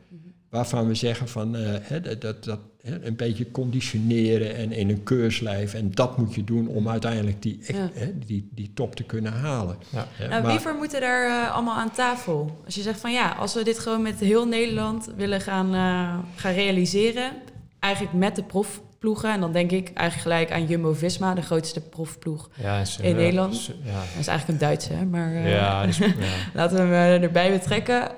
[0.50, 4.90] waarvan we zeggen van eh, hè, dat, dat, dat, hè, een beetje conditioneren en in
[4.90, 7.90] een keurslijf en dat moet je doen om uiteindelijk die, echt, Ja.
[7.94, 9.78] hè, die, die top te kunnen halen.
[9.90, 10.08] Ja.
[10.20, 12.62] Nou, maar- wie voor moeten daar eh, allemaal aan tafel?
[12.66, 16.18] Als je zegt van ja, als we dit gewoon met heel Nederland willen gaan, eh,
[16.36, 17.32] gaan realiseren,
[17.80, 22.50] eigenlijk met de profploegen, en dan denk ik eigenlijk gelijk aan Jumbo-Visma, de grootste profploeg.
[22.62, 23.66] Ja, In Nederland?
[23.84, 26.14] Ja, Dat is eigenlijk een Duitse, maar eh, ja, is- ja.
[26.54, 28.12] laten we hem erbij betrekken.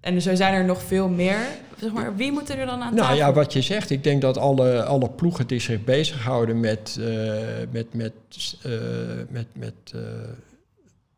[0.00, 1.38] En zo zijn er nog veel meer.
[1.80, 3.16] Zeg maar, wie moet er dan aan Nou tafel?
[3.16, 7.06] ja, wat je zegt, ik denk dat alle, alle ploegen die zich bezighouden met, eh,
[7.70, 8.12] met, met,
[8.62, 8.70] eh,
[9.30, 10.00] met, met eh,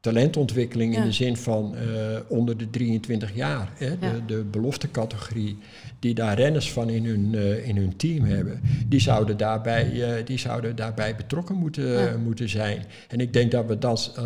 [0.00, 1.84] talentontwikkeling in de zin van eh,
[2.28, 3.70] onder de 23 jaar.
[3.74, 3.96] Hè, Ja.
[4.00, 5.58] de, de beloftecategorie,
[5.98, 10.26] die daar renners van in hun, eh, in hun team hebben, die zouden daarbij, eh,
[10.26, 12.16] die zouden daarbij betrokken moeten, Ja.
[12.16, 12.84] moeten zijn.
[13.08, 14.24] En ik denk dat we, dat, eh,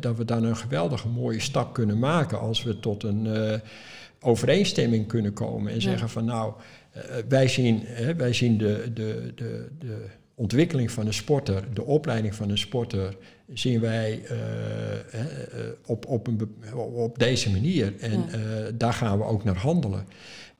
[0.00, 3.58] dat we dan een geweldige mooie stap kunnen maken als we tot een eh,
[4.24, 5.80] overeenstemming kunnen komen en Ja.
[5.80, 6.52] zeggen van nou,
[6.90, 11.84] eh, wij zien, hè, wij zien de, de, de, de ontwikkeling van een sporter, de
[11.84, 13.16] opleiding van een sporter,
[13.54, 14.38] zien wij eh,
[15.20, 16.56] eh, op, op, een,
[16.94, 17.92] op deze manier.
[18.00, 18.38] En Ja.
[18.38, 18.40] eh,
[18.74, 20.06] daar gaan we ook naar handelen.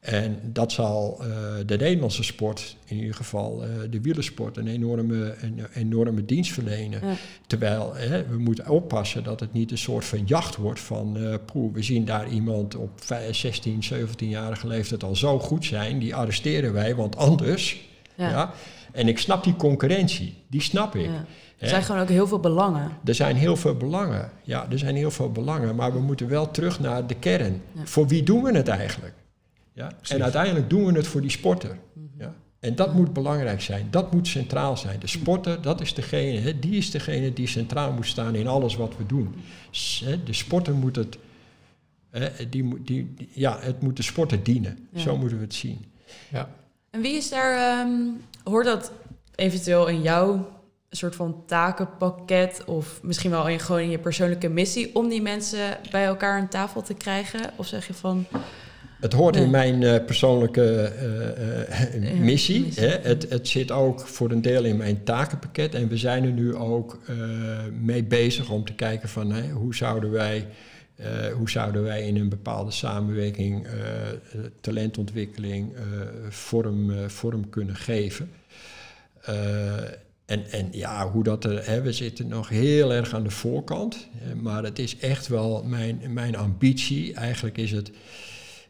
[0.01, 1.23] En dat zal
[1.67, 7.01] de Nederlandse sport, in ieder geval de wielersport, een enorme, een enorme dienst verlenen.
[7.07, 7.15] Ja.
[7.47, 11.35] Terwijl hè, we moeten oppassen dat het niet een soort van jacht wordt van eh
[11.45, 16.15] poeh, we zien daar iemand op vijf- 16, 17-jarige leeftijd al zo goed zijn, die
[16.15, 17.89] arresteren wij, want anders.
[18.17, 18.31] Ja.
[18.31, 18.53] Ja.
[18.95, 21.05] En ik snap die concurrentie, die snap ik.
[21.07, 21.25] Ja.
[21.59, 22.91] Er zijn gewoon ook heel veel belangen.
[23.05, 24.31] Er zijn heel veel belangen.
[24.43, 27.63] Ja, er zijn heel veel belangen, maar we moeten wel terug naar de kern.
[27.73, 27.81] Ja.
[27.85, 29.15] Voor wie doen we het eigenlijk?
[29.73, 29.91] Ja?
[30.09, 31.79] En uiteindelijk doen we het voor die sporter.
[31.93, 32.07] Mhm.
[32.19, 32.35] Ja?
[32.61, 33.87] En dat moet belangrijk zijn.
[33.91, 35.01] Dat moet centraal zijn.
[35.01, 38.77] De sporter, dat is degene, hè, die is degene die centraal moet staan in alles
[38.77, 39.35] wat we doen.
[40.25, 41.19] De sporter moet het,
[42.11, 44.79] hè, die, moet- die, ja, het moet de sporter dienen.
[44.93, 45.01] Ja.
[45.01, 45.85] Zo moeten we het zien.
[46.31, 46.49] Ja.
[46.91, 47.99] En wie is daar, ehm,
[48.45, 48.93] hoort dat
[49.35, 50.53] eventueel in jouw
[50.97, 55.79] soort van takenpakket of misschien wel in, gewoon in je persoonlijke missie om die mensen
[55.91, 57.41] bij elkaar aan tafel te krijgen?
[57.57, 58.27] Of zeg je van,
[59.01, 62.73] Het hoort in mijn eh, persoonlijke eh, eh, Ja, missie.
[62.75, 62.99] Hè.
[63.03, 65.75] Het, het zit ook voor een deel in mijn takenpakket.
[65.75, 66.99] En we zijn er nu ook
[67.81, 70.47] mee bezig om te kijken van hè, hoe, zouden wij,
[70.97, 73.73] eh, hoe zouden wij in een bepaalde samenwerking eh,
[74.61, 75.83] talentontwikkeling eh,
[76.29, 78.31] vorm, vorm kunnen geven.
[80.25, 84.09] En, en ja, hoe dat er, hè, we zitten nog heel erg aan de voorkant.
[84.43, 87.15] maar het is echt wel mijn, mijn ambitie.
[87.15, 87.91] Eigenlijk is het,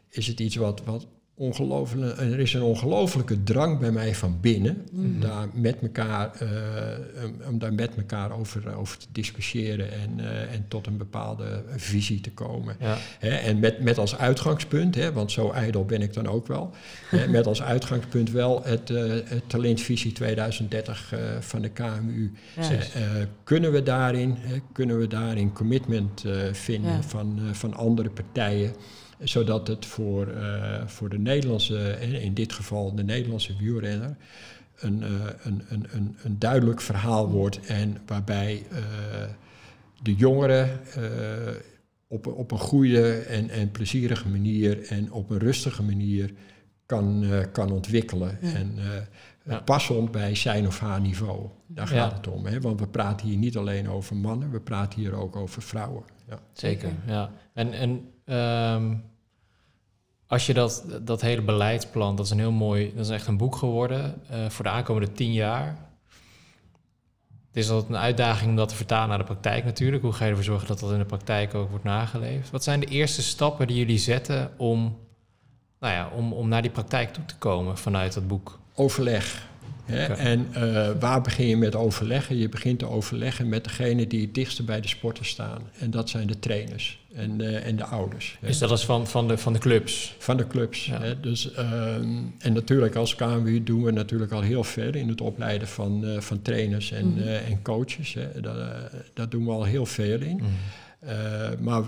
[0.09, 1.07] is het iets wat, wat
[1.37, 2.17] ongelooflijk.
[2.17, 4.85] Er is een ongelofelijke drang bij mij van binnen.
[4.93, 6.47] Om daar met elkaar, eh,
[7.49, 12.21] om, daar met elkaar over, over te discussiëren en, eh, en tot een bepaalde visie
[12.21, 12.75] te komen.
[12.79, 12.97] Ja.
[13.19, 16.71] En met, met als uitgangspunt, hè, want zo ijdel ben ik dan ook wel,
[17.09, 22.31] hè, met als uitgangspunt wel het, eh, het talentvisie 2030 eh, van de KMU.
[22.55, 27.01] ja, Eh, eh, kunnen, we daarin, hè, kunnen we daarin commitment eh, vinden Ja.
[27.01, 28.73] van, eh, van andere partijen,
[29.19, 34.15] zodat het voor, eh, voor de Nederlandse, in dit geval de Nederlandse wielrenner,
[34.75, 35.09] een, eh,
[35.43, 38.77] een, een, een, een duidelijk verhaal wordt en waarbij eh,
[40.01, 41.53] de jongeren eh,
[42.07, 46.31] op, op een goede en, en plezierige manier en op een rustige manier
[46.85, 48.37] kan, eh, kan ontwikkelen.
[48.41, 48.53] Ja.
[48.53, 48.85] En eh,
[49.47, 49.59] Ja.
[49.59, 51.49] passend bij zijn of haar niveau.
[51.67, 52.17] Daar gaat Ja.
[52.17, 52.45] het om.
[52.45, 52.61] Hè?
[52.61, 56.03] Want we praten hier niet alleen over mannen, we praten hier ook over vrouwen.
[56.29, 56.39] Ja.
[56.53, 57.13] Zeker, Zeker.
[57.13, 57.31] ja.
[57.53, 58.93] En, en ehm,
[60.27, 63.37] als je dat, dat hele beleidsplan, dat is een heel mooi, dat is echt een
[63.37, 65.77] boek geworden eh, voor de aankomende tien jaar.
[67.47, 70.03] Het is altijd een uitdaging om dat te vertalen naar de praktijk natuurlijk.
[70.03, 72.49] Hoe ga je ervoor zorgen dat dat in de praktijk ook wordt nageleefd?
[72.49, 74.97] Wat zijn de eerste stappen die jullie zetten om,
[75.79, 78.59] nou ja, om, om naar die praktijk toe te komen vanuit dat boek?
[78.73, 79.47] Overleg.
[79.85, 80.13] Hè?
[80.13, 82.37] En eh, waar begin je met overleggen?
[82.37, 85.61] Je begint te overleggen met degene die het dichtste bij de sporter staan.
[85.79, 88.37] En dat zijn de trainers en, eh, en de ouders.
[88.41, 88.47] hè.
[88.47, 90.15] Dus dat is van, van, de, van de clubs.
[90.19, 90.85] Van de clubs.
[90.85, 91.01] Ja.
[91.01, 91.19] Hè?
[91.19, 92.07] Dus, ehm,
[92.39, 96.19] en natuurlijk als KMU doen we natuurlijk al heel ver in het opleiden van, eh,
[96.19, 97.21] van trainers en, Mhm.
[97.27, 98.13] en coaches.
[98.13, 98.41] Hè?
[98.41, 100.35] Daar, daar doen we al heel veel in.
[100.35, 101.63] Mhm.
[101.63, 101.83] Maar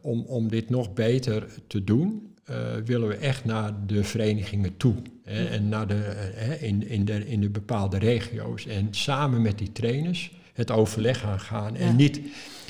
[0.00, 2.28] om, om dit nog beter te doen,
[2.84, 4.94] willen we echt naar de verenigingen toe.
[5.30, 8.66] En naar de, eh, in, in, de, in de bepaalde regio's.
[8.66, 11.76] En samen met die trainers het overleg gaan gaan.
[11.76, 11.92] En Ja.
[11.92, 12.20] niet,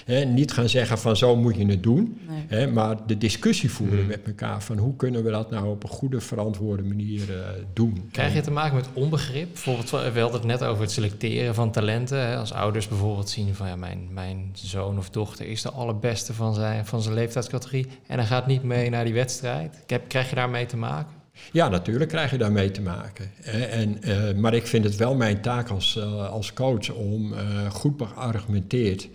[0.05, 2.19] hè, niet gaan zeggen van zo moet je het doen.
[2.29, 2.45] nee.
[2.61, 4.07] Hè, maar de discussie voeren Mhm.
[4.09, 8.09] met elkaar van hoe kunnen we dat nou op een goede, verantwoorde manier eh, doen.
[8.13, 9.49] Krijg je te maken met onbegrip?
[9.53, 12.19] Bijvoorbeeld, we hadden het net over het selecteren van talenten.
[12.27, 12.37] Hè?
[12.37, 16.55] Als ouders bijvoorbeeld zien van ja, mijn, mijn zoon of dochter is de allerbeste van
[16.55, 17.87] zijn, van zijn leeftijdscategorie.
[18.07, 19.79] En hij gaat niet mee naar die wedstrijd.
[19.83, 21.19] Ik heb, krijg je daarmee te maken?
[21.53, 23.31] Ja, natuurlijk krijg je daarmee te maken.
[23.71, 27.71] En, eh, maar ik vind het wel mijn taak als, eh, als coach om eh,
[27.71, 29.09] goed beargumenteerd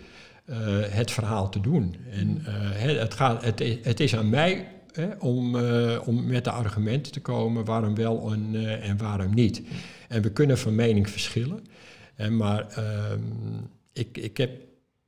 [0.90, 1.96] het verhaal te doen.
[2.10, 2.38] En
[2.98, 5.56] het, gaat, het, is, het is aan mij hè, om,
[6.04, 9.62] om met de argumenten te komen waarom wel en, en waarom niet.
[10.08, 11.66] En we kunnen van mening verschillen.
[12.14, 13.20] En maar ehm,
[13.92, 14.50] ik, ik heb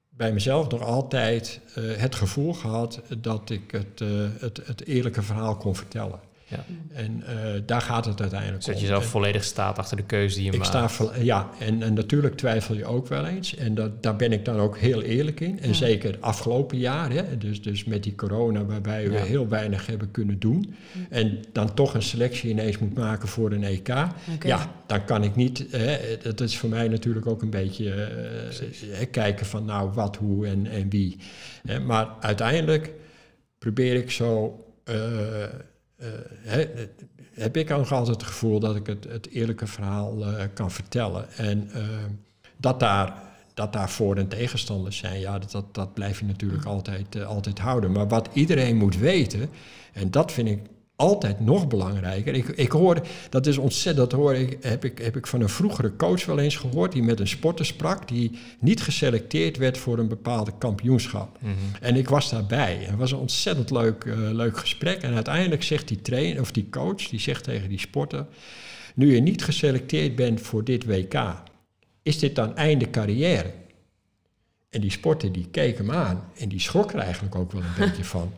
[0.08, 1.60] bij mezelf nog altijd
[1.96, 4.02] het gevoel gehad dat ik het,
[4.40, 6.20] het, het eerlijke verhaal kon vertellen.
[6.50, 6.64] Ja.
[6.92, 8.80] En eh, daar gaat het uiteindelijk Zet om.
[8.80, 10.68] jezelf En- volledig staat achter de keuze die je ik maakt.
[10.70, 13.54] sta vo- ja, en, en natuurlijk twijfel je ook wel eens.
[13.56, 15.60] En dat, daar ben ik dan ook heel eerlijk in.
[15.60, 15.74] En Ja.
[15.74, 19.24] zeker het afgelopen jaar, hè, dus, dus met die corona, waarbij we Ja.
[19.24, 20.74] heel weinig hebben kunnen doen.
[21.10, 23.88] En dan toch een selectie ineens moet maken voor een EK.
[24.44, 25.64] Ja, dan kan ik niet.
[25.70, 30.46] Hè, dat is voor mij natuurlijk ook een beetje eh, kijken van nou wat, hoe
[30.46, 31.16] en, en wie.
[31.66, 32.92] Hè, maar uiteindelijk
[33.58, 34.62] probeer ik zo.
[34.84, 34.96] eh,
[35.98, 36.66] eh,
[37.38, 41.32] heb ik ook altijd het gevoel dat ik het, het eerlijke verhaal eh, kan vertellen.
[41.36, 41.82] En eh,
[42.56, 43.14] dat, daar,
[43.54, 47.26] dat daar voor- en tegenstanders zijn, ja, dat, dat, dat blijf je natuurlijk altijd, eh,
[47.26, 47.92] altijd houden.
[47.92, 49.50] Maar wat iedereen moet weten,
[49.92, 50.60] en dat vind ik
[50.98, 52.34] altijd nog belangrijker.
[52.34, 55.48] Ik, ik hoor, dat is ontzettend, dat hoor ik, heb, ik, heb ik van een
[55.48, 59.98] vroegere coach wel eens gehoord, die met een sporter sprak, die niet geselecteerd werd voor
[59.98, 61.38] een bepaalde kampioenschap.
[61.40, 61.52] Mhm.
[61.80, 62.78] En ik was daarbij.
[62.80, 65.02] Het was een ontzettend leuk, eh, leuk gesprek.
[65.02, 68.26] En uiteindelijk zegt die trainer, of die coach, die zegt tegen die sporter,
[68.94, 71.42] nu je niet geselecteerd bent voor dit WK,
[72.02, 73.52] is dit dan einde carrière?
[74.70, 77.78] En die sporter die keek hem aan en die schrok er eigenlijk ook wel een
[77.86, 78.32] beetje van.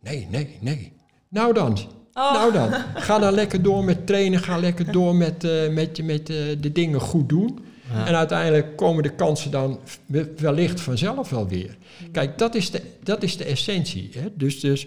[0.00, 0.92] Nee, nee, nee.
[1.34, 1.78] Nou dan,
[2.12, 2.32] Oh.
[2.32, 2.72] nou dan.
[3.06, 6.72] Ga dan lekker door met trainen, ga lekker door met, eh, met, met eh, de
[6.72, 7.58] dingen goed doen.
[7.92, 8.06] Ja.
[8.06, 11.76] En uiteindelijk komen de kansen dan we- wellicht vanzelf wel weer.
[12.12, 14.10] Kijk, dat is de, dat is de essentie.
[14.18, 14.26] Hè?
[14.34, 14.86] Dus, dus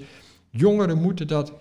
[0.49, 1.52] jongeren moeten dat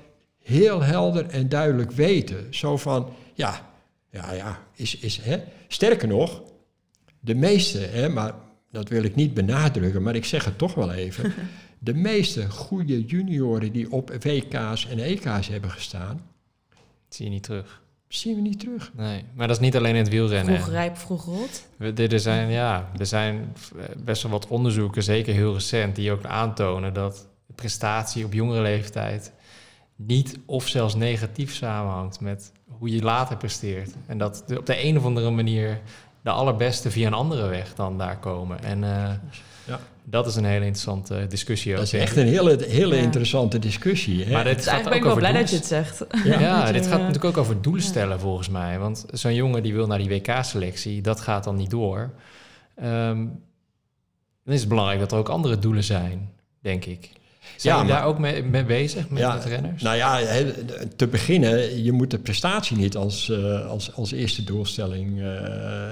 [0.42, 2.46] heel helder en duidelijk weten.
[2.50, 3.70] Zo van, ja,
[4.10, 5.36] ja, ja, is, is, hè?
[5.68, 6.42] sterker nog,
[7.20, 8.32] de meeste, hè, maar
[8.70, 11.32] dat wil ik niet benadrukken, maar ik zeg het toch wel even.
[11.78, 16.20] De meeste goede junioren die op WK's en EK's hebben gestaan,
[17.08, 17.82] zie je niet terug.
[18.08, 18.90] zien we niet terug.
[18.96, 20.54] Nee, maar dat is niet alleen in het wielrennen.
[20.60, 21.66] Vroeg rijp, vroeg rot.
[21.76, 25.96] We- Er er zijn, ja, er zijn eh, best wel wat onderzoeken, zeker heel recent,
[25.96, 29.32] die ook aantonen dat de prestatie op jongere leeftijd
[29.96, 33.94] niet of zelfs negatief samenhangt met hoe je later presteert.
[34.06, 35.80] En dat de- op de een of andere manier
[36.22, 38.62] de allerbeste via een andere weg dan daar komen.
[38.62, 39.12] En eh,
[39.66, 39.80] Ja.
[40.08, 41.78] Dat is een hele interessante discussie ook.
[41.78, 43.02] Dat is echt een hele, hele Ja.
[43.02, 44.24] interessante discussie.
[44.24, 44.32] Hè?
[44.32, 46.04] Maar dit Dus gaat eigenlijk ook ben ik wel over blij dat je het zegt.
[46.40, 48.78] Ja, dit gaat eh, natuurlijk ook over doelen stellen volgens mij.
[48.78, 52.10] Want zo'n jongen die wil naar die WK-selectie, dat gaat dan niet door.
[52.76, 53.26] Ehm,
[54.44, 56.30] dan is het belangrijk dat er ook andere doelen zijn,
[56.60, 57.10] denk ik.
[57.56, 59.82] Zijn Ja, maar- daar ook mee, mee bezig met, Ja, met renners?
[59.82, 60.20] Nou ja,
[60.96, 65.18] te beginnen, je moet de prestatie niet als, eh, als, als eerste doelstelling.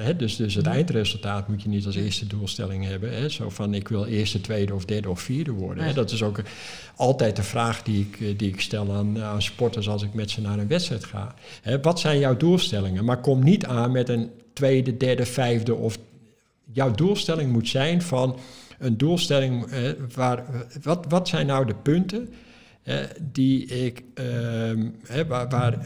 [0.03, 3.15] hè, dus, dus het eindresultaat moet je niet als eerste doelstelling hebben.
[3.15, 5.85] Hè, zo van ik wil eerste, tweede of derde of vierde worden.
[5.85, 5.93] Hè.
[5.93, 6.41] Dat is ook
[6.97, 10.31] altijd de vraag die ik, eh, die ik stel aan, aan sporters als ik met
[10.31, 11.35] ze naar een wedstrijd ga.
[11.63, 13.05] Hè, wat zijn jouw doelstellingen?
[13.05, 15.99] Maar kom niet aan met een tweede, derde, vijfde of
[16.73, 18.37] jouw doelstelling moet zijn van
[18.79, 20.45] een doelstelling eh, waar
[20.83, 22.29] wat, wat zijn nou de punten
[22.83, 22.97] eh,
[23.33, 24.89] die ik ehm,
[25.29, 25.79] waar, waar,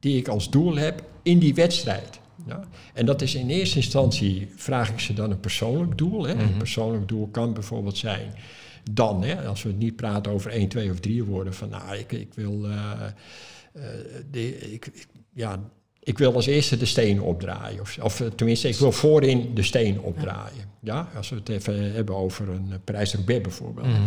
[0.00, 2.20] die ik als doel heb in die wedstrijd.
[2.46, 2.60] Ja?
[2.94, 6.26] En dat is in eerste instantie vraag ik ze dan een persoonlijk doel.
[6.26, 6.32] Hè?
[6.32, 6.58] Een Mhm.
[6.58, 8.34] persoonlijk doel kan bijvoorbeeld zijn
[8.90, 11.96] dan, hè, als we het niet praten over 1, 2 of 3 woorden, van nou,
[11.96, 12.72] ik, ik wil eh,
[13.72, 13.82] eh,
[14.30, 15.60] de, ik- ja,
[16.08, 17.80] ik wil als eerste de steen opdraaien.
[17.80, 20.64] Of, of eh, tenminste, ik wil voorin de steen opdraaien.
[20.80, 23.86] Ja, als we het even hebben over een eh, Parijs-Roubaix bijvoorbeeld.
[23.86, 24.02] Mhm.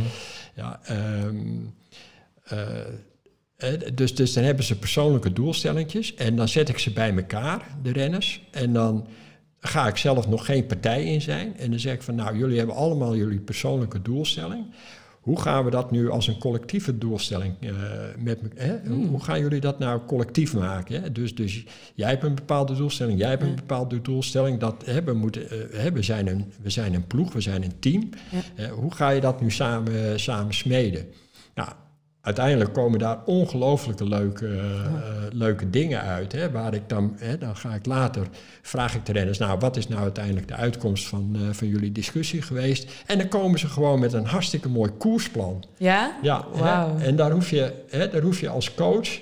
[0.55, 1.37] Ja, ehm,
[2.43, 2.79] eh,
[3.55, 7.77] eh, dus, dus dan hebben ze persoonlijke doelstellingjes en dan zet ik ze bij elkaar,
[7.83, 8.41] de renners.
[8.51, 9.07] En dan
[9.59, 11.57] ga ik zelf nog geen partij in zijn.
[11.57, 14.65] En dan zeg ik van, nou, jullie hebben allemaal jullie persoonlijke doelstelling.
[15.21, 17.71] Hoe gaan we dat nu als een collectieve doelstelling eh,
[18.17, 18.79] met me- hè?
[18.87, 21.01] Hoe, hoe gaan jullie dat nou collectief maken?
[21.01, 21.11] Hè?
[21.11, 24.59] Dus, dus jij hebt een bepaalde doelstelling, jij hebt een bepaalde doelstelling.
[24.59, 27.63] Dat, hè, we, moeten, eh, hè, we, zijn een, we zijn een ploeg, we zijn
[27.63, 28.09] een team.
[28.31, 28.39] Ja.
[28.55, 31.05] Eh, hoe ga je dat nu samen, samen smeden?
[31.55, 31.69] Nou,
[32.21, 36.31] uiteindelijk komen daar ongelooflijke leuke, eh, leuke dingen uit.
[36.31, 38.27] Hè, waar ik dan, hè, dan ga ik later,
[38.61, 41.91] vraag ik de renners, nou, wat is nou uiteindelijk de uitkomst van, eh, van jullie
[41.91, 42.91] discussie geweest?
[43.05, 45.63] En dan komen ze gewoon met een hartstikke mooi koersplan.
[45.77, 46.17] Ja?
[46.21, 46.97] Ja, hè, Wauw.
[46.97, 49.19] en daar hoef, je, hè, daar hoef je als coach,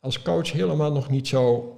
[0.00, 1.76] als coach helemaal nog niet zo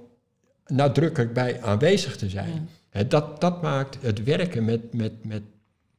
[0.67, 2.51] nadrukkelijk bij aanwezig te zijn.
[2.53, 2.61] Ja.
[2.89, 5.41] Hè, dat, dat maakt het werken met, met, met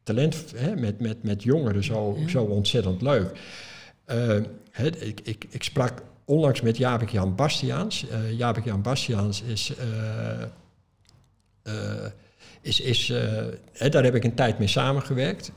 [0.02, 2.28] talent, hè, met, met, met jongeren zo, Ja.
[2.28, 3.38] zo ontzettend leuk.
[4.06, 4.38] Eh,
[4.70, 8.08] hè, ik, ik, ik sprak onlangs met Jabik Jan Bastiaans.
[8.08, 10.42] Eh Jabik Jan Bastiaans is, eh,
[11.62, 12.10] eh,
[12.60, 13.12] is, is
[13.72, 15.52] hè, daar heb ik een tijd mee samengewerkt.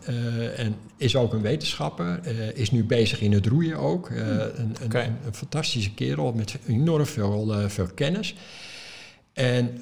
[0.56, 2.28] en is ook een wetenschapper.
[2.58, 4.10] is nu bezig in het roeien ook.
[4.10, 8.36] Eh, een, een, een, een fantastische kerel met enorm veel, veel kennis.
[9.34, 9.82] En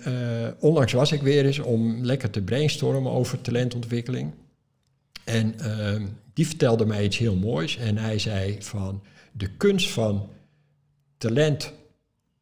[0.59, 4.31] onlangs was ik weer eens om lekker te brainstormen over talentontwikkeling.
[5.23, 6.05] En ehm,
[6.37, 7.77] die vertelde mij iets heel moois.
[7.77, 10.29] En hij zei van de kunst van
[11.17, 11.73] talent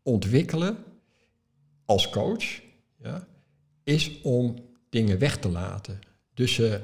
[0.04, 0.78] ontwikkelen
[1.86, 2.44] als coach,
[3.04, 3.28] ja,
[3.84, 4.56] is om
[4.90, 6.00] dingen weg te laten.
[6.34, 6.80] Dus ze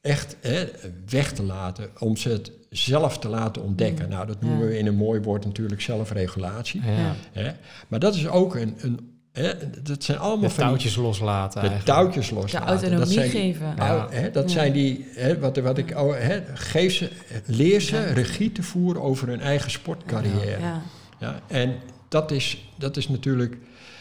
[0.00, 0.66] echt hè,
[1.08, 4.04] weg te laten, om ze het zelf te laten ontdekken.
[4.04, 4.10] Mm.
[4.10, 4.66] Nou, dat noemen Ja.
[4.66, 6.82] we in een mooi woord natuurlijk zelfregulatie.
[6.82, 7.14] Ja.
[7.32, 7.52] Hè?
[7.88, 9.52] Maar dat is ook een, een hè,
[9.82, 11.96] dat zijn allemaal De die- touwtjes loslaten de eigenlijk.
[11.98, 12.68] touwtjes De loslaten.
[12.68, 13.66] autonomie dat zijn geven.
[13.66, 13.74] Ja.
[13.74, 14.48] nou, hè, dat Ja.
[14.58, 17.10] zijn die, hè, wat, wat ik, hè, geef ze,
[17.46, 18.02] leer ze Ja.
[18.12, 20.60] regie te voeren over hun eigen sportcarrière.
[20.60, 20.82] Ja.
[21.20, 21.74] Ja, en
[22.08, 23.56] dat is, dat is natuurlijk,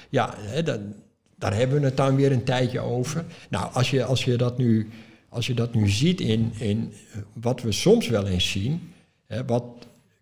[0.10, 0.94] ja, hè, dan,
[1.38, 3.26] daar hebben we het dan weer een tijdje over.
[3.50, 4.90] Nou, als je, als je, dat, nu,
[5.30, 8.94] als je dat nu ziet in, in eh, wat we soms wel eens zien,
[9.28, 9.64] hè, wat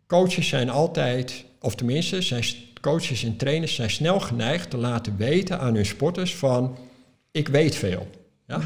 [0.08, 2.44] coaches zijn altijd, of tenminste, zijn
[2.82, 6.78] coaches en trainers zijn snel geneigd te laten weten aan hun sporters van,
[7.32, 8.08] ik weet veel.
[8.48, 8.60] Ja?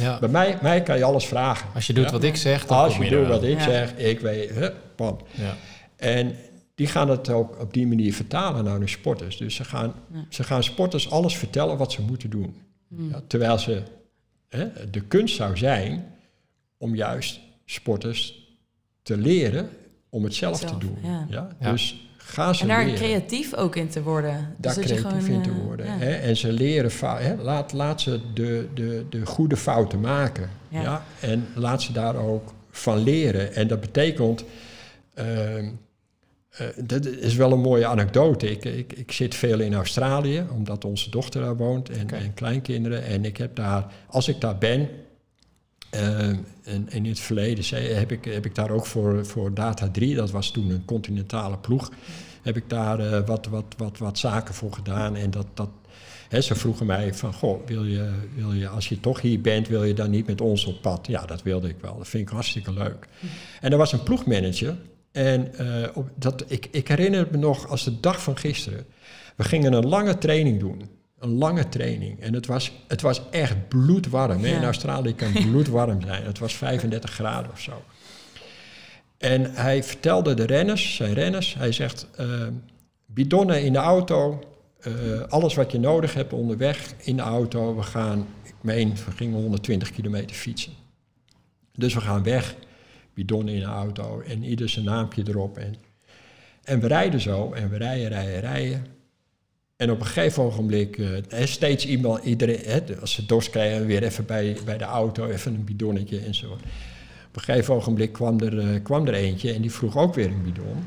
[0.00, 0.18] Ja.
[0.18, 1.68] Bij mij, mij kan je alles vragen.
[1.74, 2.10] Als je doet Ja?
[2.10, 3.64] wat ik zeg, dan Als kom je je doet wat ik Ja.
[3.64, 5.18] zeg, ik weet, bam.
[5.30, 5.56] Ja.
[5.96, 6.34] En
[6.74, 9.36] die gaan het ook op die manier vertalen naar hun sporters.
[9.36, 10.24] Dus ze gaan, Ja.
[10.28, 12.54] ze gaan sporters alles vertellen wat ze moeten doen.
[12.88, 13.10] Mm.
[13.10, 13.82] Ja, terwijl ze,
[14.48, 16.04] hè, de kunst zou zijn
[16.78, 18.46] om juist sporters
[19.02, 19.68] te leren
[20.10, 20.98] om het zelf, Zelf, te doen.
[21.02, 21.26] ja.
[21.30, 21.48] Ja?
[21.60, 21.70] Ja.
[21.70, 22.98] Dus ga ze En daar leren.
[22.98, 24.54] creatief ook in te worden.
[24.58, 25.86] daar dus je creatief gewoon, in te eh, worden.
[25.86, 25.98] ja.
[25.98, 26.10] Hè?
[26.12, 27.34] En ze leren, hè?
[27.42, 30.50] Laat, laat ze de, de, de goede fouten maken.
[30.68, 30.82] Ja.
[30.82, 31.04] Ja.
[31.20, 33.54] En laat ze daar ook van leren.
[33.54, 34.44] En dat betekent,
[35.14, 35.68] ehm,
[36.50, 38.50] eh, dat is wel een mooie anekdote.
[38.50, 43.04] Ik, ik, ik zit veel in Australië, omdat onze dochter daar woont en, en kleinkinderen.
[43.04, 44.88] En ik heb daar, als ik daar ben,
[45.92, 49.88] en, en in het verleden zei, heb, ik, heb ik daar ook voor, voor Data
[49.88, 51.90] 3, dat was toen een continentale ploeg,
[52.42, 55.16] heb ik daar eh, wat, wat, wat, wat zaken voor gedaan.
[55.16, 55.68] En dat, dat,
[56.40, 59.84] ze vroegen mij van, goh, wil je, wil je, als je toch hier bent, wil
[59.84, 61.06] je dan niet met ons op pad?
[61.06, 61.98] Ja, dat wilde ik wel.
[61.98, 63.08] Dat vind ik hartstikke leuk.
[63.60, 64.76] En er was een ploegmanager.
[65.12, 68.86] En eh, op, dat, ik, ik herinner me nog als de dag van gisteren.
[69.36, 70.88] We gingen een lange training doen.
[71.22, 72.20] Een lange training.
[72.20, 74.40] En het was, het was echt bloedwarm.
[74.42, 74.48] hè.
[74.48, 74.64] In Ja.
[74.64, 76.24] Australië kan bloedwarm zijn.
[76.24, 77.82] Het was 35 graden of zo.
[79.18, 82.46] En hij vertelde de renners, zijn renners, hij zegt, eh,
[83.06, 84.40] bidonnen in de auto,
[84.80, 84.92] eh,
[85.28, 87.76] alles wat je nodig hebt onderweg in de auto.
[87.76, 90.72] We gaan, ik meen, we gingen 120 kilometer fietsen.
[91.74, 92.54] Dus we gaan weg,
[93.14, 95.58] bidonnen in de auto en ieder zijn naampje erop.
[95.58, 95.74] En,
[96.64, 98.86] en we rijden zo en we rijden, rijden, rijden.
[99.82, 100.98] En op een gegeven ogenblik,
[101.28, 105.26] hè, steeds iemand, iedereen, hè, als ze dorst krijgen, weer even bij, bij de auto,
[105.26, 106.52] even een bidonnetje en zo.
[106.52, 106.60] Op
[107.36, 110.42] een gegeven ogenblik kwam er, eh, kwam er eentje en die vroeg ook weer een
[110.42, 110.84] bidon.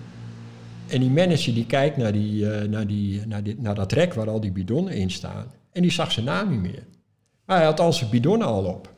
[0.88, 4.14] En die manager die kijkt naar, die, eh, naar, die, naar, die, naar dat rek
[4.14, 5.52] waar al die bidonnen in staan.
[5.72, 6.84] En die zag zijn naam niet meer.
[7.46, 8.94] Maar hij had al zijn bidonnen al op.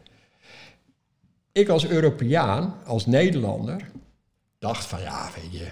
[1.52, 3.90] Ik als Europeaan, als Nederlander,
[4.60, 5.68] dacht van ja, weet je,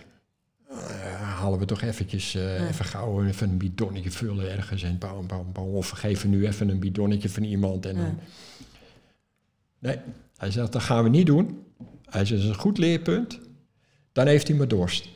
[0.78, 2.68] eh, halen we toch eventjes eh, Ja.
[2.68, 5.68] even gauw even een bidonnetje vullen ergens en bam, bam, bam.
[5.76, 8.02] Of we geven nu even een bidonnetje van iemand en Ja.
[8.02, 8.20] dan...
[9.80, 9.98] Nee,
[10.38, 11.64] hij zegt dat gaan we niet doen.
[12.10, 13.40] Hij zegt dat is een goed leerpunt.
[14.12, 15.08] Dan heeft hij maar dorst.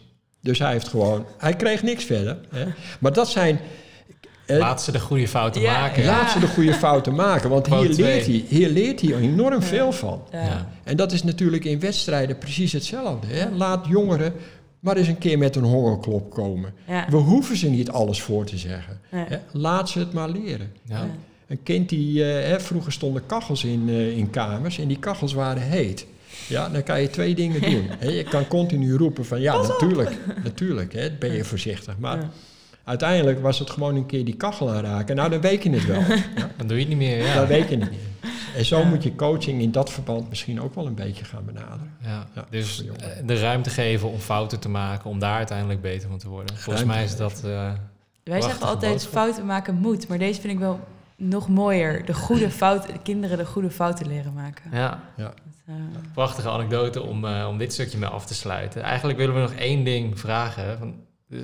[0.41, 2.37] Dus hij heeft gewoon, hij kreeg niks verder.
[2.49, 2.65] Hè.
[2.99, 3.59] Maar dat zijn,
[4.45, 6.03] eh, Laat ze de goede fouten Ja, maken.
[6.03, 6.17] ja.
[6.17, 7.49] laat ze de goede fouten maken.
[7.49, 10.21] Want Quote hier leert, hij, hier leert hij enorm veel van.
[10.31, 10.43] Ja.
[10.43, 10.69] Ja.
[10.83, 13.27] En dat is natuurlijk in wedstrijden precies hetzelfde.
[13.27, 13.49] Hè?
[13.49, 14.33] Laat jongeren
[14.79, 16.73] maar eens een keer met een hongerklop komen.
[16.87, 17.05] Ja.
[17.09, 18.99] We hoeven ze niet alles voor te zeggen.
[19.09, 19.37] Hè?
[19.51, 20.71] Laat ze het maar leren.
[20.83, 20.97] Ja.
[20.97, 21.09] Ja.
[21.47, 25.33] Een kind die, eh, hè, vroeger stonden kachels in, eh, in kamers en die kachels
[25.33, 26.05] waren heet.
[26.47, 27.85] Ja, dan kan je twee dingen doen.
[27.99, 31.97] Hè, je kan continu roepen van ja, natuurlijk, natuurlijk, hè, ben je voorzichtig.
[31.97, 32.29] Maar Ja.
[32.89, 35.15] Uiteindelijk was het gewoon een keer die kachel aanraken.
[35.15, 36.01] Nou, dan weet je het wel.
[36.35, 37.17] Ja, Dan doe je het niet meer.
[37.25, 37.33] Ja.
[37.35, 37.99] Dan weet je het niet.
[38.55, 38.85] En zo Ja.
[38.85, 41.93] moet je coaching in dat verband misschien ook wel een beetje gaan benaderen.
[42.01, 46.09] Ja, Ja, dus eh, de ruimte geven om fouten te maken, om daar uiteindelijk beter
[46.09, 46.55] van te worden.
[46.57, 47.41] Volgens Ruimte mij is dat...
[47.45, 47.71] eh,
[48.23, 49.11] Wij zeggen altijd boodschap.
[49.11, 50.79] fouten maken moet, maar deze vind ik wel
[51.15, 52.05] nog mooier.
[52.05, 54.63] De goede fouten, de kinderen de goede fouten leren maken.
[54.71, 55.23] ja, Ja.
[55.23, 55.33] Dat,
[55.65, 55.73] eh,
[56.13, 58.81] prachtige anekdote om, eh, om dit stukje mee af te sluiten.
[58.81, 60.77] Eigenlijk willen we nog één ding vragen.
[60.77, 60.93] Van,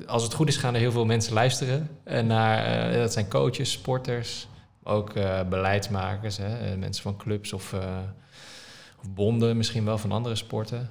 [0.06, 1.90] als het goed is, gaan er heel veel mensen luisteren.
[2.04, 4.48] eh, naar, eh, dat zijn coaches, sporters,
[4.84, 8.00] ook eh, beleidsmakers, hè, mensen van clubs of, eh,
[9.00, 10.90] of bonden, misschien wel van andere sporten.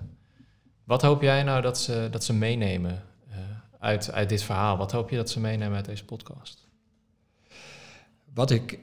[0.84, 3.38] Wat hoop jij nou dat ze, dat ze meenemen eh,
[3.78, 4.76] uit, uit dit verhaal?
[4.76, 6.66] Wat hoop je dat ze meenemen uit deze podcast?
[8.34, 8.78] Wat ik,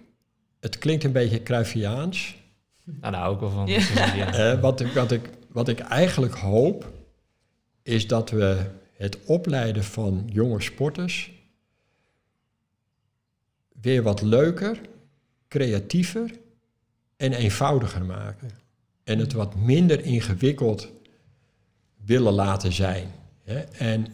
[0.59, 2.35] het klinkt een beetje Cruyffiaans.
[2.83, 3.67] Nou, daar hou ik wel van.
[3.67, 4.13] Ja.
[4.15, 4.33] Ja.
[4.33, 6.91] Eh, wat, ik, wat, ik, wat ik eigenlijk hoop,
[7.83, 8.65] is dat we
[9.02, 11.32] het opleiden van jonge sporters
[13.82, 14.82] weer wat leuker,
[15.48, 16.32] creatiever
[17.18, 18.52] en eenvoudiger maken.
[19.03, 20.91] En het wat minder ingewikkeld
[22.06, 23.11] willen laten zijn.
[23.72, 24.07] En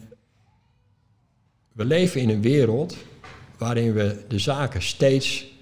[1.72, 2.96] we leven in een wereld
[3.58, 5.52] waarin we de zaken steeds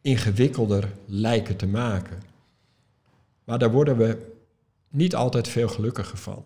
[0.00, 2.22] ingewikkelder lijken te maken.
[3.44, 4.32] Maar daar worden we
[4.88, 6.44] niet altijd veel gelukkiger van.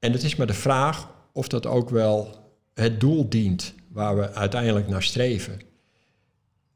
[0.00, 2.34] En het is maar de vraag of dat ook wel
[2.74, 5.60] het doel dient waar we uiteindelijk naar streven.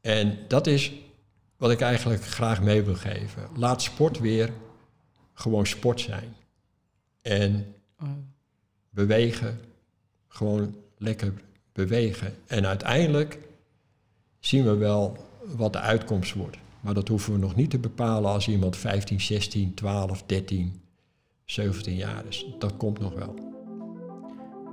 [0.01, 0.91] En dat is
[1.57, 3.49] wat ik eigenlijk graag mee wil geven.
[3.55, 4.49] Laat sport weer
[5.33, 6.35] gewoon sport zijn.
[7.21, 7.75] En
[8.89, 9.59] bewegen,
[10.27, 11.33] gewoon lekker
[11.71, 12.33] bewegen.
[12.47, 13.39] En uiteindelijk
[14.39, 15.17] zien we wel
[15.55, 16.57] wat de uitkomst wordt.
[16.81, 20.81] Maar dat hoeven we nog niet te bepalen als iemand 15, 16, 12, 13,
[21.45, 22.45] 17 jaar is.
[22.59, 23.33] Dat komt nog wel.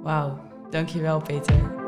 [0.03, 0.41] Wauw,
[0.71, 1.81] dankjewel Peter.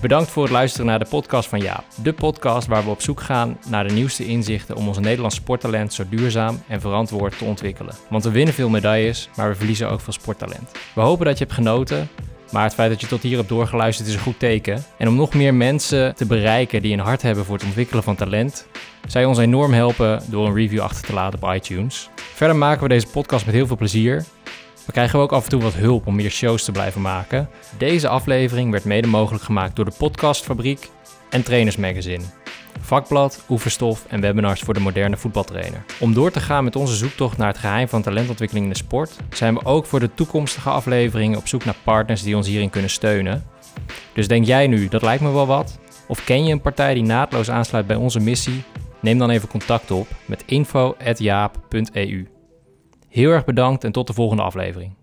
[0.00, 1.84] Bedankt voor het luisteren naar de podcast van Jaap.
[2.02, 5.92] De podcast waar we op zoek gaan naar de nieuwste inzichten om ons Nederlands sporttalent
[5.92, 7.94] zo duurzaam en verantwoord te ontwikkelen.
[8.10, 10.72] Want we winnen veel medailles, maar we verliezen ook veel sporttalent.
[10.94, 12.08] We hopen dat je hebt genoten.
[12.56, 14.84] Maar het feit dat je tot hier hebt doorgeluisterd is een goed teken.
[14.98, 18.16] En om nog meer mensen te bereiken die een hart hebben voor het ontwikkelen van
[18.16, 18.66] talent,
[19.06, 22.10] zou je ons enorm helpen door een review achter te laten op iTunes.
[22.16, 24.24] Verder maken we deze podcast met heel veel plezier.
[24.86, 27.48] We krijgen ook af en toe wat hulp om meer shows te blijven maken.
[27.78, 30.90] Deze aflevering werd mede mogelijk gemaakt door de Podcastfabriek
[31.30, 32.24] en Trainers Magazine.
[32.80, 35.84] Vakblad, oefenstof en webinars voor de moderne voetbaltrainer.
[36.00, 39.16] Om door te gaan met onze zoektocht naar het geheim van talentontwikkeling in de sport,
[39.30, 42.90] zijn we ook voor de toekomstige afleveringen op zoek naar partners die ons hierin kunnen
[42.90, 43.44] steunen.
[44.12, 45.78] Dus denk jij nu, dat lijkt me wel wat?
[46.08, 48.62] Of ken je een partij die naadloos aansluit bij onze missie?
[49.00, 52.28] Neem dan even contact op met info.jaap.eu.
[53.08, 54.96] Heel erg bedankt en tot de volgende aflevering.